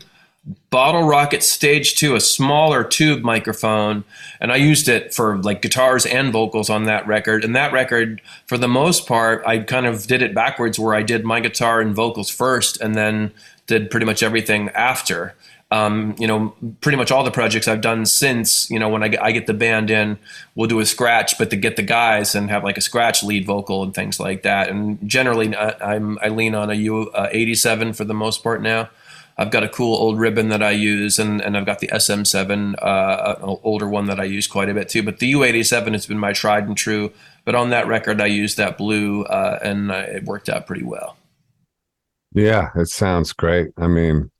bottle 0.71 1.03
rocket 1.03 1.43
stage 1.43 1.97
two, 1.97 2.15
a 2.15 2.21
smaller 2.21 2.83
tube 2.83 3.23
microphone, 3.23 4.05
and 4.41 4.53
I 4.53 4.57
used 4.57 4.89
it 4.89 5.15
for 5.15 5.37
like 5.39 5.63
guitars 5.63 6.07
and 6.07 6.33
vocals 6.33 6.71
on 6.71 6.85
that 6.85 7.07
record. 7.07 7.45
And 7.45 7.55
that 7.57 7.73
record, 7.73 8.21
for 8.47 8.57
the 8.57 8.69
most 8.69 9.07
part, 9.07 9.43
I 9.47 9.59
kind 9.59 9.87
of 9.87 10.07
did 10.07 10.23
it 10.23 10.35
backwards, 10.35 10.79
where 10.79 10.95
I 10.95 11.03
did 11.03 11.25
my 11.25 11.41
guitar 11.41 11.81
and 11.81 11.95
vocals 11.95 12.31
first, 12.31 12.81
and 12.81 12.95
then 12.95 13.33
did 13.67 13.91
pretty 13.91 14.07
much 14.07 14.23
everything 14.23 14.69
after. 14.71 15.35
Um, 15.73 16.17
you 16.19 16.27
know, 16.27 16.53
pretty 16.81 16.99
much 16.99 17.13
all 17.13 17.23
the 17.23 17.31
projects 17.31 17.69
I've 17.69 17.81
done 17.81 18.05
since, 18.05 18.69
you 18.71 18.79
know, 18.81 18.89
when 18.89 19.05
I 19.05 19.09
get, 19.09 19.23
I 19.23 19.31
get 19.31 19.47
the 19.47 19.55
band 19.55 19.89
in, 19.89 20.19
we'll 20.57 20.69
do 20.69 20.81
a 20.81 20.87
scratch, 20.87 21.39
but 21.39 21.51
to 21.51 21.57
get 21.57 21.77
the 21.77 21.85
guys 21.85 22.35
and 22.35 22.51
have 22.51 22.65
like 22.65 22.77
a 22.77 22.81
scratch 22.81 23.23
lead 23.23 23.47
vocal 23.47 23.85
and 23.85 23.95
things 23.95 24.19
like 24.19 24.43
that. 24.43 24.69
And 24.69 24.99
generally, 25.09 25.55
I, 25.55 25.95
I'm 25.95 26.19
I 26.21 26.29
lean 26.29 26.57
on 26.57 26.71
a 26.71 26.75
U87 26.75 27.95
for 27.95 28.05
the 28.05 28.15
most 28.15 28.43
part 28.43 28.63
now. 28.63 28.91
I've 29.41 29.51
got 29.51 29.63
a 29.63 29.71
cool 29.71 29.97
old 29.97 30.19
ribbon 30.19 30.51
that 30.51 30.63
I 30.63 30.73
use, 30.73 31.19
and, 31.19 31.41
and 31.41 31.57
I've 31.57 31.65
got 31.65 31.79
the 31.79 31.87
SM7, 31.87 32.75
uh, 32.83 33.37
an 33.41 33.59
older 33.63 33.89
one 33.89 34.05
that 34.07 34.21
I 34.21 34.25
use 34.25 34.47
quite 34.47 34.69
a 34.69 34.75
bit 34.75 34.91
too. 34.91 35.03
But 35.03 35.19
the 35.19 35.33
U87 35.33 35.93
has 35.93 36.05
been 36.05 36.19
my 36.19 36.35
tried 36.35 36.67
and 36.67 36.77
true. 36.77 37.11
But 37.47 37.55
on 37.55 37.71
that 37.71 37.87
record, 37.87 38.21
I 38.21 38.27
used 38.27 38.59
that 38.59 38.77
blue, 38.77 39.23
uh, 39.25 39.59
and 39.63 39.91
uh, 39.91 40.05
it 40.09 40.25
worked 40.25 40.51
out 40.51 40.67
pretty 40.67 40.83
well. 40.83 41.17
Yeah, 42.35 42.69
it 42.77 42.89
sounds 42.91 43.33
great. 43.33 43.71
I 43.79 43.87
mean, 43.87 44.31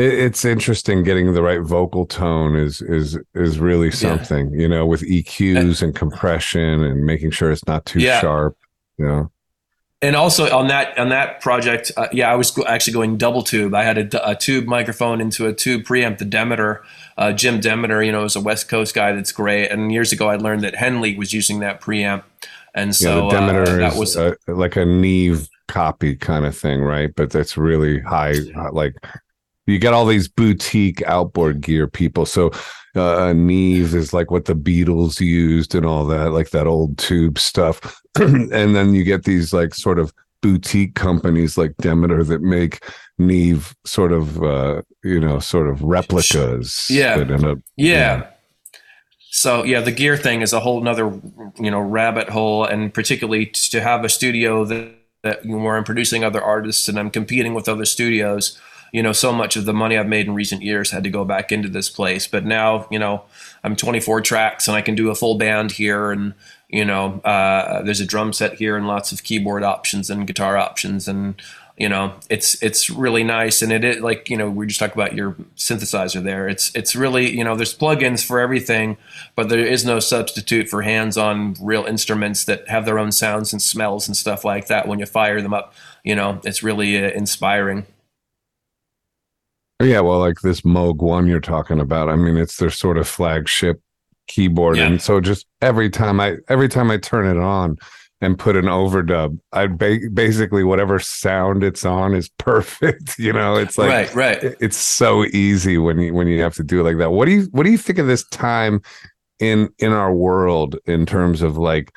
it's 0.00 0.44
interesting 0.44 1.02
getting 1.02 1.32
the 1.34 1.42
right 1.42 1.60
vocal 1.62 2.06
tone 2.06 2.56
is 2.56 2.80
is 2.82 3.18
is 3.34 3.58
really 3.58 3.90
something, 3.90 4.52
you 4.52 4.68
know, 4.68 4.86
with 4.86 5.02
EQs 5.02 5.82
and 5.82 5.94
compression 5.94 6.82
and 6.82 7.04
making 7.04 7.30
sure 7.30 7.50
it's 7.50 7.66
not 7.66 7.84
too 7.86 8.00
Yeah. 8.00 8.20
sharp, 8.20 8.56
you 8.98 9.06
know. 9.06 9.30
and 10.02 10.16
also 10.16 10.50
on 10.56 10.68
that 10.68 10.96
on 10.98 11.10
that 11.10 11.40
project, 11.42 11.92
uh, 11.96 12.08
yeah, 12.12 12.32
I 12.32 12.34
was 12.34 12.58
actually 12.66 12.94
going 12.94 13.18
double 13.18 13.42
tube. 13.42 13.74
I 13.74 13.84
had 13.84 14.14
a 14.14 14.34
tube 14.34 14.66
microphone 14.66 15.20
into 15.20 15.46
a 15.46 15.52
tube 15.52 15.84
preamp, 15.84 16.18
the 16.18 16.24
Demeter. 16.24 16.82
Uh, 17.18 17.32
Jim 17.32 17.60
Demeter, 17.60 18.02
you 18.02 18.10
know, 18.12 18.24
is 18.24 18.34
a 18.34 18.40
West 18.40 18.68
Coast 18.68 18.94
guy 18.94 19.12
that's 19.12 19.30
great. 19.32 19.68
And 19.70 19.92
years 19.92 20.10
ago, 20.12 20.28
I 20.28 20.36
learned 20.36 20.62
that 20.62 20.74
Henley 20.74 21.16
was 21.18 21.34
using 21.34 21.60
that 21.60 21.82
preamp, 21.82 22.22
and 22.74 22.96
so 22.96 23.08
yeah, 23.08 23.22
the 23.24 23.46
Demeter 23.46 23.72
uh, 23.72 23.76
that 23.76 23.92
is 23.92 23.98
was 23.98 24.16
uh, 24.16 24.34
like 24.46 24.76
a 24.76 24.86
Neve 24.86 25.48
copy 25.68 26.16
kind 26.16 26.46
of 26.46 26.56
thing, 26.56 26.80
right? 26.80 27.14
But 27.14 27.30
that's 27.30 27.58
really 27.58 28.00
high 28.00 28.36
uh, 28.56 28.72
like 28.72 28.94
you 29.70 29.78
get 29.78 29.92
all 29.92 30.06
these 30.06 30.28
boutique 30.28 31.02
outboard 31.02 31.60
gear 31.60 31.86
people. 31.86 32.26
So 32.26 32.50
uh, 32.96 33.28
a 33.28 33.34
Neve 33.34 33.94
is 33.94 34.12
like 34.12 34.30
what 34.30 34.46
the 34.46 34.54
Beatles 34.54 35.20
used 35.20 35.74
and 35.74 35.86
all 35.86 36.04
that, 36.06 36.30
like 36.30 36.50
that 36.50 36.66
old 36.66 36.98
tube 36.98 37.38
stuff. 37.38 38.00
and 38.18 38.50
then 38.50 38.94
you 38.94 39.04
get 39.04 39.24
these 39.24 39.52
like 39.52 39.74
sort 39.74 39.98
of 39.98 40.12
boutique 40.42 40.94
companies 40.94 41.58
like 41.58 41.74
Demeter 41.78 42.24
that 42.24 42.42
make 42.42 42.84
Neve 43.18 43.74
sort 43.84 44.12
of 44.12 44.42
uh, 44.42 44.82
you 45.04 45.20
know 45.20 45.38
sort 45.38 45.68
of 45.68 45.82
replicas. 45.82 46.88
Yeah. 46.90 47.16
up 47.18 47.58
Yeah. 47.76 48.26
So 49.30 49.62
yeah, 49.62 49.80
the 49.80 49.92
gear 49.92 50.16
thing 50.16 50.42
is 50.42 50.52
a 50.52 50.60
whole 50.60 50.80
nother, 50.80 51.06
you 51.58 51.70
know, 51.70 51.80
rabbit 51.80 52.28
hole, 52.28 52.64
and 52.64 52.92
particularly 52.92 53.46
to 53.46 53.80
have 53.80 54.04
a 54.04 54.08
studio 54.08 54.64
that, 54.64 54.92
that 55.22 55.44
you 55.44 55.52
know, 55.52 55.62
where 55.62 55.76
I'm 55.76 55.84
producing 55.84 56.24
other 56.24 56.42
artists 56.42 56.88
and 56.88 56.98
I'm 56.98 57.10
competing 57.10 57.54
with 57.54 57.68
other 57.68 57.84
studios. 57.84 58.60
You 58.92 59.02
know, 59.02 59.12
so 59.12 59.32
much 59.32 59.56
of 59.56 59.64
the 59.64 59.72
money 59.72 59.96
I've 59.96 60.08
made 60.08 60.26
in 60.26 60.34
recent 60.34 60.62
years 60.62 60.90
had 60.90 61.04
to 61.04 61.10
go 61.10 61.24
back 61.24 61.52
into 61.52 61.68
this 61.68 61.88
place. 61.88 62.26
But 62.26 62.44
now, 62.44 62.86
you 62.90 62.98
know, 62.98 63.22
I'm 63.62 63.76
24 63.76 64.20
tracks 64.22 64.66
and 64.68 64.76
I 64.76 64.82
can 64.82 64.94
do 64.94 65.10
a 65.10 65.14
full 65.14 65.36
band 65.36 65.72
here, 65.72 66.10
and 66.10 66.34
you 66.68 66.84
know, 66.84 67.20
uh, 67.20 67.82
there's 67.82 68.00
a 68.00 68.06
drum 68.06 68.32
set 68.32 68.54
here 68.54 68.76
and 68.76 68.86
lots 68.86 69.12
of 69.12 69.22
keyboard 69.22 69.62
options 69.62 70.10
and 70.10 70.26
guitar 70.26 70.56
options, 70.56 71.08
and 71.08 71.40
you 71.76 71.88
know 71.88 72.14
it's 72.28 72.62
it's 72.62 72.90
really 72.90 73.24
nice. 73.24 73.62
And 73.62 73.72
it 73.72 73.84
is 73.84 74.00
like 74.00 74.28
you 74.28 74.36
know 74.36 74.50
we 74.50 74.66
just 74.66 74.80
talked 74.80 74.94
about 74.94 75.14
your 75.14 75.32
synthesizer 75.56 76.22
there. 76.22 76.48
It's 76.48 76.74
it's 76.74 76.94
really 76.96 77.36
you 77.36 77.44
know 77.44 77.56
there's 77.56 77.76
plugins 77.76 78.24
for 78.24 78.40
everything 78.40 78.96
but 79.34 79.48
there 79.48 79.64
is 79.64 79.84
no 79.84 79.98
substitute 79.98 80.68
for 80.68 80.82
hands-on 80.82 81.56
real 81.60 81.84
instruments 81.84 82.44
that 82.44 82.68
have 82.68 82.84
their 82.84 82.98
own 82.98 83.12
sounds 83.12 83.52
and 83.52 83.62
smells 83.62 84.08
and 84.08 84.16
stuff 84.16 84.44
like 84.44 84.66
that. 84.66 84.86
When 84.86 84.98
you 84.98 85.06
fire 85.06 85.40
them 85.40 85.54
up 85.54 85.74
you 86.04 86.14
know 86.14 86.40
it's 86.44 86.62
really 86.62 87.02
uh, 87.02 87.10
inspiring 87.10 87.86
Yeah, 89.80 90.00
well, 90.00 90.18
like 90.18 90.40
this 90.40 90.60
Moog 90.62 90.96
One 90.98 91.26
you're 91.26 91.40
talking 91.40 91.80
about. 91.80 92.08
I 92.08 92.16
mean, 92.16 92.36
it's 92.36 92.56
their 92.56 92.70
sort 92.70 92.98
of 92.98 93.08
flagship 93.08 93.80
keyboard, 94.26 94.76
Yeah. 94.76 94.86
and 94.86 95.00
so 95.02 95.20
just 95.20 95.46
every 95.62 95.90
time 95.90 96.20
I 96.20 96.36
every 96.48 96.68
time 96.68 96.90
I 96.90 96.98
turn 96.98 97.26
it 97.26 97.40
on 97.40 97.76
and 98.22 98.38
put 98.38 98.54
an 98.54 98.66
overdub, 98.66 99.38
I 99.52 99.66
ba- 99.66 99.98
basically 100.12 100.62
whatever 100.62 100.98
sound 100.98 101.64
it's 101.64 101.84
on 101.86 102.14
is 102.14 102.28
perfect. 102.38 103.18
You 103.18 103.32
know, 103.32 103.56
it's 103.56 103.78
like 103.78 103.88
right 103.88 104.14
right 104.14 104.44
it- 104.44 104.58
it's 104.60 104.76
so 104.76 105.24
easy 105.26 105.78
when 105.78 105.98
you 105.98 106.12
when 106.14 106.26
you 106.28 106.40
have 106.42 106.54
to 106.56 106.62
do 106.64 106.80
it 106.80 106.84
like 106.84 106.98
that. 106.98 107.10
What 107.12 107.24
do 107.24 107.32
you 107.32 107.42
what 107.52 107.64
do 107.64 107.70
you 107.70 107.78
think 107.78 107.98
of 107.98 108.06
this 108.06 108.24
time 108.28 108.82
in 109.38 109.70
in 109.78 109.92
our 109.92 110.12
world 110.14 110.76
in 110.84 111.06
terms 111.06 111.40
of 111.42 111.56
like 111.56 111.90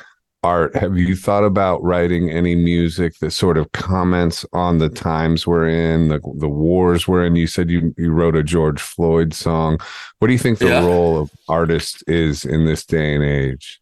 art 0.44 0.76
have 0.76 0.98
you 0.98 1.16
thought 1.16 1.44
about 1.44 1.82
writing 1.84 2.30
any 2.30 2.56
music 2.56 3.18
that 3.20 3.32
sort 3.32 3.58
of 3.58 3.72
comments 3.72 4.46
on 4.54 4.78
the 4.78 4.90
times 4.90 5.48
we're 5.48 5.68
in 5.68 6.10
the, 6.10 6.20
the 6.36 6.50
wars 6.50 7.08
we're 7.08 7.26
in 7.26 7.36
you 7.36 7.48
said 7.48 7.70
you, 7.70 7.94
you 7.98 8.12
wrote 8.12 8.36
a 8.36 8.44
george 8.44 8.82
floyd 8.82 9.34
song 9.34 9.78
what 10.20 10.28
do 10.28 10.34
you 10.34 10.40
think 10.40 10.60
the 10.60 10.68
yeah. 10.68 10.86
role 10.86 11.18
of 11.18 11.32
artist 11.48 12.04
is 12.08 12.46
in 12.46 12.66
this 12.66 12.86
day 12.86 13.16
and 13.16 13.24
age 13.24 13.82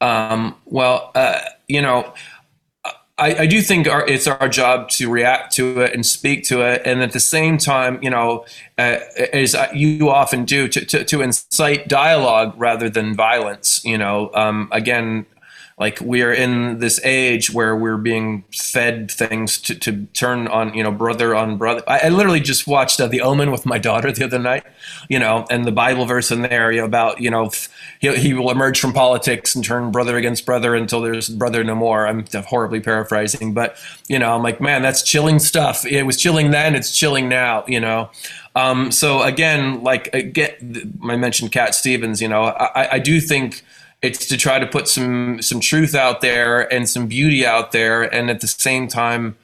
um, 0.00 0.54
well 0.64 1.10
uh, 1.14 1.40
you 1.68 1.82
know 1.82 2.12
I, 3.18 3.40
I, 3.40 3.46
do 3.46 3.60
think 3.60 3.86
our, 3.86 4.06
it's 4.08 4.26
our 4.26 4.48
job 4.48 4.88
to 4.90 5.10
react 5.10 5.52
to 5.56 5.82
it 5.82 5.92
and 5.92 6.06
speak 6.06 6.44
to 6.44 6.62
it, 6.62 6.80
and 6.86 7.02
at 7.02 7.12
the 7.12 7.20
same 7.20 7.58
time, 7.58 8.02
you 8.02 8.08
know, 8.08 8.46
uh, 8.78 8.98
as 9.34 9.54
you 9.74 10.08
often 10.08 10.46
do, 10.46 10.68
to, 10.68 10.84
to, 10.86 11.04
to, 11.04 11.20
incite 11.20 11.86
dialogue 11.86 12.54
rather 12.56 12.88
than 12.88 13.14
violence. 13.14 13.84
You 13.84 13.98
know, 13.98 14.30
um, 14.32 14.70
again, 14.72 15.26
like 15.80 15.98
we 16.02 16.22
are 16.22 16.32
in 16.32 16.78
this 16.78 17.00
age 17.04 17.50
where 17.50 17.74
we're 17.74 17.96
being 17.96 18.44
fed 18.52 19.10
things 19.10 19.58
to, 19.58 19.74
to 19.74 20.04
turn 20.12 20.46
on 20.46 20.74
you 20.74 20.84
know 20.84 20.92
brother 20.92 21.34
on 21.34 21.56
brother. 21.56 21.82
I, 21.88 22.00
I 22.04 22.08
literally 22.10 22.40
just 22.40 22.66
watched 22.66 23.00
uh, 23.00 23.08
the 23.08 23.22
omen 23.22 23.50
with 23.50 23.64
my 23.64 23.78
daughter 23.88 24.12
the 24.12 24.24
other 24.24 24.38
night 24.38 24.64
you 25.08 25.18
know 25.18 25.46
and 25.50 25.64
the 25.64 25.72
bible 25.72 26.04
verse 26.04 26.30
in 26.30 26.42
there 26.42 26.70
you 26.70 26.80
know, 26.80 26.84
about 26.84 27.20
you 27.20 27.30
know 27.30 27.50
he, 27.98 28.14
he 28.16 28.34
will 28.34 28.50
emerge 28.50 28.78
from 28.78 28.92
politics 28.92 29.54
and 29.54 29.64
turn 29.64 29.90
brother 29.90 30.16
against 30.16 30.46
brother 30.46 30.74
until 30.74 31.00
there's 31.00 31.28
brother 31.28 31.64
no 31.64 31.74
more. 31.74 32.06
I'm 32.06 32.24
horribly 32.46 32.80
paraphrasing 32.80 33.54
but 33.54 33.76
you 34.06 34.18
know 34.18 34.34
i'm 34.34 34.42
like 34.42 34.60
man 34.60 34.82
that's 34.82 35.02
chilling 35.02 35.38
stuff. 35.38 35.86
It 35.86 36.02
was 36.02 36.18
chilling 36.18 36.50
then 36.50 36.76
it's 36.76 36.96
chilling 36.96 37.28
now 37.28 37.64
you 37.66 37.80
know? 37.80 38.10
Um, 38.54 38.92
so 38.92 39.22
again 39.22 39.82
like 39.82 40.12
again 40.12 40.98
i 41.08 41.16
mentioned 41.16 41.52
cat 41.52 41.74
stevens 41.74 42.20
you 42.20 42.28
know 42.28 42.42
I, 42.42 42.96
I 42.96 42.98
do 42.98 43.20
think 43.20 43.64
it's 44.02 44.26
to 44.26 44.36
try 44.36 44.58
to 44.58 44.66
put 44.66 44.88
some 44.88 45.42
some 45.42 45.60
truth 45.60 45.94
out 45.94 46.20
there 46.20 46.72
and 46.72 46.88
some 46.88 47.06
beauty 47.06 47.44
out 47.44 47.72
there, 47.72 48.02
and 48.02 48.30
at 48.30 48.40
the 48.40 48.46
same 48.46 48.88
time, 48.88 49.36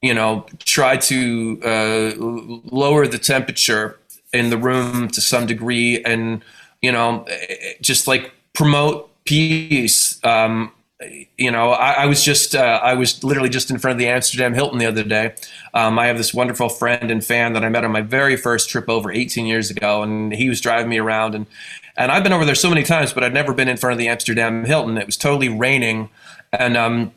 you 0.00 0.14
know, 0.14 0.46
try 0.60 0.96
to 0.96 1.60
uh, 1.64 2.12
lower 2.16 3.06
the 3.06 3.18
temperature 3.18 3.98
in 4.32 4.50
the 4.50 4.58
room 4.58 5.08
to 5.08 5.20
some 5.20 5.46
degree, 5.46 6.02
and 6.04 6.42
you 6.80 6.92
know, 6.92 7.26
just 7.80 8.06
like 8.06 8.32
promote 8.54 9.10
peace. 9.24 10.22
Um, 10.24 10.72
you 11.36 11.50
know, 11.50 11.70
I, 11.70 11.92
I 11.92 12.06
was 12.06 12.24
just 12.24 12.54
uh, 12.54 12.80
I 12.82 12.94
was 12.94 13.22
literally 13.22 13.50
just 13.50 13.70
in 13.70 13.78
front 13.78 13.92
of 13.92 13.98
the 13.98 14.08
Amsterdam 14.08 14.54
Hilton 14.54 14.78
the 14.78 14.86
other 14.86 15.04
day. 15.04 15.34
Um, 15.74 15.98
I 15.98 16.06
have 16.06 16.16
this 16.16 16.32
wonderful 16.32 16.68
friend 16.68 17.10
and 17.10 17.24
fan 17.24 17.52
that 17.52 17.62
I 17.62 17.68
met 17.68 17.84
on 17.84 17.92
my 17.92 18.00
very 18.00 18.36
first 18.36 18.70
trip 18.70 18.88
over 18.88 19.12
18 19.12 19.46
years 19.46 19.70
ago, 19.70 20.02
and 20.02 20.32
he 20.32 20.48
was 20.48 20.60
driving 20.60 20.88
me 20.88 20.98
around 20.98 21.34
and 21.34 21.46
and 21.98 22.12
I've 22.12 22.22
been 22.22 22.32
over 22.32 22.44
there 22.44 22.54
so 22.54 22.70
many 22.70 22.84
times, 22.84 23.12
but 23.12 23.24
I'd 23.24 23.34
never 23.34 23.52
been 23.52 23.68
in 23.68 23.76
front 23.76 23.92
of 23.92 23.98
the 23.98 24.08
Amsterdam 24.08 24.64
Hilton. 24.64 24.96
It 24.96 25.06
was 25.06 25.16
totally 25.16 25.48
raining. 25.48 26.08
And 26.52 26.76
um, 26.76 27.12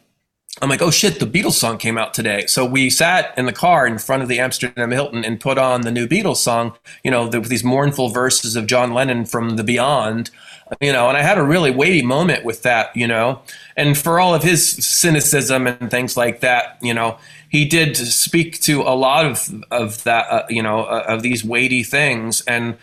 I'm 0.60 0.70
like, 0.70 0.82
oh 0.82 0.90
shit, 0.90 1.20
the 1.20 1.28
Beatles 1.28 1.54
song 1.54 1.78
came 1.78 2.00
out 2.00 2.16
today. 2.16 2.46
So 2.48 2.66
we 2.66 2.90
sat 2.90 3.38
in 3.38 3.46
the 3.46 3.54
car 3.54 3.86
in 3.86 4.00
front 4.00 4.24
of 4.24 4.28
the 4.28 4.40
Amsterdam 4.40 4.92
Hilton 4.92 5.24
and 5.24 5.40
put 5.40 5.60
on 5.60 5.82
the 5.82 5.92
new 5.92 6.08
Beatles 6.08 6.38
song, 6.38 6.74
you 7.04 7.12
know, 7.12 7.30
the, 7.30 7.40
these 7.40 7.64
mournful 7.64 8.10
verses 8.10 8.56
of 8.56 8.66
John 8.66 8.92
Lennon 8.92 9.26
from 9.26 9.56
the 9.56 9.64
Beyond, 9.64 10.32
you 10.80 10.92
know, 10.92 11.10
and 11.10 11.18
I 11.18 11.22
had 11.22 11.38
a 11.38 11.44
really 11.44 11.72
weighty 11.72 12.02
moment 12.02 12.44
with 12.44 12.64
that, 12.64 12.96
you 12.96 13.08
know. 13.08 13.42
And 13.76 13.98
for 13.98 14.20
all 14.20 14.34
of 14.34 14.44
his 14.44 14.68
cynicism 14.68 15.68
and 15.68 15.92
things 15.92 16.18
like 16.18 16.40
that, 16.40 16.78
you 16.82 16.94
know, 16.94 17.18
he 17.50 17.66
did 17.66 17.98
speak 17.98 18.62
to 18.62 18.82
a 18.82 18.96
lot 18.96 19.26
of 19.26 19.64
of 19.70 20.04
that, 20.04 20.26
uh, 20.30 20.46
you 20.50 20.64
know, 20.64 20.86
uh, 20.86 21.04
of 21.08 21.22
these 21.22 21.44
weighty 21.44 21.84
things. 21.84 22.42
And 22.42 22.78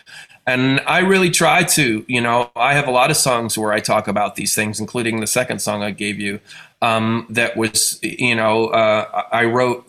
and 0.49 0.81
I 0.87 0.99
really 0.99 1.29
try 1.29 1.63
to, 1.63 2.03
you 2.07 2.21
know, 2.21 2.49
I 2.55 2.73
have 2.73 2.87
a 2.87 2.91
lot 2.91 3.11
of 3.11 3.17
songs 3.17 3.57
where 3.57 3.71
I 3.71 3.79
talk 3.79 4.07
about 4.07 4.35
these 4.35 4.55
things, 4.55 4.79
including 4.79 5.19
the 5.19 5.27
second 5.27 5.59
song 5.59 5.83
I 5.83 5.91
gave 5.91 6.19
you. 6.19 6.39
Um, 6.81 7.27
that 7.29 7.55
was, 7.55 7.99
you 8.01 8.35
know, 8.35 8.67
uh, 8.67 9.25
I 9.31 9.45
wrote. 9.45 9.85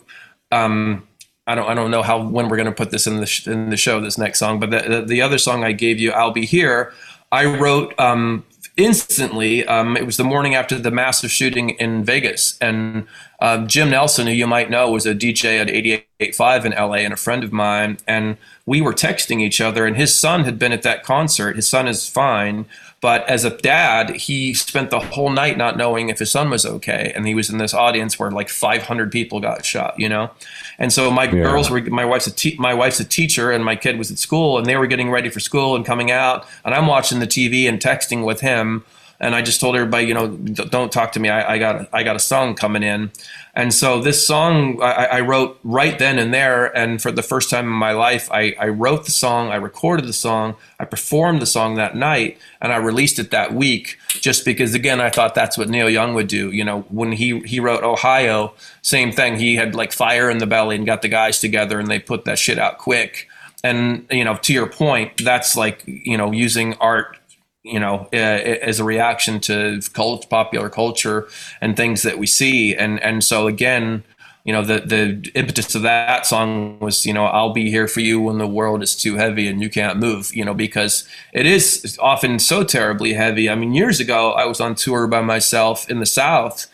Um, 0.51 1.07
I 1.47 1.55
don't, 1.55 1.67
I 1.67 1.73
don't 1.73 1.89
know 1.89 2.03
how 2.03 2.21
when 2.21 2.47
we're 2.47 2.57
going 2.57 2.67
to 2.67 2.71
put 2.71 2.91
this 2.91 3.07
in 3.07 3.17
the 3.17 3.25
sh- 3.25 3.47
in 3.47 3.71
the 3.71 3.77
show. 3.77 3.99
This 3.99 4.17
next 4.17 4.37
song, 4.37 4.59
but 4.59 4.69
the, 4.69 5.03
the 5.05 5.21
other 5.21 5.39
song 5.39 5.63
I 5.63 5.71
gave 5.71 5.99
you, 5.99 6.11
"I'll 6.11 6.31
Be 6.31 6.45
Here," 6.45 6.93
I 7.31 7.45
wrote 7.45 7.99
um, 7.99 8.45
instantly. 8.77 9.65
Um, 9.65 9.97
it 9.97 10.05
was 10.05 10.17
the 10.17 10.23
morning 10.23 10.55
after 10.55 10.77
the 10.77 10.91
massive 10.91 11.31
shooting 11.31 11.71
in 11.71 12.03
Vegas, 12.03 12.57
and 12.59 13.07
uh, 13.39 13.65
Jim 13.65 13.89
Nelson, 13.89 14.27
who 14.27 14.33
you 14.33 14.47
might 14.47 14.69
know, 14.69 14.91
was 14.91 15.05
a 15.05 15.15
DJ 15.15 15.59
at 15.59 15.67
88.5 15.67 16.65
in 16.65 16.71
LA 16.71 16.95
and 16.95 17.13
a 17.13 17.17
friend 17.17 17.43
of 17.43 17.51
mine. 17.51 17.97
And 18.07 18.37
we 18.65 18.81
were 18.81 18.93
texting 18.93 19.41
each 19.41 19.59
other, 19.59 19.85
and 19.85 19.97
his 19.97 20.17
son 20.17 20.43
had 20.43 20.59
been 20.59 20.71
at 20.71 20.83
that 20.83 21.03
concert. 21.03 21.55
His 21.55 21.67
son 21.67 21.87
is 21.87 22.07
fine. 22.07 22.65
But 23.01 23.27
as 23.27 23.43
a 23.43 23.49
dad, 23.49 24.11
he 24.11 24.53
spent 24.53 24.91
the 24.91 24.99
whole 24.99 25.31
night 25.31 25.57
not 25.57 25.75
knowing 25.75 26.09
if 26.09 26.19
his 26.19 26.29
son 26.29 26.51
was 26.51 26.67
okay. 26.67 27.11
And 27.15 27.27
he 27.27 27.33
was 27.33 27.49
in 27.49 27.57
this 27.57 27.73
audience 27.73 28.19
where 28.19 28.29
like 28.29 28.47
500 28.47 29.11
people 29.11 29.39
got 29.39 29.65
shot, 29.65 29.95
you 29.97 30.07
know? 30.07 30.29
And 30.77 30.93
so 30.93 31.09
my 31.09 31.23
yeah. 31.23 31.31
girls 31.31 31.71
were, 31.71 31.81
my 31.81 32.05
wife's, 32.05 32.27
a 32.27 32.31
te- 32.31 32.55
my 32.59 32.75
wife's 32.75 32.99
a 32.99 33.05
teacher 33.05 33.49
and 33.49 33.65
my 33.65 33.75
kid 33.75 33.97
was 33.97 34.11
at 34.11 34.19
school 34.19 34.59
and 34.59 34.67
they 34.67 34.77
were 34.77 34.85
getting 34.85 35.09
ready 35.09 35.29
for 35.29 35.39
school 35.39 35.75
and 35.75 35.83
coming 35.83 36.11
out. 36.11 36.45
And 36.63 36.75
I'm 36.75 36.85
watching 36.85 37.19
the 37.19 37.27
TV 37.27 37.67
and 37.67 37.79
texting 37.79 38.23
with 38.23 38.41
him 38.41 38.85
and 39.21 39.35
I 39.35 39.43
just 39.43 39.61
told 39.61 39.75
everybody, 39.75 40.07
you 40.07 40.15
know, 40.15 40.29
don't 40.35 40.91
talk 40.91 41.11
to 41.11 41.19
me. 41.19 41.29
I, 41.29 41.53
I 41.53 41.57
got 41.59 41.87
I 41.93 42.01
got 42.01 42.15
a 42.15 42.19
song 42.19 42.55
coming 42.55 42.81
in, 42.81 43.11
and 43.53 43.73
so 43.73 44.01
this 44.01 44.25
song 44.25 44.81
I, 44.81 45.05
I, 45.05 45.19
wrote 45.21 45.59
right 45.63 45.99
then 45.99 46.19
and 46.19 46.33
there. 46.33 46.65
And 46.77 47.01
for 47.01 47.11
the 47.11 47.21
first 47.21 47.49
time 47.49 47.65
in 47.65 47.71
my 47.71 47.91
life, 47.91 48.31
I, 48.31 48.55
I 48.57 48.69
wrote 48.69 49.05
the 49.05 49.11
song, 49.11 49.49
I 49.49 49.55
recorded 49.55 50.07
the 50.07 50.13
song, 50.13 50.55
I 50.79 50.85
performed 50.85 51.41
the 51.41 51.45
song 51.45 51.75
that 51.75 51.95
night, 51.95 52.37
and 52.61 52.71
I 52.71 52.77
released 52.77 53.19
it 53.19 53.31
that 53.31 53.53
week. 53.53 53.97
Just 54.07 54.45
because, 54.45 54.73
again, 54.73 55.01
I 55.01 55.09
thought 55.09 55.35
that's 55.35 55.57
what 55.57 55.67
Neil 55.67 55.89
Young 55.89 56.13
would 56.13 56.27
do. 56.27 56.51
You 56.51 56.63
know, 56.63 56.81
when 56.89 57.11
he 57.11 57.39
he 57.41 57.59
wrote 57.59 57.83
Ohio, 57.83 58.53
same 58.81 59.11
thing. 59.11 59.37
He 59.37 59.55
had 59.55 59.75
like 59.75 59.91
fire 59.91 60.29
in 60.29 60.37
the 60.37 60.47
belly 60.47 60.77
and 60.77 60.85
got 60.85 61.01
the 61.01 61.09
guys 61.09 61.39
together, 61.41 61.77
and 61.77 61.89
they 61.89 61.99
put 61.99 62.23
that 62.25 62.39
shit 62.39 62.57
out 62.57 62.77
quick. 62.77 63.27
And 63.65 64.07
you 64.09 64.23
know, 64.23 64.37
to 64.37 64.53
your 64.53 64.67
point, 64.67 65.23
that's 65.23 65.57
like 65.57 65.83
you 65.85 66.17
know 66.17 66.31
using 66.31 66.75
art 66.75 67.17
you 67.63 67.79
know, 67.79 68.07
uh, 68.13 68.15
as 68.15 68.79
a 68.79 68.83
reaction 68.83 69.39
to 69.41 69.81
cult, 69.93 70.29
popular 70.29 70.69
culture 70.69 71.27
and 71.59 71.77
things 71.77 72.01
that 72.03 72.17
we 72.17 72.27
see. 72.27 72.75
And 72.75 72.99
and 73.01 73.23
so 73.23 73.47
again, 73.47 74.03
you 74.43 74.53
know, 74.53 74.63
the 74.63 74.79
the 74.79 75.31
impetus 75.35 75.75
of 75.75 75.83
that 75.83 76.25
song 76.25 76.79
was, 76.79 77.05
you 77.05 77.13
know, 77.13 77.25
I'll 77.25 77.53
be 77.53 77.69
here 77.69 77.87
for 77.87 77.99
you 77.99 78.19
when 78.19 78.39
the 78.39 78.47
world 78.47 78.81
is 78.81 78.95
too 78.95 79.15
heavy 79.15 79.47
and 79.47 79.61
you 79.61 79.69
can't 79.69 79.99
move. 79.99 80.33
You 80.35 80.43
know, 80.43 80.55
because 80.55 81.07
it 81.33 81.45
is 81.45 81.97
often 82.01 82.39
so 82.39 82.63
terribly 82.63 83.13
heavy. 83.13 83.49
I 83.49 83.55
mean, 83.55 83.73
years 83.73 83.99
ago, 83.99 84.31
I 84.31 84.45
was 84.45 84.59
on 84.59 84.73
tour 84.73 85.07
by 85.07 85.21
myself 85.21 85.89
in 85.89 85.99
the 85.99 86.05
South 86.07 86.67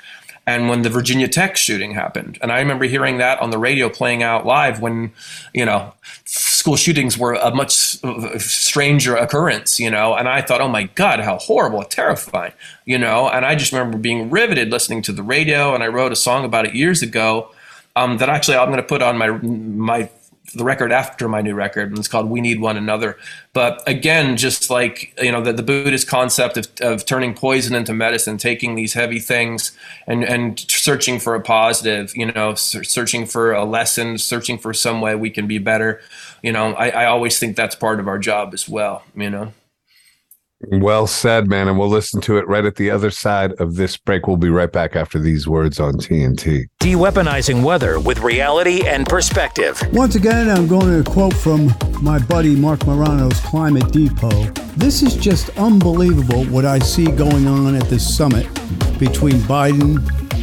and 0.47 0.69
when 0.69 0.81
the 0.81 0.89
Virginia 0.89 1.27
Tech 1.27 1.57
shooting 1.57 1.91
happened. 1.93 2.39
And 2.41 2.53
I 2.53 2.59
remember 2.59 2.85
hearing 2.85 3.17
that 3.17 3.41
on 3.41 3.49
the 3.49 3.57
radio 3.57 3.89
playing 3.89 4.23
out 4.23 4.45
live 4.45 4.79
when, 4.79 5.11
you 5.53 5.65
know, 5.65 5.93
school 6.23 6.77
shootings 6.77 7.17
were 7.17 7.33
a 7.33 7.53
much 7.53 7.73
stranger 8.39 9.17
occurrence, 9.17 9.77
you 9.77 9.91
know, 9.91 10.15
and 10.15 10.29
I 10.29 10.41
thought, 10.41 10.61
oh 10.61 10.69
my 10.69 10.83
God, 10.83 11.19
how 11.19 11.37
horrible, 11.37 11.83
terrifying, 11.83 12.53
you 12.85 12.97
know, 12.97 13.29
and 13.29 13.45
I 13.45 13.55
just 13.55 13.73
remember 13.73 13.97
being 13.97 14.29
riveted 14.29 14.69
listening 14.69 15.01
to 15.03 15.11
the 15.11 15.21
radio. 15.21 15.75
And 15.75 15.83
I 15.83 15.87
wrote 15.87 16.13
a 16.13 16.15
song 16.15 16.45
about 16.45 16.65
it 16.65 16.73
years 16.73 17.03
ago. 17.03 17.51
Um, 17.97 18.19
that 18.19 18.29
actually 18.29 18.57
I'm 18.57 18.67
going 18.67 18.77
to 18.77 18.83
put 18.83 19.01
on 19.01 19.17
my 19.17 19.29
my 19.31 20.07
the 20.53 20.63
record 20.63 20.91
after 20.91 21.27
my 21.27 21.41
new 21.41 21.53
record, 21.53 21.89
and 21.89 21.97
it's 21.97 22.07
called 22.07 22.29
"We 22.29 22.41
Need 22.41 22.59
One 22.59 22.77
Another." 22.77 23.17
But 23.53 23.81
again, 23.87 24.37
just 24.37 24.69
like 24.69 25.17
you 25.21 25.31
know, 25.31 25.41
the, 25.41 25.53
the 25.53 25.63
Buddhist 25.63 26.07
concept 26.07 26.57
of, 26.57 26.67
of 26.81 27.05
turning 27.05 27.33
poison 27.33 27.75
into 27.75 27.93
medicine, 27.93 28.37
taking 28.37 28.75
these 28.75 28.93
heavy 28.93 29.19
things 29.19 29.71
and 30.05 30.23
and 30.23 30.59
searching 30.59 31.19
for 31.19 31.35
a 31.35 31.41
positive, 31.41 32.15
you 32.15 32.31
know, 32.31 32.55
searching 32.55 33.25
for 33.25 33.53
a 33.53 33.65
lesson, 33.65 34.17
searching 34.17 34.57
for 34.57 34.73
some 34.73 35.01
way 35.01 35.15
we 35.15 35.29
can 35.29 35.47
be 35.47 35.57
better. 35.57 36.01
You 36.41 36.51
know, 36.51 36.73
I, 36.73 36.89
I 36.89 37.05
always 37.05 37.39
think 37.39 37.55
that's 37.55 37.75
part 37.75 37.99
of 37.99 38.07
our 38.07 38.19
job 38.19 38.53
as 38.53 38.67
well. 38.69 39.03
You 39.15 39.29
know. 39.29 39.53
Well 40.61 41.05
said, 41.07 41.47
man. 41.47 41.67
And 41.67 41.77
we'll 41.77 41.89
listen 41.89 42.19
to 42.21 42.37
it 42.37 42.47
right 42.47 42.65
at 42.65 42.75
the 42.75 42.89
other 42.89 43.11
side 43.11 43.53
of 43.53 43.75
this 43.75 43.95
break. 43.97 44.27
We'll 44.27 44.37
be 44.37 44.49
right 44.49 44.71
back 44.71 44.95
after 44.95 45.19
these 45.19 45.47
words 45.47 45.79
on 45.79 45.93
TNT. 45.93 46.65
De-weaponizing 46.79 47.63
weather 47.63 47.99
with 47.99 48.19
reality 48.19 48.87
and 48.87 49.05
perspective. 49.05 49.81
Once 49.93 50.15
again, 50.15 50.49
I'm 50.49 50.67
going 50.67 51.03
to 51.03 51.09
quote 51.09 51.33
from 51.33 51.73
my 52.01 52.19
buddy 52.19 52.55
Marc 52.55 52.85
Morano's 52.87 53.39
Climate 53.41 53.91
Depot. 53.91 54.45
This 54.77 55.03
is 55.03 55.15
just 55.15 55.49
unbelievable 55.57 56.45
what 56.45 56.65
I 56.65 56.79
see 56.79 57.05
going 57.05 57.47
on 57.47 57.75
at 57.75 57.87
this 57.89 58.15
summit 58.15 58.47
between 58.99 59.35
Biden 59.41 59.97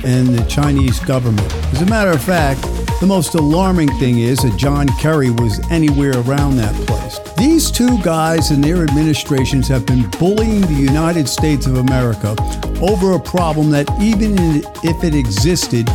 and 0.05 0.29
the 0.29 0.45
Chinese 0.49 1.01
government. 1.01 1.53
As 1.73 1.83
a 1.83 1.87
matter 1.87 2.11
of 2.11 2.23
fact, 2.23 2.63
the 3.01 3.07
most 3.07 3.35
alarming 3.35 3.89
thing 3.99 4.19
is 4.19 4.43
that 4.43 4.57
John 4.57 4.87
Kerry 5.01 5.31
was 5.31 5.61
anywhere 5.71 6.13
around 6.21 6.57
that 6.57 6.75
place. 6.87 7.19
These 7.37 7.71
two 7.71 8.01
guys 8.03 8.51
and 8.51 8.63
their 8.63 8.85
administrations 8.85 9.67
have 9.69 9.85
been 9.87 10.09
bullying 10.19 10.61
the 10.63 10.75
United 10.75 11.29
States 11.29 11.67
of 11.67 11.77
America 11.79 12.37
over 12.81 13.13
a 13.13 13.21
problem 13.21 13.71
that, 13.71 13.91
even 14.01 14.37
if 14.83 15.03
it 15.03 15.15
existed, 15.15 15.89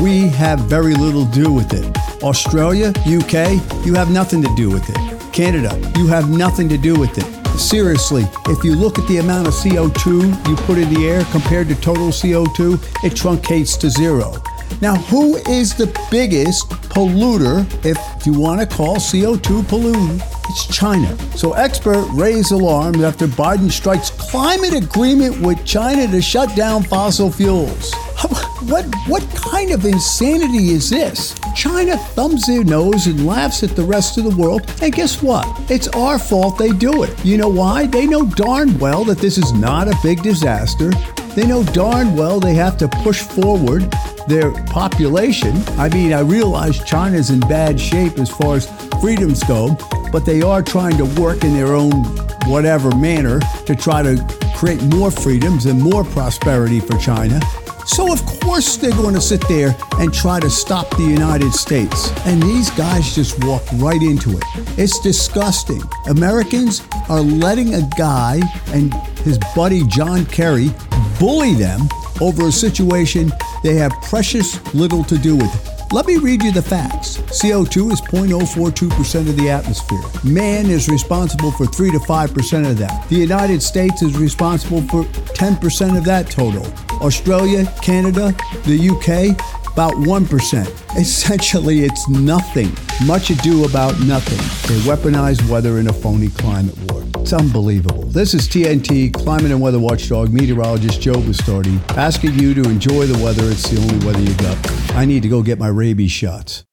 we 0.00 0.28
have 0.28 0.60
very 0.60 0.94
little 0.94 1.24
to 1.26 1.32
do 1.32 1.52
with 1.52 1.72
it. 1.72 1.84
Australia, 2.22 2.92
UK, 3.06 3.60
you 3.86 3.94
have 3.94 4.10
nothing 4.10 4.42
to 4.42 4.54
do 4.54 4.70
with 4.70 4.88
it. 4.88 5.32
Canada, 5.32 5.70
you 5.96 6.06
have 6.06 6.30
nothing 6.30 6.68
to 6.68 6.76
do 6.76 6.98
with 6.98 7.16
it. 7.16 7.58
seriously, 7.58 8.24
if 8.46 8.64
you 8.64 8.74
look 8.74 8.98
at 8.98 9.06
the 9.08 9.18
amount 9.18 9.46
of 9.46 9.54
CO2 9.54 10.48
you 10.48 10.56
put 10.56 10.78
in 10.78 10.92
the 10.92 11.06
air 11.06 11.24
compared 11.30 11.68
to 11.68 11.74
total 11.76 12.08
CO2, 12.08 12.74
it 13.04 13.12
truncates 13.12 13.78
to 13.80 13.90
zero. 13.90 14.34
Now, 14.80 14.96
who 14.96 15.36
is 15.48 15.74
the 15.74 15.86
biggest 16.10 16.68
polluter, 16.68 17.66
if 17.84 18.26
you 18.26 18.32
want 18.32 18.60
to 18.60 18.66
call 18.66 18.96
CO2 18.96 19.62
pollutant? 19.62 20.41
It's 20.48 20.66
China. 20.66 21.16
So 21.36 21.52
expert 21.52 22.06
raise 22.12 22.50
alarms 22.50 23.02
after 23.02 23.26
Biden 23.26 23.70
strikes 23.70 24.10
climate 24.10 24.74
agreement 24.74 25.40
with 25.40 25.64
China 25.64 26.06
to 26.08 26.20
shut 26.20 26.54
down 26.56 26.82
fossil 26.82 27.30
fuels. 27.30 27.92
What 28.66 28.86
what 29.08 29.28
kind 29.34 29.72
of 29.72 29.84
insanity 29.84 30.70
is 30.70 30.88
this? 30.88 31.34
China 31.56 31.96
thumbs 31.96 32.46
their 32.46 32.62
nose 32.62 33.08
and 33.08 33.26
laughs 33.26 33.64
at 33.64 33.74
the 33.74 33.82
rest 33.82 34.18
of 34.18 34.24
the 34.24 34.36
world, 34.36 34.62
and 34.80 34.92
guess 34.92 35.20
what? 35.20 35.44
It's 35.68 35.88
our 35.88 36.16
fault 36.16 36.58
they 36.58 36.70
do 36.70 37.02
it. 37.02 37.24
You 37.24 37.38
know 37.38 37.48
why? 37.48 37.86
They 37.86 38.06
know 38.06 38.24
darn 38.24 38.78
well 38.78 39.02
that 39.06 39.18
this 39.18 39.36
is 39.36 39.52
not 39.52 39.88
a 39.88 39.98
big 40.00 40.22
disaster. 40.22 40.92
They 41.34 41.44
know 41.44 41.64
darn 41.64 42.14
well 42.14 42.38
they 42.38 42.54
have 42.54 42.78
to 42.78 42.88
push 42.88 43.22
forward 43.22 43.90
their 44.28 44.52
population. 44.66 45.56
I 45.78 45.88
mean, 45.88 46.12
I 46.12 46.20
realize 46.20 46.84
China's 46.84 47.30
in 47.30 47.40
bad 47.40 47.80
shape 47.80 48.18
as 48.18 48.30
far 48.30 48.56
as 48.56 48.70
freedoms 49.00 49.42
go, 49.42 49.76
but 50.12 50.26
they 50.26 50.42
are 50.42 50.62
trying 50.62 50.96
to 50.98 51.04
work 51.20 51.42
in 51.42 51.54
their 51.54 51.74
own 51.74 52.04
whatever 52.46 52.94
manner 52.94 53.40
to 53.66 53.74
try 53.74 54.02
to 54.02 54.24
create 54.54 54.82
more 54.94 55.10
freedoms 55.10 55.66
and 55.66 55.80
more 55.80 56.04
prosperity 56.04 56.78
for 56.78 56.96
China. 56.98 57.40
So, 57.84 58.12
of 58.12 58.24
course, 58.24 58.76
they're 58.76 58.92
going 58.92 59.14
to 59.14 59.20
sit 59.20 59.46
there 59.48 59.74
and 59.98 60.14
try 60.14 60.38
to 60.38 60.48
stop 60.48 60.88
the 60.90 61.02
United 61.02 61.52
States. 61.52 62.12
And 62.26 62.40
these 62.40 62.70
guys 62.70 63.14
just 63.14 63.42
walk 63.44 63.62
right 63.74 64.00
into 64.00 64.30
it. 64.36 64.44
It's 64.78 65.00
disgusting. 65.00 65.82
Americans 66.06 66.82
are 67.08 67.20
letting 67.20 67.74
a 67.74 67.82
guy 67.98 68.40
and 68.68 68.94
his 69.24 69.38
buddy 69.56 69.84
John 69.88 70.26
Kerry 70.26 70.70
bully 71.18 71.54
them 71.54 71.88
over 72.20 72.46
a 72.46 72.52
situation 72.52 73.32
they 73.64 73.74
have 73.74 73.90
precious 74.02 74.62
little 74.74 75.02
to 75.04 75.18
do 75.18 75.36
with. 75.36 75.71
Let 75.92 76.06
me 76.06 76.16
read 76.16 76.42
you 76.42 76.52
the 76.52 76.62
facts. 76.62 77.18
CO2 77.18 77.92
is 77.92 78.00
0.042% 78.00 79.28
of 79.28 79.36
the 79.36 79.50
atmosphere. 79.50 80.00
Man 80.24 80.70
is 80.70 80.88
responsible 80.88 81.52
for 81.52 81.66
3 81.66 81.90
to 81.90 81.98
5% 81.98 82.70
of 82.70 82.78
that. 82.78 83.06
The 83.10 83.16
United 83.16 83.62
States 83.62 84.00
is 84.00 84.16
responsible 84.16 84.80
for 84.88 85.04
10% 85.34 85.98
of 85.98 86.04
that 86.04 86.30
total. 86.30 86.66
Australia, 87.02 87.70
Canada, 87.82 88.34
the 88.64 88.88
UK, 88.88 89.36
about 89.74 89.92
1%. 89.92 90.96
Essentially, 90.98 91.80
it's 91.80 92.08
nothing. 92.08 92.74
Much 93.04 93.28
ado 93.28 93.66
about 93.66 94.00
nothing. 94.00 94.38
They 94.74 94.80
weaponize 94.84 95.46
weather 95.50 95.76
in 95.76 95.88
a 95.88 95.92
phony 95.92 96.28
climate 96.30 96.78
war. 96.90 97.11
It's 97.22 97.32
unbelievable. 97.32 98.02
This 98.06 98.34
is 98.34 98.48
TNT 98.48 99.14
Climate 99.14 99.52
and 99.52 99.60
Weather 99.60 99.78
Watchdog 99.78 100.32
meteorologist 100.32 101.00
Joe 101.00 101.14
Bastardi 101.14 101.78
asking 101.96 102.36
you 102.36 102.52
to 102.52 102.62
enjoy 102.68 103.06
the 103.06 103.22
weather. 103.22 103.44
It's 103.44 103.70
the 103.70 103.80
only 103.80 104.04
weather 104.04 104.20
you 104.20 104.34
got. 104.38 104.96
I 104.96 105.04
need 105.04 105.22
to 105.22 105.28
go 105.28 105.40
get 105.40 105.56
my 105.56 105.68
rabies 105.68 106.10
shots. 106.10 106.64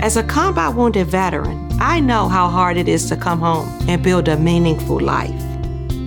As 0.00 0.16
a 0.16 0.22
combat 0.22 0.74
wounded 0.74 1.08
veteran, 1.08 1.68
I 1.78 2.00
know 2.00 2.26
how 2.26 2.48
hard 2.48 2.78
it 2.78 2.88
is 2.88 3.06
to 3.10 3.18
come 3.18 3.40
home 3.40 3.68
and 3.86 4.02
build 4.02 4.28
a 4.28 4.38
meaningful 4.38 4.98
life. 4.98 5.38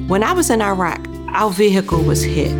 When 0.07 0.23
I 0.23 0.33
was 0.33 0.49
in 0.49 0.63
Iraq, 0.63 1.07
our 1.27 1.51
vehicle 1.51 2.01
was 2.01 2.23
hit. 2.23 2.51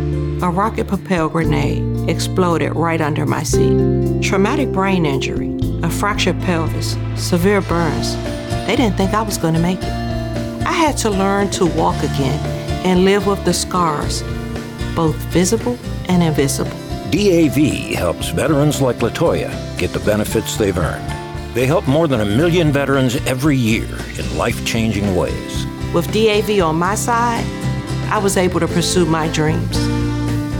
A 0.44 0.48
rocket 0.48 0.86
propelled 0.86 1.32
grenade 1.32 2.08
exploded 2.08 2.76
right 2.76 3.00
under 3.00 3.26
my 3.26 3.42
seat. 3.42 4.22
Traumatic 4.22 4.70
brain 4.70 5.04
injury, 5.04 5.58
a 5.82 5.90
fractured 5.90 6.40
pelvis, 6.42 6.96
severe 7.16 7.62
burns. 7.62 8.14
They 8.68 8.76
didn't 8.76 8.96
think 8.96 9.12
I 9.12 9.22
was 9.22 9.38
going 9.38 9.54
to 9.54 9.60
make 9.60 9.82
it. 9.82 10.09
I 10.66 10.72
had 10.72 10.96
to 10.98 11.10
learn 11.10 11.50
to 11.50 11.66
walk 11.66 11.96
again 12.02 12.38
and 12.84 13.04
live 13.04 13.26
with 13.26 13.44
the 13.44 13.52
scars, 13.54 14.22
both 14.94 15.16
visible 15.32 15.78
and 16.08 16.22
invisible. 16.22 16.76
DAV 17.10 17.94
helps 17.96 18.28
veterans 18.28 18.80
like 18.80 18.96
Latoya 18.96 19.50
get 19.78 19.92
the 19.92 20.00
benefits 20.00 20.56
they've 20.56 20.76
earned. 20.76 21.06
They 21.54 21.66
help 21.66 21.88
more 21.88 22.06
than 22.06 22.20
a 22.20 22.24
million 22.24 22.70
veterans 22.70 23.16
every 23.26 23.56
year 23.56 23.88
in 24.18 24.38
life 24.38 24.64
changing 24.64 25.16
ways. 25.16 25.66
With 25.92 26.12
DAV 26.12 26.60
on 26.62 26.76
my 26.76 26.94
side, 26.94 27.44
I 28.10 28.18
was 28.18 28.36
able 28.36 28.60
to 28.60 28.68
pursue 28.68 29.06
my 29.06 29.28
dreams. 29.28 29.76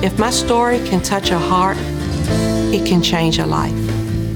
If 0.03 0.19
my 0.19 0.31
story 0.31 0.79
can 0.89 1.03
touch 1.03 1.31
a 1.31 1.39
heart, 1.39 1.77
it 2.73 2.87
can 2.87 3.03
change 3.03 3.39
a 3.39 3.47
life. 3.47 3.75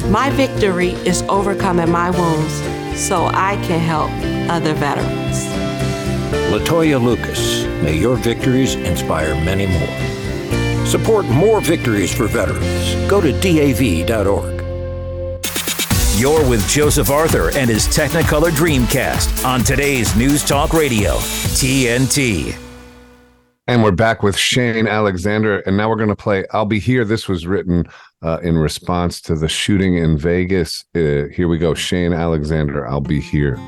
My 0.09 0.31
victory 0.31 0.91
is 1.07 1.23
overcoming 1.23 1.91
my 1.91 2.11
wounds 2.11 2.53
so 3.01 3.25
I 3.27 3.57
can 3.67 3.81
help 3.81 4.11
other 4.51 4.75
veterans. 4.75 5.54
Latoya 6.51 7.03
Lucas, 7.03 7.65
may 7.83 7.97
your 7.97 8.17
victories 8.17 8.75
inspire 8.75 9.35
many 9.45 9.67
more. 9.67 10.87
Support 10.87 11.27
more 11.27 11.61
victories 11.61 12.15
for 12.15 12.27
veterans. 12.27 12.95
Go 13.11 13.21
to 13.21 13.33
DAV.org. 13.41 14.55
You're 16.17 16.49
with 16.49 16.69
Joseph 16.69 17.11
Arthur 17.11 17.51
and 17.57 17.69
his 17.69 17.89
Technicolor 17.89 18.51
Dreamcast 18.51 19.45
on 19.45 19.65
today's 19.65 20.15
News 20.15 20.45
Talk 20.45 20.73
Radio, 20.73 21.15
TNT. 21.57 22.57
And 23.67 23.83
we're 23.83 23.91
back 23.91 24.23
with 24.23 24.37
Shane 24.37 24.87
Alexander, 24.87 25.61
and 25.61 25.77
now 25.77 25.89
we're 25.89 25.97
going 25.97 26.11
to 26.11 26.15
play 26.15 26.45
I'll 26.53 26.67
Be 26.67 26.79
Here. 26.79 27.05
This 27.05 27.29
was 27.29 27.47
written 27.47 27.87
uh, 28.23 28.39
in 28.43 28.57
response 28.59 29.21
to 29.23 29.35
the 29.35 29.49
shooting 29.49 29.97
in 29.97 30.19
Vegas. 30.19 30.85
Uh, 30.95 31.25
here 31.33 31.49
we 31.49 31.59
go 31.59 31.75
Shane 31.75 32.13
Alexander, 32.13 32.87
I'll 32.87 33.01
Be 33.01 33.21
Here. 33.21 33.59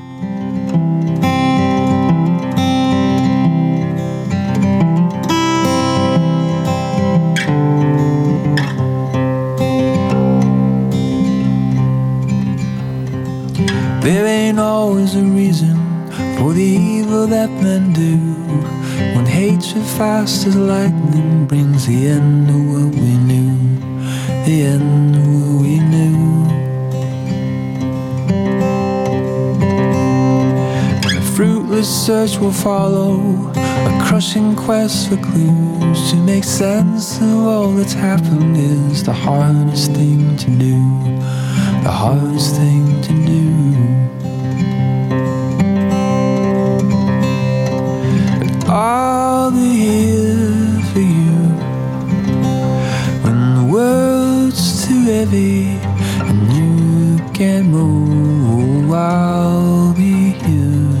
There 14.07 14.25
ain't 14.25 14.57
always 14.57 15.15
a 15.15 15.21
reason 15.21 15.75
for 16.37 16.53
the 16.53 16.63
evil 16.63 17.27
that 17.27 17.49
men 17.61 17.91
do. 17.91 18.15
When 19.13 19.25
hatred 19.25 19.83
fast 19.83 20.47
as 20.47 20.55
lightning 20.55 21.45
brings 21.45 21.87
the 21.87 22.07
end 22.07 22.49
of 22.49 22.55
what 22.71 22.95
we 22.95 23.17
knew, 23.29 23.57
the 24.45 24.63
end 24.63 25.13
of 25.13 25.27
what 25.27 25.61
we 25.61 25.79
knew. 25.91 26.15
And 31.03 31.17
a 31.17 31.21
fruitless 31.35 31.89
search 32.05 32.37
will 32.37 32.53
follow, 32.53 33.51
a 33.57 34.03
crushing 34.07 34.55
quest 34.55 35.09
for 35.09 35.17
clues 35.17 36.11
to 36.11 36.15
make 36.15 36.45
sense 36.45 37.19
of 37.19 37.45
all 37.45 37.71
that's 37.73 37.91
happened 37.91 38.55
is 38.55 39.03
the 39.03 39.11
hardest 39.11 39.91
thing 39.91 40.37
to 40.37 40.49
do, 40.51 40.79
the 41.83 41.91
hardest 41.91 42.55
thing 42.55 43.01
to 43.01 43.13
do. 43.25 43.46
I'll 48.79 49.49
be 49.49 49.57
here 49.57 50.83
for 50.93 50.99
you 50.99 51.33
when 53.23 53.55
the 53.55 53.65
world's 53.73 54.85
too 54.85 55.01
heavy 55.05 55.79
and 56.29 56.53
you 56.53 57.33
can't 57.33 57.69
move. 57.69 58.93
I'll 58.93 59.95
be 59.95 60.29
here. 60.45 60.93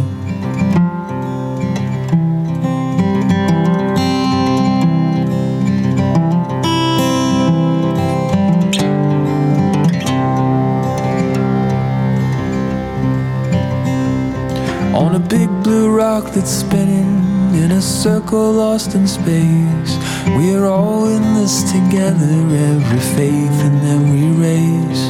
On 14.95 15.13
a 15.13 15.19
big 15.19 15.47
blue 15.61 15.95
rock 15.95 16.33
that's 16.33 16.49
spinning 16.49 17.36
in 17.57 17.71
a 17.71 17.81
circle 17.81 18.53
lost 18.53 18.93
in 18.93 19.07
space. 19.07 19.97
We're 20.37 20.65
all 20.65 21.07
in 21.07 21.21
this 21.35 21.63
together, 21.71 22.37
every 22.71 22.99
faith 23.17 23.57
and 23.67 23.77
every 23.95 24.29
race. 24.45 25.05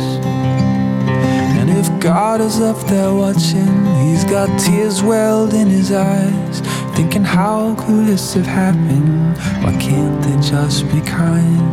And 1.60 1.70
if 1.70 1.88
God 2.00 2.40
is 2.42 2.60
up 2.62 2.80
there 2.88 3.14
watching, 3.14 3.86
He's 4.04 4.24
got 4.24 4.48
tears 4.60 5.04
welled 5.04 5.54
in 5.54 5.68
His 5.68 5.92
eyes, 5.92 6.62
thinking, 6.96 7.24
How 7.24 7.76
could 7.76 8.08
this 8.08 8.34
have 8.34 8.46
happened? 8.46 9.38
Why 9.64 9.76
can't 9.80 10.22
they 10.24 10.38
just 10.48 10.90
be 10.92 11.02
kind? 11.02 11.72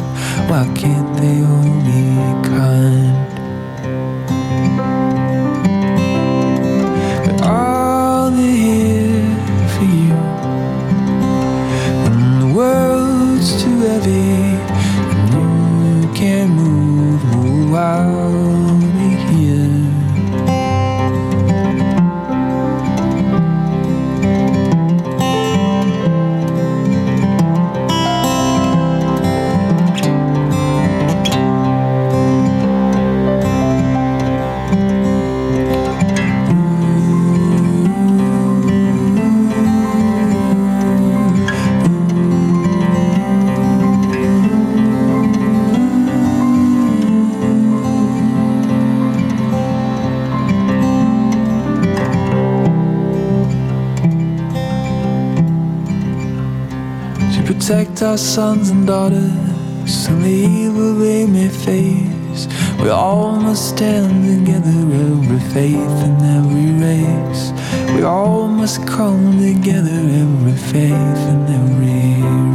Why 0.50 0.64
can't 0.74 1.16
they 1.18 1.42
all 1.44 1.80
be 1.84 2.48
kind? 2.48 3.33
Oh, 17.76 18.43
protect 57.66 58.02
our 58.02 58.18
sons 58.18 58.68
and 58.68 58.86
daughters 58.86 60.06
from 60.06 60.20
the 60.22 60.28
evil 60.28 60.96
they 60.96 61.24
may 61.24 61.48
face. 61.48 62.46
We 62.78 62.90
all 62.90 63.36
must 63.36 63.70
stand 63.70 64.12
together, 64.22 64.68
every 64.68 65.40
faith 65.54 65.96
and 66.04 66.20
every 66.36 66.72
race. 66.84 67.52
We 67.94 68.02
all 68.02 68.48
must 68.48 68.86
come 68.86 69.38
together, 69.38 69.98
every 70.24 70.58
faith 70.72 71.22
and 71.32 71.48
every 71.48 72.20
race. 72.20 72.53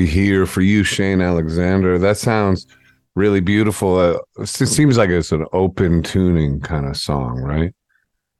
Be 0.00 0.06
here 0.06 0.46
for 0.46 0.62
you, 0.62 0.84
Shane 0.84 1.20
Alexander. 1.20 1.98
That 1.98 2.16
sounds 2.16 2.66
really 3.14 3.40
beautiful. 3.40 3.98
Uh, 3.98 4.18
it 4.38 4.46
seems 4.48 4.96
like 4.96 5.10
it's 5.10 5.32
an 5.32 5.46
open 5.52 6.02
tuning 6.02 6.60
kind 6.60 6.86
of 6.86 6.96
song, 6.96 7.40
right? 7.40 7.74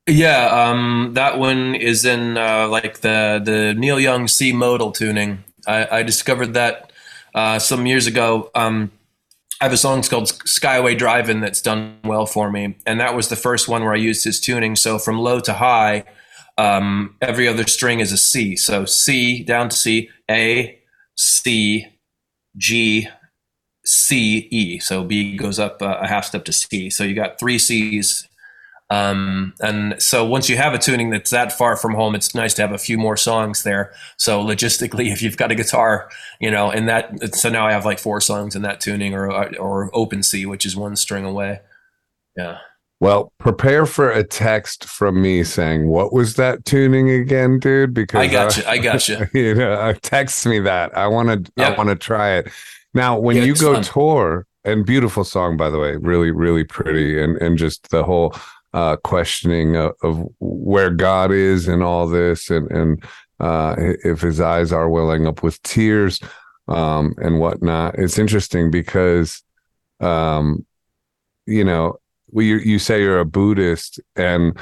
Yeah, 0.07 0.47
um, 0.47 1.13
that 1.15 1.39
one 1.39 1.75
is 1.75 2.05
in 2.05 2.37
uh, 2.37 2.69
like 2.69 3.01
the 3.01 3.41
the 3.45 3.75
Neil 3.75 4.01
Young 4.01 4.27
C 4.29 4.53
modal 4.53 4.93
tuning. 4.93 5.45
I, 5.67 5.99
I 5.99 6.03
discovered 6.03 6.55
that 6.55 6.93
uh, 7.35 7.59
some 7.59 7.87
years 7.87 8.07
ago. 8.07 8.51
Um, 8.55 8.91
I 9.61 9.67
have 9.67 9.75
a 9.75 9.77
song 9.77 10.03
called 10.03 10.29
Skyway 10.29 10.97
Driving 10.97 11.41
that's 11.41 11.61
done 11.61 11.99
well 12.03 12.25
for 12.25 12.51
me, 12.51 12.77
and 12.87 12.99
that 12.99 13.15
was 13.15 13.29
the 13.29 13.37
first 13.37 13.69
one 13.69 13.85
where 13.85 13.93
I 13.93 13.99
used 13.99 14.25
his 14.25 14.41
tuning. 14.41 14.75
So 14.75 14.99
from 14.99 15.19
low 15.19 15.39
to 15.41 15.53
high, 15.53 16.05
um, 16.57 17.15
every 17.21 17.47
other 17.47 17.67
string 17.67 18.01
is 18.01 18.11
a 18.11 18.17
C. 18.17 18.57
So 18.57 18.87
C 18.87 19.45
down 19.45 19.69
to 19.69 19.77
C, 19.77 20.09
A, 20.31 20.80
C, 21.21 21.87
G, 22.57 23.07
C, 23.85 24.49
E. 24.51 24.79
So 24.79 25.05
B 25.05 25.37
goes 25.37 25.59
up 25.59 25.83
uh, 25.83 25.99
a 26.01 26.07
half 26.07 26.25
step 26.25 26.47
to 26.47 26.53
C. 26.53 26.89
So 26.89 27.05
you 27.05 27.15
got 27.15 27.39
three 27.39 27.59
C's. 27.59 28.27
Um, 28.89 29.53
and 29.61 30.03
so 30.03 30.25
once 30.25 30.49
you 30.49 30.57
have 30.57 30.73
a 30.73 30.79
tuning 30.79 31.11
that's 31.11 31.31
that 31.31 31.53
far 31.53 31.77
from 31.77 31.95
home, 31.95 32.15
it's 32.15 32.35
nice 32.35 32.55
to 32.55 32.63
have 32.63 32.73
a 32.73 32.79
few 32.79 32.97
more 32.97 33.19
songs 33.19 33.65
there. 33.65 33.93
So 34.17 34.43
logistically, 34.43 35.13
if 35.13 35.21
you've 35.21 35.37
got 35.37 35.53
a 35.53 35.55
guitar, 35.55 36.09
you 36.41 36.51
know, 36.51 36.71
in 36.71 36.87
that, 36.87 37.35
so 37.35 37.51
now 37.51 37.67
I 37.67 37.73
have 37.73 37.85
like 37.85 37.99
four 37.99 38.23
songs 38.23 38.57
in 38.57 38.63
that 38.63 38.81
tuning 38.81 39.15
or, 39.15 39.31
or 39.59 39.91
open 39.93 40.23
C, 40.23 40.47
which 40.47 40.65
is 40.65 40.75
one 40.75 40.97
string 40.97 41.27
away. 41.27 41.61
Yeah. 42.35 42.59
Well, 43.01 43.33
prepare 43.39 43.87
for 43.87 44.11
a 44.11 44.23
text 44.23 44.85
from 44.85 45.23
me 45.23 45.43
saying, 45.43 45.89
"What 45.89 46.13
was 46.13 46.35
that 46.37 46.67
tuning 46.67 47.09
again, 47.11 47.59
dude?" 47.59 47.95
Because 47.95 48.21
I 48.21 48.27
got 48.27 48.57
you. 48.59 48.65
I 48.67 48.77
got 48.79 49.09
you. 49.09 49.27
you 49.33 49.55
know, 49.55 49.73
uh, 49.73 49.95
text 50.03 50.45
me 50.47 50.59
that. 50.61 50.97
I 50.97 51.07
want 51.07 51.47
to. 51.47 51.53
I 51.65 51.75
want 51.77 51.89
to 51.89 51.97
try 51.97 52.33
it. 52.33 52.51
Now, 52.93 53.19
when 53.19 53.37
Yeah, 53.37 53.45
you 53.45 53.55
go 53.55 53.75
fun. 53.75 53.83
tour, 53.85 54.47
and 54.65 54.85
beautiful 54.85 55.25
song 55.25 55.57
by 55.57 55.71
the 55.71 55.79
way, 55.79 55.97
really, 55.97 56.31
really 56.31 56.65
pretty, 56.65 57.21
and 57.23 57.37
and 57.39 57.57
just 57.57 57.89
the 57.91 58.05
whole 58.05 58.35
uh, 58.75 58.97
questioning 58.97 59.77
of, 59.77 59.93
of 60.03 60.29
where 60.39 60.91
God 60.91 61.33
is 61.33 61.69
in 61.69 61.81
all 61.83 62.07
this, 62.07 62.51
and 62.51 62.71
and 62.71 63.03
uh, 63.41 63.77
if 64.05 64.21
His 64.21 64.43
eyes 64.43 64.73
are 64.73 64.91
welling 64.91 65.27
up 65.27 65.43
with 65.43 65.63
tears, 65.63 66.21
um, 66.69 67.15
and 67.17 67.41
whatnot. 67.41 67.95
It's 67.99 68.19
interesting 68.19 68.71
because, 68.71 69.43
um, 70.01 70.67
you 71.47 71.65
know, 71.65 72.00
well, 72.33 72.45
you 72.45 72.57
you 72.57 72.79
say 72.79 73.03
you're 73.03 73.21
a 73.21 73.25
Buddhist, 73.25 74.01
and 74.17 74.59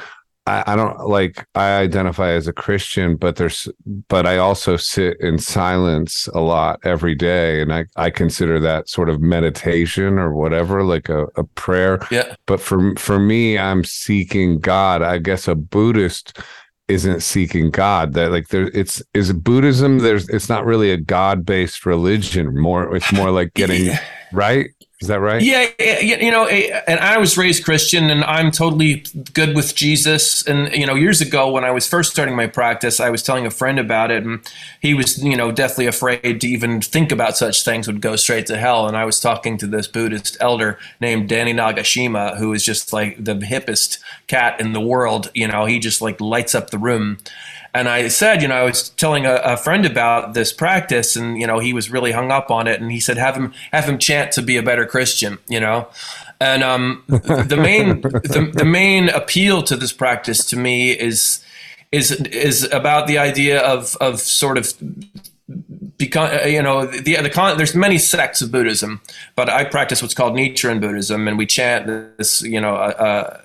I, 0.49 0.64
I 0.66 0.77
don't 0.77 1.07
like 1.07 1.47
I 1.55 1.77
identify 1.79 2.31
as 2.31 2.49
a 2.49 2.53
Christian, 2.53 3.16
but 3.16 3.37
there's 3.37 3.69
but 4.09 4.27
I 4.27 4.39
also 4.39 4.77
sit 4.77 5.21
in 5.21 5.39
silence 5.39 6.27
a 6.29 6.41
lot 6.41 6.81
every 6.85 7.14
day, 7.14 7.61
and 7.61 7.73
I 7.73 7.85
I 7.97 8.11
consider 8.11 8.59
that 8.61 8.89
sort 8.89 9.11
of 9.11 9.21
meditation 9.21 10.19
or 10.19 10.35
whatever, 10.35 10.83
like 10.83 11.09
a, 11.09 11.27
a 11.37 11.45
prayer. 11.45 12.01
Yeah. 12.11 12.35
But 12.47 12.61
for 12.61 12.95
for 12.97 13.19
me, 13.19 13.59
I'm 13.59 13.85
seeking 13.85 14.59
God. 14.59 15.03
I 15.03 15.19
guess 15.19 15.49
a 15.49 15.55
Buddhist 15.55 16.39
isn't 16.89 17.21
seeking 17.21 17.71
God. 17.71 18.14
That 18.14 18.31
like 18.31 18.49
there, 18.49 18.71
it's 18.73 19.03
is 19.12 19.33
Buddhism. 19.35 19.99
There's 19.99 20.29
it's 20.31 20.49
not 20.49 20.64
really 20.64 20.91
a 20.91 20.97
God 20.97 21.45
based 21.45 21.85
religion. 21.85 22.59
More 22.59 22.97
it's 22.97 23.12
more 23.12 23.31
like 23.31 23.53
getting 23.55 23.95
right. 24.33 24.71
Is 25.01 25.07
that 25.07 25.20
right? 25.20 25.40
Yeah, 25.40 25.68
you 26.01 26.32
know, 26.32 26.46
eh, 26.46 26.80
and 26.88 26.99
I 26.99 27.18
was 27.18 27.38
raised 27.38 27.64
Christian, 27.64 28.11
and 28.11 28.24
I'm 28.24 28.51
totally 28.51 29.05
good 29.32 29.55
with 29.55 29.76
Jesus. 29.76 30.44
And 30.44 30.74
you 30.74 30.86
know, 30.86 30.96
years 30.96 31.20
ago 31.20 31.53
when 31.53 31.62
I 31.62 31.70
was 31.70 31.86
first 31.86 32.11
starting 32.11 32.34
my 32.34 32.49
practice, 32.49 32.99
I 32.99 33.09
was 33.09 33.22
telling 33.22 33.46
a 33.46 33.51
friend 33.51 33.78
about 33.78 34.11
it, 34.11 34.24
and 34.24 34.40
he 34.80 34.94
was, 34.94 35.22
you 35.22 35.36
know, 35.36 35.53
deathly 35.53 35.86
afraid 35.86 36.40
to 36.40 36.49
even 36.49 36.80
think 36.80 37.12
about 37.12 37.36
such 37.36 37.64
things 37.64 37.86
would 37.86 38.01
go 38.01 38.16
straight 38.16 38.46
to 38.46 38.57
hell. 38.57 38.88
And 38.88 38.96
I 38.96 39.05
was 39.05 39.20
talking 39.20 39.57
to 39.59 39.68
this 39.68 39.86
Buddhist 39.86 40.36
elder 40.40 40.80
named 41.01 41.28
Danny 41.28 41.55
Nagashima, 41.55 42.36
who 42.36 42.53
is 42.53 42.64
just 42.64 42.92
like 42.92 43.22
the 43.24 43.36
hippest 43.36 44.01
cat 44.26 44.61
in 44.61 44.72
the 44.72 44.80
world. 44.80 45.30
You 45.32 45.46
know, 45.46 45.64
he 45.66 45.78
just 45.78 46.03
like 46.03 46.20
lights 46.20 46.57
up 46.57 46.70
the 46.70 46.78
room. 46.78 47.18
And 47.75 47.89
I 47.89 48.09
said, 48.09 48.43
you 48.43 48.49
know, 48.49 48.55
I 48.55 48.62
was 48.62 48.91
telling 48.91 49.27
a, 49.27 49.37
a 49.37 49.57
friend 49.57 49.85
about 49.85 50.35
this 50.35 50.53
practice, 50.53 51.16
and 51.16 51.39
you 51.39 51.47
know, 51.47 51.59
he 51.59 51.73
was 51.73 51.91
really 51.91 52.12
hung 52.12 52.31
up 52.31 52.51
on 52.51 52.66
it. 52.66 52.81
And 52.81 52.91
he 52.91 53.01
said, 53.01 53.16
have 53.16 53.37
him 53.37 53.53
have 53.73 53.85
him 53.85 53.99
chant 53.99 54.33
to 54.33 54.43
be 54.43 54.57
a 54.57 54.62
better 54.62 54.87
Christian, 54.87 55.39
you 55.49 55.61
know. 55.61 55.89
And 56.41 56.62
um, 56.62 57.05
the 57.09 57.59
main 57.61 58.01
the, 58.03 58.51
the 58.55 58.64
main 58.64 59.09
appeal 59.09 59.62
to 59.64 59.77
this 59.77 59.93
practice 59.93 60.45
to 60.47 60.57
me 60.57 60.93
is 60.93 61.45
is 61.93 62.12
is 62.12 62.71
about 62.73 63.07
the 63.07 63.19
idea 63.19 63.61
of 63.61 63.97
of 64.01 64.21
sort 64.21 64.59
of 64.59 64.73
become 65.99 66.31
you 66.47 66.62
know 66.62 66.87
the 66.87 67.16
the 67.16 67.31
con- 67.31 67.57
there's 67.57 67.75
many 67.75 67.99
sects 67.99 68.41
of 68.41 68.53
Buddhism, 68.53 69.01
but 69.35 69.49
I 69.49 69.64
practice 69.64 70.01
what's 70.01 70.14
called 70.14 70.35
Nichiren 70.35 70.81
Buddhism, 70.81 71.27
and 71.27 71.37
we 71.37 71.47
chant 71.47 71.87
this 72.16 72.43
you 72.43 72.61
know 72.61 72.77
uh, 72.77 72.95
uh, 72.99 73.43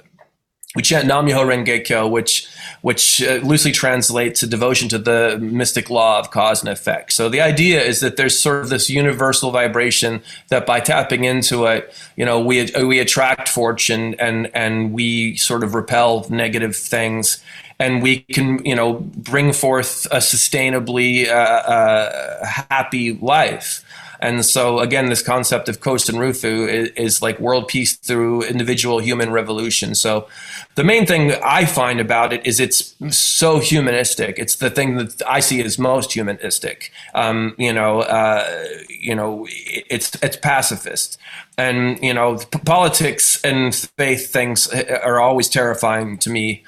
we 0.75 0.81
chant 0.81 1.05
Nam 1.05 1.27
Myoho 1.27 1.45
Renge 1.45 1.85
Kyo, 1.85 2.07
which 2.07 2.47
which 2.81 3.21
uh, 3.21 3.35
loosely 3.35 3.71
translates 3.71 4.41
to 4.41 4.47
devotion 4.47 4.89
to 4.89 4.97
the 4.97 5.37
mystic 5.39 5.89
law 5.89 6.19
of 6.19 6.31
cause 6.31 6.61
and 6.61 6.69
effect. 6.69 7.13
So 7.13 7.29
the 7.29 7.41
idea 7.41 7.81
is 7.81 8.01
that 8.01 8.17
there's 8.17 8.37
sort 8.37 8.61
of 8.61 8.69
this 8.69 8.89
universal 8.89 9.51
vibration 9.51 10.21
that 10.49 10.65
by 10.65 10.79
tapping 10.81 11.23
into 11.23 11.65
it, 11.65 11.93
you 12.17 12.25
know, 12.25 12.39
we 12.39 12.71
we 12.83 12.99
attract 12.99 13.49
fortune 13.49 14.15
and 14.19 14.49
and 14.55 14.93
we 14.93 15.37
sort 15.37 15.63
of 15.63 15.75
repel 15.75 16.25
negative 16.29 16.75
things. 16.75 17.43
And 17.79 18.03
we 18.03 18.19
can, 18.19 18.63
you 18.63 18.75
know, 18.75 18.93
bring 18.93 19.51
forth 19.51 20.05
a 20.05 20.17
sustainably 20.17 21.27
uh, 21.27 21.33
uh, 21.33 22.45
happy 22.45 23.13
life. 23.13 23.82
And 24.23 24.45
so, 24.45 24.79
again, 24.79 25.07
this 25.09 25.21
concept 25.21 25.67
of 25.67 25.81
Kosen 25.81 26.15
Rufu 26.15 26.69
is, 26.69 26.89
is 26.91 27.21
like 27.21 27.41
world 27.41 27.67
peace 27.67 27.97
through 27.97 28.43
individual 28.43 28.99
human 28.99 29.31
revolution. 29.33 29.95
So, 29.95 30.29
the 30.75 30.83
main 30.85 31.05
thing 31.05 31.33
I 31.43 31.65
find 31.65 31.99
about 31.99 32.31
it 32.31 32.45
is 32.47 32.61
it's 32.61 32.95
so 33.09 33.59
humanistic. 33.59 34.39
It's 34.39 34.55
the 34.55 34.69
thing 34.69 34.95
that 34.95 35.21
I 35.27 35.41
see 35.41 35.61
as 35.61 35.77
most 35.77 36.13
humanistic. 36.13 36.93
Um, 37.13 37.53
you 37.57 37.73
know, 37.73 37.99
uh, 38.03 38.47
you 38.89 39.13
know, 39.13 39.45
it's 39.49 40.15
it's 40.23 40.37
pacifist, 40.37 41.17
and 41.57 42.01
you 42.01 42.13
know, 42.13 42.37
p- 42.37 42.59
politics 42.59 43.43
and 43.43 43.75
faith 43.75 44.31
things 44.31 44.69
are 44.69 45.19
always 45.19 45.49
terrifying 45.49 46.17
to 46.19 46.29
me. 46.29 46.63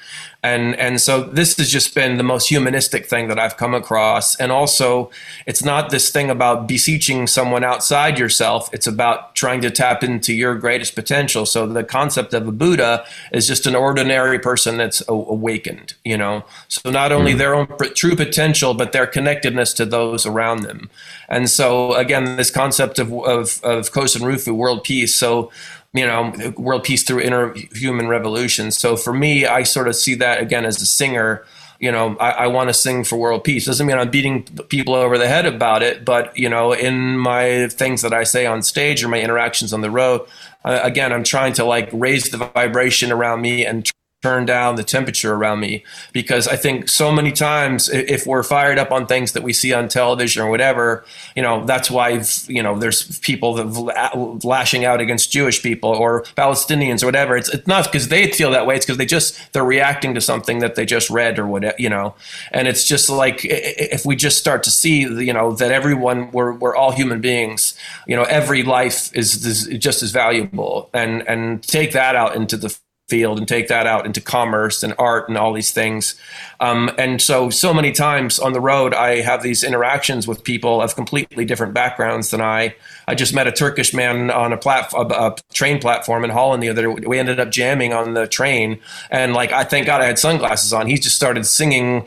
And 0.46 0.76
and 0.78 1.00
so 1.00 1.24
this 1.24 1.56
has 1.56 1.68
just 1.70 1.92
been 1.92 2.18
the 2.18 2.22
most 2.22 2.48
humanistic 2.48 3.06
thing 3.06 3.26
that 3.28 3.38
I've 3.38 3.56
come 3.56 3.74
across. 3.74 4.36
And 4.36 4.52
also, 4.52 5.10
it's 5.44 5.64
not 5.64 5.90
this 5.90 6.10
thing 6.10 6.30
about 6.30 6.68
beseeching 6.68 7.26
someone 7.26 7.64
outside 7.64 8.16
yourself. 8.16 8.72
It's 8.72 8.86
about 8.86 9.34
trying 9.34 9.60
to 9.62 9.70
tap 9.72 10.04
into 10.04 10.32
your 10.32 10.54
greatest 10.54 10.94
potential. 10.94 11.46
So 11.46 11.66
the 11.66 11.82
concept 11.82 12.32
of 12.32 12.46
a 12.46 12.52
Buddha 12.52 13.04
is 13.32 13.48
just 13.48 13.66
an 13.66 13.74
ordinary 13.74 14.38
person 14.38 14.76
that's 14.76 15.00
a- 15.08 15.12
awakened. 15.12 15.94
You 16.04 16.16
know, 16.16 16.44
so 16.68 16.90
not 16.90 17.10
only 17.10 17.32
mm-hmm. 17.32 17.38
their 17.38 17.54
own 17.56 17.66
pr- 17.66 17.94
true 18.02 18.14
potential, 18.14 18.72
but 18.74 18.92
their 18.92 19.06
connectedness 19.06 19.72
to 19.74 19.84
those 19.84 20.26
around 20.26 20.62
them. 20.62 20.90
And 21.28 21.50
so 21.50 21.94
again, 21.94 22.36
this 22.36 22.52
concept 22.52 23.00
of 23.00 23.12
of 23.12 23.60
of 23.64 23.90
Kosen 23.90 24.22
Rufu, 24.22 24.54
world 24.54 24.84
peace. 24.84 25.12
So 25.12 25.50
you 25.92 26.06
know, 26.06 26.32
world 26.56 26.84
peace 26.84 27.02
through 27.02 27.20
inner 27.20 27.54
human 27.72 28.08
revolution. 28.08 28.70
So 28.70 28.96
for 28.96 29.12
me, 29.12 29.46
I 29.46 29.62
sort 29.62 29.88
of 29.88 29.96
see 29.96 30.14
that 30.16 30.40
again 30.40 30.64
as 30.64 30.80
a 30.80 30.86
singer. 30.86 31.44
You 31.78 31.92
know, 31.92 32.16
I, 32.16 32.30
I 32.30 32.46
want 32.46 32.70
to 32.70 32.74
sing 32.74 33.04
for 33.04 33.16
world 33.16 33.44
peace. 33.44 33.66
Doesn't 33.66 33.86
mean 33.86 33.98
I'm 33.98 34.10
beating 34.10 34.44
people 34.68 34.94
over 34.94 35.18
the 35.18 35.28
head 35.28 35.46
about 35.46 35.82
it, 35.82 36.04
but 36.04 36.36
you 36.36 36.48
know, 36.48 36.72
in 36.72 37.18
my 37.18 37.68
things 37.68 38.02
that 38.02 38.14
I 38.14 38.24
say 38.24 38.46
on 38.46 38.62
stage 38.62 39.04
or 39.04 39.08
my 39.08 39.20
interactions 39.20 39.72
on 39.72 39.82
the 39.82 39.90
road, 39.90 40.26
uh, 40.64 40.80
again, 40.82 41.12
I'm 41.12 41.24
trying 41.24 41.52
to 41.54 41.64
like 41.64 41.88
raise 41.92 42.30
the 42.30 42.38
vibration 42.38 43.12
around 43.12 43.40
me 43.40 43.64
and 43.64 43.90
turn 44.22 44.46
down 44.46 44.76
the 44.76 44.82
temperature 44.82 45.34
around 45.34 45.60
me 45.60 45.84
because 46.12 46.48
I 46.48 46.56
think 46.56 46.88
so 46.88 47.12
many 47.12 47.32
times 47.32 47.88
if 47.90 48.26
we're 48.26 48.42
fired 48.42 48.78
up 48.78 48.90
on 48.90 49.06
things 49.06 49.32
that 49.32 49.42
we 49.42 49.52
see 49.52 49.74
on 49.74 49.88
television 49.88 50.42
or 50.42 50.50
whatever, 50.50 51.04
you 51.36 51.42
know, 51.42 51.64
that's 51.66 51.90
why, 51.90 52.22
you 52.48 52.62
know, 52.62 52.78
there's 52.78 53.18
people 53.20 53.54
that 53.54 54.42
lashing 54.42 54.84
out 54.86 55.00
against 55.00 55.30
Jewish 55.30 55.62
people 55.62 55.90
or 55.90 56.22
Palestinians 56.36 57.02
or 57.02 57.06
whatever. 57.06 57.36
It's, 57.36 57.52
it's 57.52 57.66
not 57.66 57.84
because 57.84 58.08
they 58.08 58.30
feel 58.32 58.50
that 58.52 58.66
way. 58.66 58.76
It's 58.76 58.86
because 58.86 58.96
they 58.96 59.06
just, 59.06 59.52
they're 59.52 59.64
reacting 59.64 60.14
to 60.14 60.20
something 60.20 60.60
that 60.60 60.76
they 60.76 60.86
just 60.86 61.10
read 61.10 61.38
or 61.38 61.46
whatever, 61.46 61.76
you 61.78 61.90
know, 61.90 62.14
and 62.52 62.66
it's 62.66 62.84
just 62.84 63.10
like, 63.10 63.40
if 63.44 64.06
we 64.06 64.16
just 64.16 64.38
start 64.38 64.62
to 64.62 64.70
see, 64.70 65.00
you 65.00 65.32
know, 65.32 65.54
that 65.56 65.70
everyone, 65.70 66.30
we're, 66.32 66.52
we're 66.54 66.74
all 66.74 66.90
human 66.90 67.20
beings, 67.20 67.74
you 68.06 68.16
know, 68.16 68.24
every 68.24 68.62
life 68.62 69.14
is, 69.14 69.44
is 69.44 69.66
just 69.78 70.02
as 70.02 70.10
valuable 70.10 70.88
and, 70.94 71.22
and 71.28 71.62
take 71.62 71.92
that 71.92 72.16
out 72.16 72.34
into 72.34 72.56
the 72.56 72.76
field 73.08 73.38
and 73.38 73.46
take 73.46 73.68
that 73.68 73.86
out 73.86 74.04
into 74.04 74.20
commerce 74.20 74.82
and 74.82 74.92
art 74.98 75.28
and 75.28 75.38
all 75.38 75.52
these 75.52 75.72
things. 75.72 76.20
Um, 76.60 76.90
and 76.98 77.20
so, 77.20 77.50
so 77.50 77.74
many 77.74 77.92
times 77.92 78.38
on 78.38 78.52
the 78.52 78.60
road, 78.60 78.94
I 78.94 79.20
have 79.20 79.42
these 79.42 79.62
interactions 79.62 80.26
with 80.26 80.42
people 80.44 80.80
of 80.80 80.94
completely 80.94 81.44
different 81.44 81.74
backgrounds 81.74 82.30
than 82.30 82.40
I. 82.40 82.74
I 83.08 83.14
just 83.14 83.34
met 83.34 83.46
a 83.46 83.52
Turkish 83.52 83.94
man 83.94 84.30
on 84.30 84.52
a, 84.52 84.56
plat- 84.56 84.92
a, 84.92 85.00
a 85.00 85.36
train 85.52 85.80
platform 85.80 86.24
in 86.24 86.30
Holland 86.30 86.62
the 86.62 86.68
other. 86.68 86.90
We 86.90 87.18
ended 87.18 87.38
up 87.38 87.50
jamming 87.50 87.92
on 87.92 88.14
the 88.14 88.26
train, 88.26 88.80
and 89.10 89.32
like 89.32 89.52
I 89.52 89.64
thank 89.64 89.86
God 89.86 90.00
I 90.00 90.06
had 90.06 90.18
sunglasses 90.18 90.72
on. 90.72 90.86
He 90.86 90.96
just 90.96 91.16
started 91.16 91.46
singing, 91.46 92.06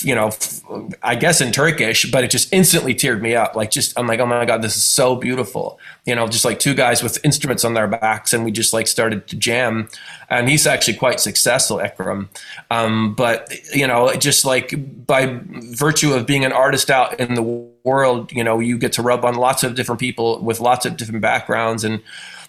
you 0.00 0.14
know, 0.14 0.30
I 1.02 1.16
guess 1.16 1.40
in 1.40 1.52
Turkish, 1.52 2.10
but 2.10 2.22
it 2.22 2.30
just 2.30 2.52
instantly 2.52 2.94
teared 2.94 3.20
me 3.20 3.34
up. 3.34 3.56
Like 3.56 3.70
just 3.70 3.98
I'm 3.98 4.06
like, 4.06 4.20
oh 4.20 4.26
my 4.26 4.44
God, 4.44 4.62
this 4.62 4.76
is 4.76 4.84
so 4.84 5.16
beautiful. 5.16 5.80
You 6.04 6.14
know, 6.14 6.28
just 6.28 6.44
like 6.44 6.58
two 6.60 6.74
guys 6.74 7.02
with 7.02 7.22
instruments 7.24 7.64
on 7.64 7.74
their 7.74 7.88
backs, 7.88 8.32
and 8.32 8.44
we 8.44 8.52
just 8.52 8.72
like 8.72 8.86
started 8.86 9.26
to 9.28 9.36
jam 9.36 9.88
and 10.30 10.48
he's 10.48 10.66
actually 10.66 10.96
quite 10.96 11.20
successful, 11.20 11.78
Ekram. 11.78 12.28
Um, 12.70 13.14
but 13.14 13.52
you 13.72 13.86
know, 13.86 14.12
just 14.14 14.44
like 14.44 14.74
by 15.06 15.40
virtue 15.44 16.12
of 16.12 16.26
being 16.26 16.44
an 16.44 16.52
artist 16.52 16.90
out 16.90 17.18
in 17.18 17.34
the 17.34 17.42
world, 17.42 18.32
you 18.32 18.44
know, 18.44 18.58
you 18.58 18.78
get 18.78 18.92
to 18.94 19.02
rub 19.02 19.24
on 19.24 19.34
lots 19.34 19.62
of 19.62 19.74
different 19.74 20.00
people 20.00 20.42
with 20.42 20.60
lots 20.60 20.86
of 20.86 20.96
different 20.96 21.20
backgrounds 21.20 21.84
and 21.84 22.02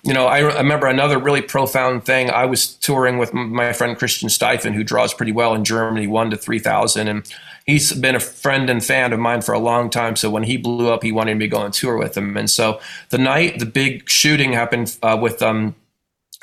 you 0.04 0.14
know, 0.14 0.26
I 0.26 0.40
remember 0.40 0.88
another 0.88 1.20
really 1.20 1.42
profound 1.42 2.06
thing. 2.06 2.32
I 2.32 2.46
was 2.46 2.74
touring 2.76 3.20
with 3.20 3.34
my 3.34 3.72
friend 3.72 3.96
Christian 3.96 4.30
Steiffen, 4.30 4.74
who 4.74 4.84
draws 4.84 5.14
pretty 5.14 5.32
well 5.32 5.54
in 5.54 5.64
Germany, 5.64 6.08
one 6.08 6.32
to 6.32 6.38
3,000. 6.38 7.08
And 7.08 7.32
he's 7.68 7.94
been 7.94 8.16
a 8.16 8.20
friend 8.20 8.70
and 8.70 8.84
fan 8.84 9.14
of 9.14 9.20
mine 9.20 9.42
for 9.42 9.54
a 9.54 9.60
long 9.60 9.92
time. 9.92 10.16
So 10.16 10.30
when 10.32 10.44
he 10.44 10.58
blew 10.58 10.92
up, 10.92 11.04
he 11.04 11.12
wanted 11.12 11.38
me 11.38 11.46
to 11.46 11.50
go 11.50 11.58
on 11.58 11.72
tour 11.72 11.98
with 11.98 12.18
him. 12.18 12.36
And 12.36 12.50
so 12.50 12.80
the 13.10 13.20
night 13.20 13.60
the 13.60 13.66
big 13.68 14.10
shooting 14.10 14.54
happened 14.54 14.98
uh, 15.04 15.20
with 15.22 15.42
um, 15.44 15.76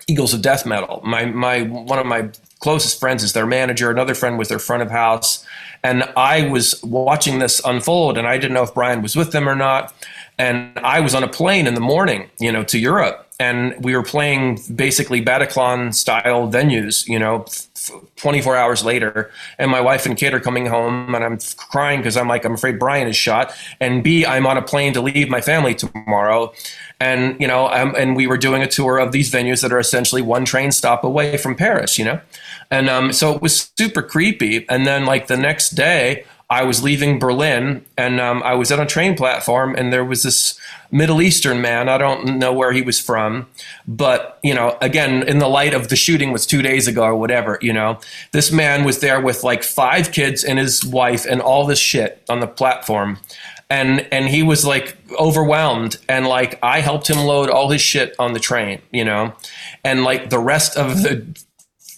Eagles 0.07 0.35
of 0.35 0.43
Death 0.43 0.65
Metal. 0.65 1.01
My 1.05 1.25
my 1.25 1.63
one 1.63 1.99
of 1.99 2.07
my 2.07 2.31
closest 2.61 2.99
friends 2.99 3.23
is 3.23 3.33
their 3.33 3.47
manager. 3.47 3.91
Another 3.91 4.15
friend 4.15 4.39
was 4.39 4.49
their 4.49 4.59
front 4.59 4.83
of 4.83 4.91
house, 4.91 5.45
and 5.83 6.03
I 6.17 6.49
was 6.49 6.83
watching 6.83 7.39
this 7.39 7.61
unfold, 7.65 8.19
and 8.19 8.27
I 8.27 8.39
didn't 8.39 8.55
know 8.55 8.65
if 8.65 8.75
Brian 8.75 9.03
was 9.03 9.17
with 9.17 9.33
them 9.33 9.49
or 9.49 9.55
not. 9.55 9.95
And 10.39 10.79
I 10.79 11.01
was 11.01 11.15
on 11.15 11.25
a 11.25 11.29
plane 11.29 11.67
in 11.67 11.75
the 11.75 11.81
morning, 11.81 12.31
you 12.39 12.53
know, 12.53 12.63
to 12.65 12.79
Europe, 12.79 13.29
and 13.41 13.75
we 13.85 13.97
were 13.97 14.03
playing 14.03 14.61
basically 14.75 15.25
Bataclan 15.25 15.95
style 15.95 16.49
venues, 16.49 17.07
you 17.09 17.19
know, 17.19 17.45
24 18.17 18.57
hours 18.57 18.85
later. 18.85 19.31
And 19.59 19.71
my 19.71 19.81
wife 19.81 20.07
and 20.07 20.17
kid 20.17 20.35
are 20.35 20.41
coming 20.41 20.67
home, 20.67 21.15
and 21.15 21.25
I'm 21.25 21.39
crying 21.57 22.01
because 22.01 22.17
I'm 22.17 22.29
like, 22.29 22.45
I'm 22.45 22.55
afraid 22.55 22.79
Brian 22.79 23.09
is 23.09 23.17
shot. 23.17 23.53
And 23.81 24.03
B, 24.03 24.27
I'm 24.27 24.47
on 24.47 24.57
a 24.57 24.63
plane 24.63 24.93
to 24.95 25.01
leave 25.01 25.29
my 25.29 25.41
family 25.41 25.75
tomorrow 25.75 26.53
and 27.01 27.41
you 27.41 27.47
know 27.47 27.69
um, 27.69 27.95
and 27.97 28.17
we 28.17 28.27
were 28.27 28.39
doing 28.39 28.63
a 28.63 28.67
tour 28.67 28.99
of 28.99 29.13
these 29.13 29.31
venues 29.31 29.63
that 29.63 29.73
are 29.73 29.79
essentially 29.79 30.23
one 30.23 30.45
train 30.45 30.73
stop 30.73 31.05
away 31.05 31.37
from 31.37 31.55
paris 31.55 31.99
you 31.99 32.05
know? 32.05 32.21
And 32.71 32.89
um, 32.89 33.13
so 33.13 33.35
it 33.35 33.41
was 33.41 33.73
super 33.79 34.03
creepy. 34.03 34.69
And 34.69 34.87
then 34.87 35.07
like 35.07 35.27
the 35.27 35.37
next 35.37 35.71
day 35.71 36.25
i 36.51 36.63
was 36.63 36.83
leaving 36.83 37.19
berlin 37.19 37.85
and 37.97 38.21
um, 38.21 38.43
i 38.43 38.55
was 38.55 38.73
at 38.73 38.81
a 38.81 38.87
train 38.87 39.15
platform 39.15 39.75
and 39.75 39.93
there 39.93 40.05
was 40.05 40.23
this 40.23 40.59
middle 40.91 41.21
eastern 41.21 41.61
man 41.61 41.91
i 41.91 41.99
don't 41.99 42.25
know 42.39 42.53
where 42.53 42.73
he 42.73 42.81
was 42.81 42.99
from 42.99 43.47
but 43.87 44.39
you 44.43 44.55
know 44.55 44.77
again 44.81 45.23
in 45.29 45.39
the 45.41 45.49
light 45.49 45.75
of 45.75 45.89
the 45.89 45.97
shooting 45.97 46.33
was 46.33 46.47
two 46.47 46.63
days 46.63 46.89
ago 46.89 47.03
or 47.03 47.15
whatever 47.15 47.59
you 47.61 47.73
know 47.73 47.99
this 48.33 48.51
man 48.51 48.83
was 48.83 49.01
there 49.01 49.21
with 49.21 49.45
like 49.45 49.63
five 49.63 50.11
kids 50.11 50.43
and 50.43 50.59
his 50.59 50.85
wife 50.87 51.27
and 51.27 51.43
all 51.43 51.67
this 51.67 51.79
shit 51.79 52.25
on 52.31 52.41
the 52.41 52.47
platform 52.47 53.19
and 53.71 54.07
and 54.13 54.29
he 54.29 54.43
was 54.43 54.65
like 54.65 54.97
overwhelmed 55.19 55.99
and 56.09 56.27
like 56.27 56.59
I 56.63 56.81
helped 56.81 57.09
him 57.09 57.19
load 57.19 57.51
all 57.51 57.71
his 57.71 57.81
shit 57.81 58.15
on 58.19 58.33
the 58.33 58.41
train, 58.41 58.81
you 58.91 59.05
know, 59.05 59.35
and 59.85 60.05
like 60.05 60.31
the 60.31 60.39
rest 60.39 60.77
of 60.77 61.03
the 61.03 61.27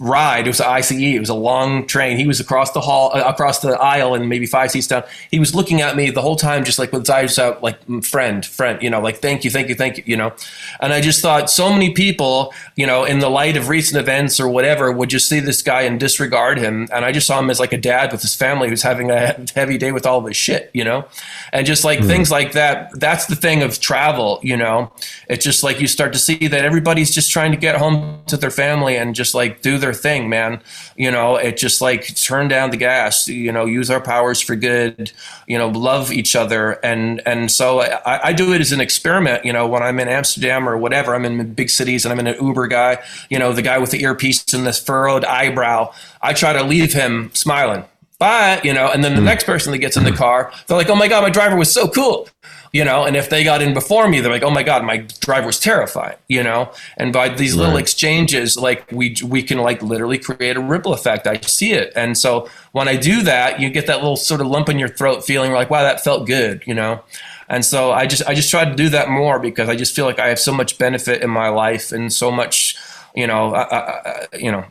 ride. 0.01 0.46
It 0.46 0.51
was 0.51 0.61
an 0.61 0.66
ICE. 0.66 0.90
It 0.90 1.20
was 1.20 1.28
a 1.28 1.34
long 1.34 1.86
train. 1.86 2.16
He 2.16 2.26
was 2.26 2.40
across 2.40 2.72
the 2.72 2.80
hall, 2.80 3.12
uh, 3.14 3.20
across 3.20 3.61
the 3.61 3.78
aisle, 3.78 4.14
and 4.14 4.28
maybe 4.28 4.46
five 4.46 4.70
seats 4.70 4.86
down. 4.86 5.05
He 5.30 5.38
was 5.38 5.55
looking 5.55 5.82
at 5.82 5.94
me 5.94 6.11
the 6.11 6.22
whole 6.22 6.36
time, 6.36 6.64
just 6.64 6.78
like 6.78 6.90
with 6.90 7.03
his 7.03 7.11
eyes 7.11 7.38
out, 7.38 7.62
like 7.62 7.86
mm, 7.86 8.05
friend, 8.05 8.44
friend, 8.44 8.82
you 8.82 8.88
know, 8.88 9.01
like 9.01 9.18
thank 9.18 9.44
you, 9.44 9.51
thank 9.51 9.68
you, 9.68 9.74
thank 9.74 9.98
you, 9.98 10.05
you 10.07 10.16
know. 10.16 10.32
And 10.80 10.94
I 10.94 11.03
just 11.03 11.20
thought 11.20 11.51
so 11.51 11.70
many 11.70 11.92
people, 11.92 12.55
you 12.76 12.86
know, 12.86 13.05
in 13.05 13.18
the 13.18 13.28
light 13.28 13.59
of 13.59 13.68
recent 13.68 14.01
events 14.01 14.40
or 14.40 14.48
whatever, 14.48 14.90
would 14.90 15.11
just 15.11 15.28
see 15.28 15.38
this 15.38 15.61
guy 15.61 15.82
and 15.82 16.01
disregard 16.01 16.59
him. 16.59 16.88
And 16.92 17.05
I 17.05 17.12
just 17.12 17.26
saw 17.26 17.38
him 17.38 17.51
as 17.51 17.61
like 17.61 17.74
a 17.74 17.78
dad 17.78 18.11
with 18.11 18.22
his 18.22 18.34
family 18.34 18.70
who's 18.70 18.82
having 18.82 19.11
a 19.11 19.44
heavy 19.55 19.76
day 19.76 19.92
with 19.92 20.07
all 20.07 20.18
of 20.18 20.26
his 20.26 20.36
shit, 20.36 20.70
you 20.72 20.82
know, 20.82 21.05
and 21.53 21.66
just 21.66 21.84
like 21.84 22.01
mm. 22.01 22.07
things 22.07 22.30
like 22.30 22.53
that. 22.53 22.98
That's 22.98 23.26
the 23.26 23.36
thing 23.36 23.62
of 23.62 23.78
travel, 23.80 24.40
you 24.42 24.57
know. 24.57 24.92
It's 25.28 25.44
just 25.44 25.62
like 25.62 25.78
you 25.78 25.86
start 25.86 26.14
to 26.14 26.18
see 26.18 26.48
that 26.48 26.64
everybody's 26.64 27.14
just 27.14 27.30
trying 27.30 27.51
to 27.51 27.59
get 27.59 27.76
home 27.76 28.22
to 28.28 28.38
their 28.38 28.51
family 28.51 28.96
and 28.96 29.14
just 29.14 29.34
like 29.34 29.61
do 29.61 29.76
their 29.76 29.89
thing, 29.93 30.28
man. 30.28 30.61
You 30.97 31.11
know, 31.11 31.36
it 31.36 31.57
just 31.57 31.80
like 31.80 32.14
turn 32.16 32.49
down 32.49 32.70
the 32.70 32.76
gas. 32.76 33.28
You 33.28 33.53
know, 33.53 33.64
use 33.64 33.91
our 33.91 34.01
powers 34.01 34.41
for 34.41 34.57
good. 34.57 35.12
You 35.47 35.59
know, 35.59 35.68
love 35.68 36.12
each 36.12 36.36
other, 36.36 36.72
and 36.84 37.22
and 37.26 37.51
so 37.51 37.80
I, 37.80 38.28
I 38.28 38.32
do 38.32 38.53
it 38.53 38.61
as 38.61 38.72
an 38.72 38.80
experiment. 38.80 39.45
You 39.45 39.53
know, 39.53 39.66
when 39.66 39.82
I'm 39.82 39.99
in 40.01 40.09
Amsterdam 40.09 40.68
or 40.68 40.76
whatever, 40.76 41.14
I'm 41.14 41.24
in 41.24 41.55
big 41.55 41.70
cities 41.70 42.05
and 42.05 42.12
I'm 42.12 42.20
in 42.20 42.26
an 42.26 42.45
Uber 42.45 42.66
guy. 42.66 43.03
You 43.28 43.38
know, 43.38 43.53
the 43.53 43.62
guy 43.62 43.78
with 43.78 43.91
the 43.91 44.03
earpiece 44.03 44.53
and 44.53 44.66
this 44.66 44.78
furrowed 44.78 45.24
eyebrow. 45.24 45.93
I 46.22 46.32
try 46.32 46.53
to 46.53 46.62
leave 46.62 46.93
him 46.93 47.30
smiling. 47.34 47.84
Bye, 48.20 48.60
you 48.62 48.72
know, 48.72 48.92
and 48.92 49.02
then 49.02 49.14
the 49.14 49.20
hmm. 49.20 49.24
next 49.24 49.44
person 49.44 49.72
that 49.72 49.78
gets 49.78 49.96
in 49.96 50.04
the 50.04 50.12
car, 50.12 50.52
they're 50.66 50.76
like, 50.76 50.90
"Oh 50.90 50.94
my 50.94 51.08
god, 51.08 51.22
my 51.22 51.30
driver 51.30 51.56
was 51.56 51.72
so 51.72 51.88
cool." 51.88 52.28
you 52.72 52.84
know 52.84 53.04
and 53.04 53.16
if 53.16 53.28
they 53.30 53.42
got 53.42 53.62
in 53.62 53.74
before 53.74 54.08
me 54.08 54.20
they're 54.20 54.30
like 54.30 54.42
oh 54.42 54.50
my 54.50 54.62
god 54.62 54.84
my 54.84 54.98
driver 55.20 55.46
was 55.46 55.58
terrified 55.58 56.16
you 56.28 56.42
know 56.42 56.70
and 56.96 57.12
by 57.12 57.28
these 57.28 57.54
right. 57.54 57.64
little 57.64 57.76
exchanges 57.76 58.56
like 58.56 58.90
we 58.92 59.16
we 59.24 59.42
can 59.42 59.58
like 59.58 59.82
literally 59.82 60.18
create 60.18 60.56
a 60.56 60.60
ripple 60.60 60.92
effect 60.92 61.26
i 61.26 61.38
see 61.40 61.72
it 61.72 61.92
and 61.96 62.16
so 62.16 62.48
when 62.72 62.88
i 62.88 62.96
do 62.96 63.22
that 63.22 63.60
you 63.60 63.70
get 63.70 63.86
that 63.86 63.96
little 63.96 64.16
sort 64.16 64.40
of 64.40 64.46
lump 64.46 64.68
in 64.68 64.78
your 64.78 64.88
throat 64.88 65.24
feeling 65.24 65.52
like 65.52 65.70
wow 65.70 65.82
that 65.82 66.02
felt 66.02 66.26
good 66.26 66.62
you 66.66 66.74
know 66.74 67.02
and 67.48 67.64
so 67.64 67.90
i 67.90 68.06
just 68.06 68.24
i 68.26 68.34
just 68.34 68.50
try 68.50 68.64
to 68.64 68.74
do 68.74 68.88
that 68.88 69.08
more 69.08 69.38
because 69.38 69.68
i 69.68 69.74
just 69.74 69.94
feel 69.94 70.04
like 70.04 70.18
i 70.18 70.28
have 70.28 70.38
so 70.38 70.52
much 70.52 70.78
benefit 70.78 71.22
in 71.22 71.30
my 71.30 71.48
life 71.48 71.90
and 71.92 72.12
so 72.12 72.30
much 72.30 72.76
you 73.14 73.26
know, 73.26 73.54
uh, 73.54 73.66
uh, 73.70 74.08
uh 74.08 74.26
you 74.36 74.50
know, 74.50 74.64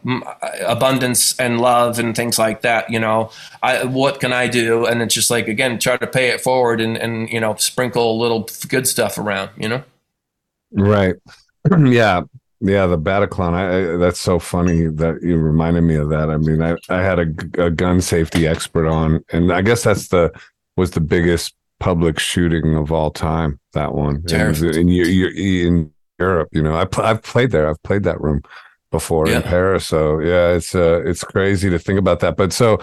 abundance 0.66 1.38
and 1.40 1.60
love 1.60 2.00
and 2.00 2.16
things 2.16 2.40
like 2.40 2.62
that. 2.62 2.90
You 2.90 3.00
know, 3.00 3.32
I, 3.62 3.86
what 3.86 4.20
can 4.20 4.34
I 4.34 4.48
do? 4.48 4.86
And 4.86 5.02
it's 5.02 5.14
just 5.14 5.30
like 5.30 5.48
again, 5.48 5.80
try 5.80 5.98
to 5.98 6.08
pay 6.08 6.30
it 6.30 6.42
forward 6.42 6.82
and 6.82 6.98
and 6.98 7.30
you 7.30 7.40
know, 7.40 7.56
sprinkle 7.56 8.12
a 8.12 8.18
little 8.20 8.50
good 8.68 8.88
stuff 8.88 9.18
around. 9.18 9.52
You 9.58 9.70
know, 9.70 9.84
right? 10.72 11.16
yeah, 11.78 12.22
yeah. 12.62 12.86
The 12.88 12.98
Bataclan. 12.98 13.54
I, 13.54 13.94
I, 13.94 13.98
that's 13.98 14.20
so 14.20 14.40
funny 14.40 14.88
that 14.88 15.22
you 15.22 15.38
reminded 15.38 15.82
me 15.82 15.96
of 15.96 16.10
that. 16.10 16.30
I 16.30 16.38
mean, 16.38 16.62
I 16.62 16.76
I 16.90 17.02
had 17.02 17.20
a, 17.20 17.66
a 17.66 17.72
gun 17.72 18.02
safety 18.02 18.48
expert 18.48 18.88
on, 18.88 19.24
and 19.32 19.52
I 19.52 19.62
guess 19.62 19.84
that's 19.84 20.08
the 20.08 20.32
was 20.78 20.92
the 20.92 21.02
biggest 21.02 21.56
public 21.80 22.20
shooting 22.20 22.76
of 22.76 22.92
all 22.92 23.12
time. 23.12 23.60
That 23.74 23.94
one, 23.94 24.24
and, 24.32 24.58
and 24.58 24.90
you, 24.90 25.06
you, 25.06 25.68
in 25.68 25.92
Europe. 26.20 26.50
You 26.52 26.62
know, 26.62 26.76
I 26.76 26.86
pl- 26.86 27.04
I've 27.04 27.24
played 27.24 27.52
there. 27.52 27.70
I've 27.70 27.82
played 27.84 28.04
that 28.04 28.20
room 28.22 28.42
before 28.92 29.28
yeah. 29.28 29.38
in 29.38 29.44
Paris. 29.44 29.86
So 29.86 30.20
yeah, 30.20 30.50
it's 30.50 30.76
uh, 30.76 31.02
it's 31.06 31.24
crazy 31.24 31.70
to 31.70 31.80
think 31.80 32.00
about 32.00 32.20
that. 32.22 32.38
But 32.38 32.54
so 32.54 32.80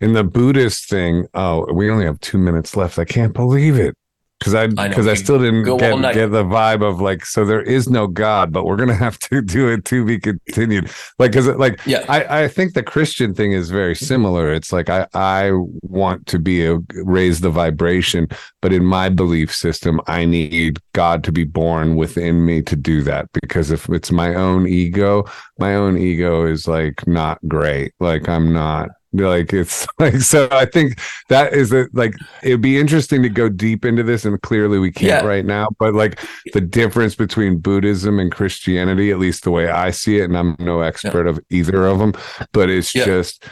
in 0.00 0.14
the 0.14 0.24
Buddhist 0.24 0.88
thing, 0.88 1.26
oh, 1.34 1.70
we 1.72 1.90
only 1.90 2.06
have 2.06 2.20
two 2.20 2.38
minutes 2.38 2.76
left. 2.76 2.98
I 2.98 3.04
can't 3.04 3.34
believe 3.34 3.76
it 3.76 3.94
because 4.40 4.54
I 4.54 4.66
because 4.68 5.06
I, 5.06 5.12
I, 5.12 5.14
still 5.14 5.38
didn't 5.38 5.64
get, 5.64 6.14
get 6.14 6.30
the 6.30 6.42
vibe 6.42 6.82
of 6.82 6.98
like 6.98 7.26
so 7.26 7.44
there 7.44 7.60
is 7.60 7.90
no 7.90 8.06
God, 8.06 8.52
but 8.52 8.64
we're 8.64 8.76
gonna 8.76 8.94
have 9.06 9.18
to 9.20 9.42
do 9.42 9.68
it 9.68 9.84
to 9.86 10.04
be 10.04 10.18
continued. 10.18 10.90
Like 11.18 11.32
because 11.32 11.46
like 11.48 11.84
yeah, 11.86 12.04
I 12.08 12.44
I 12.44 12.48
think 12.48 12.72
the 12.72 12.82
Christian 12.82 13.34
thing 13.34 13.52
is 13.52 13.68
very 13.68 13.94
similar. 13.94 14.52
It's 14.52 14.72
like 14.72 14.88
I 14.88 15.06
I 15.12 15.52
want 15.82 16.26
to 16.28 16.38
be 16.38 16.64
a 16.64 16.78
raise 16.94 17.40
the 17.40 17.50
vibration, 17.50 18.28
but 18.62 18.72
in 18.72 18.84
my 18.84 19.10
belief 19.10 19.54
system, 19.54 20.00
I 20.06 20.24
need 20.24 20.78
God 20.94 21.22
to 21.24 21.32
be 21.32 21.44
born 21.44 21.96
within 21.96 22.46
me 22.46 22.62
to 22.62 22.76
do 22.76 23.02
that. 23.02 23.26
Because 23.42 23.70
if 23.70 23.90
it's 23.90 24.10
my 24.10 24.34
own 24.34 24.66
ego, 24.66 25.24
my 25.58 25.74
own 25.74 25.98
ego 25.98 26.46
is 26.46 26.66
like 26.66 27.06
not 27.06 27.38
great. 27.46 27.92
Like 28.00 28.26
I'm 28.26 28.54
not 28.54 28.88
Like 29.12 29.52
it's 29.52 29.86
like 29.98 30.16
so. 30.20 30.48
I 30.52 30.64
think 30.66 31.00
that 31.28 31.52
is 31.52 31.72
a, 31.72 31.86
like 31.92 32.14
it'd 32.42 32.60
be 32.60 32.78
interesting 32.78 33.22
to 33.22 33.28
go 33.28 33.48
deep 33.48 33.84
into 33.84 34.02
this, 34.02 34.24
and 34.24 34.40
clearly 34.42 34.78
we 34.78 34.92
can't 34.92 35.22
Yeah. 35.24 35.26
right 35.26 35.44
now. 35.44 35.68
But 35.78 35.94
like 35.94 36.20
the 36.52 36.60
difference 36.60 37.14
between 37.16 37.58
Buddhism 37.58 38.18
and 38.20 38.30
Christianity, 38.30 39.10
at 39.10 39.18
least 39.18 39.42
the 39.44 39.50
way 39.50 39.68
I 39.68 39.90
see 39.90 40.18
it, 40.18 40.24
and 40.24 40.36
I'm 40.38 40.54
no 40.58 40.80
expert 40.82 41.26
of 41.26 41.40
either 41.50 41.86
of 41.86 41.98
them, 41.98 42.12
but 42.52 42.70
it's 42.70 42.94
Yeah. 42.94 43.04
just 43.04 43.44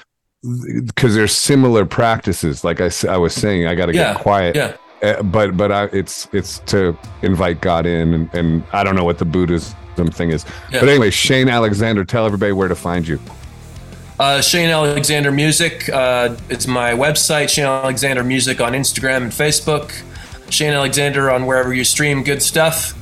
because 0.86 1.14
there's 1.16 1.34
similar 1.34 1.84
practices. 1.84 2.62
Like 2.62 2.80
i, 2.80 2.90
I 3.08 3.16
was 3.16 3.34
saying, 3.34 3.66
I 3.66 3.74
got 3.74 3.86
to 3.86 3.94
Yeah. 3.94 4.12
get 4.14 4.22
quiet. 4.22 4.54
Yeah. 4.56 4.76
Uh, 5.02 5.22
but 5.22 5.56
but 5.56 5.70
I, 5.72 5.84
it's 5.86 6.28
it's 6.32 6.60
to 6.66 6.96
invite 7.22 7.60
God 7.60 7.86
in, 7.86 8.14
and, 8.14 8.34
and 8.34 8.64
I 8.72 8.84
don't 8.84 8.94
know 8.96 9.04
what 9.04 9.18
the 9.18 9.24
Buddhism 9.24 9.76
thing 10.12 10.30
is. 10.30 10.44
Yeah. 10.70 10.80
But 10.80 10.88
anyway, 10.88 11.10
Shane 11.10 11.48
Alexander, 11.48 12.04
tell 12.04 12.26
everybody 12.26 12.52
where 12.52 12.68
to 12.68 12.74
find 12.76 13.06
you. 13.06 13.18
Uh, 14.18 14.40
Shane 14.40 14.68
Alexander 14.70 15.30
Music. 15.30 15.88
Uh, 15.88 16.36
it's 16.48 16.66
my 16.66 16.92
website, 16.92 17.48
Shane 17.48 17.66
Alexander 17.66 18.24
Music 18.24 18.60
on 18.60 18.72
Instagram 18.72 19.18
and 19.22 19.32
Facebook. 19.32 19.92
Shane 20.50 20.72
Alexander 20.72 21.30
on 21.30 21.46
wherever 21.46 21.72
you 21.72 21.84
stream 21.84 22.24
good 22.24 22.42
stuff. 22.42 22.94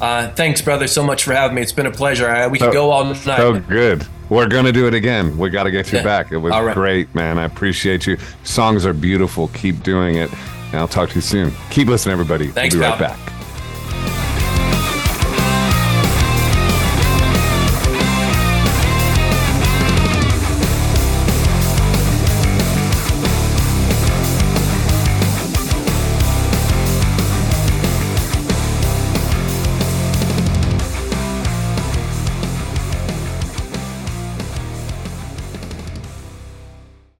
Uh, 0.00 0.30
thanks, 0.32 0.62
brother, 0.62 0.86
so 0.86 1.02
much 1.04 1.24
for 1.24 1.32
having 1.34 1.54
me. 1.56 1.62
It's 1.62 1.72
been 1.72 1.86
a 1.86 1.90
pleasure. 1.90 2.28
I, 2.28 2.46
we 2.46 2.58
could 2.58 2.66
So- 2.68 2.72
go 2.72 2.90
all 2.90 3.04
night. 3.04 3.16
So 3.16 3.60
good. 3.60 4.06
We're 4.30 4.46
gonna 4.48 4.72
do 4.72 4.86
it 4.86 4.94
again. 4.94 5.36
We 5.36 5.50
got 5.50 5.64
to 5.64 5.70
get 5.70 5.92
you 5.92 5.98
Yeah. 5.98 6.04
back. 6.04 6.32
It 6.32 6.38
was 6.38 6.52
right. 6.52 6.72
great, 6.74 7.14
man. 7.14 7.38
I 7.38 7.44
appreciate 7.44 8.06
you. 8.06 8.16
Songs 8.44 8.86
are 8.86 8.94
beautiful. 8.94 9.48
Keep 9.48 9.82
doing 9.82 10.14
it. 10.14 10.30
And 10.70 10.76
I'll 10.80 10.88
talk 10.88 11.10
to 11.10 11.14
you 11.16 11.20
soon. 11.20 11.52
Keep 11.68 11.88
listening, 11.88 12.14
everybody. 12.14 12.48
Thanks, 12.48 12.74
we'll 12.74 12.84
be 12.84 12.90
right 12.90 12.98
back. 12.98 13.31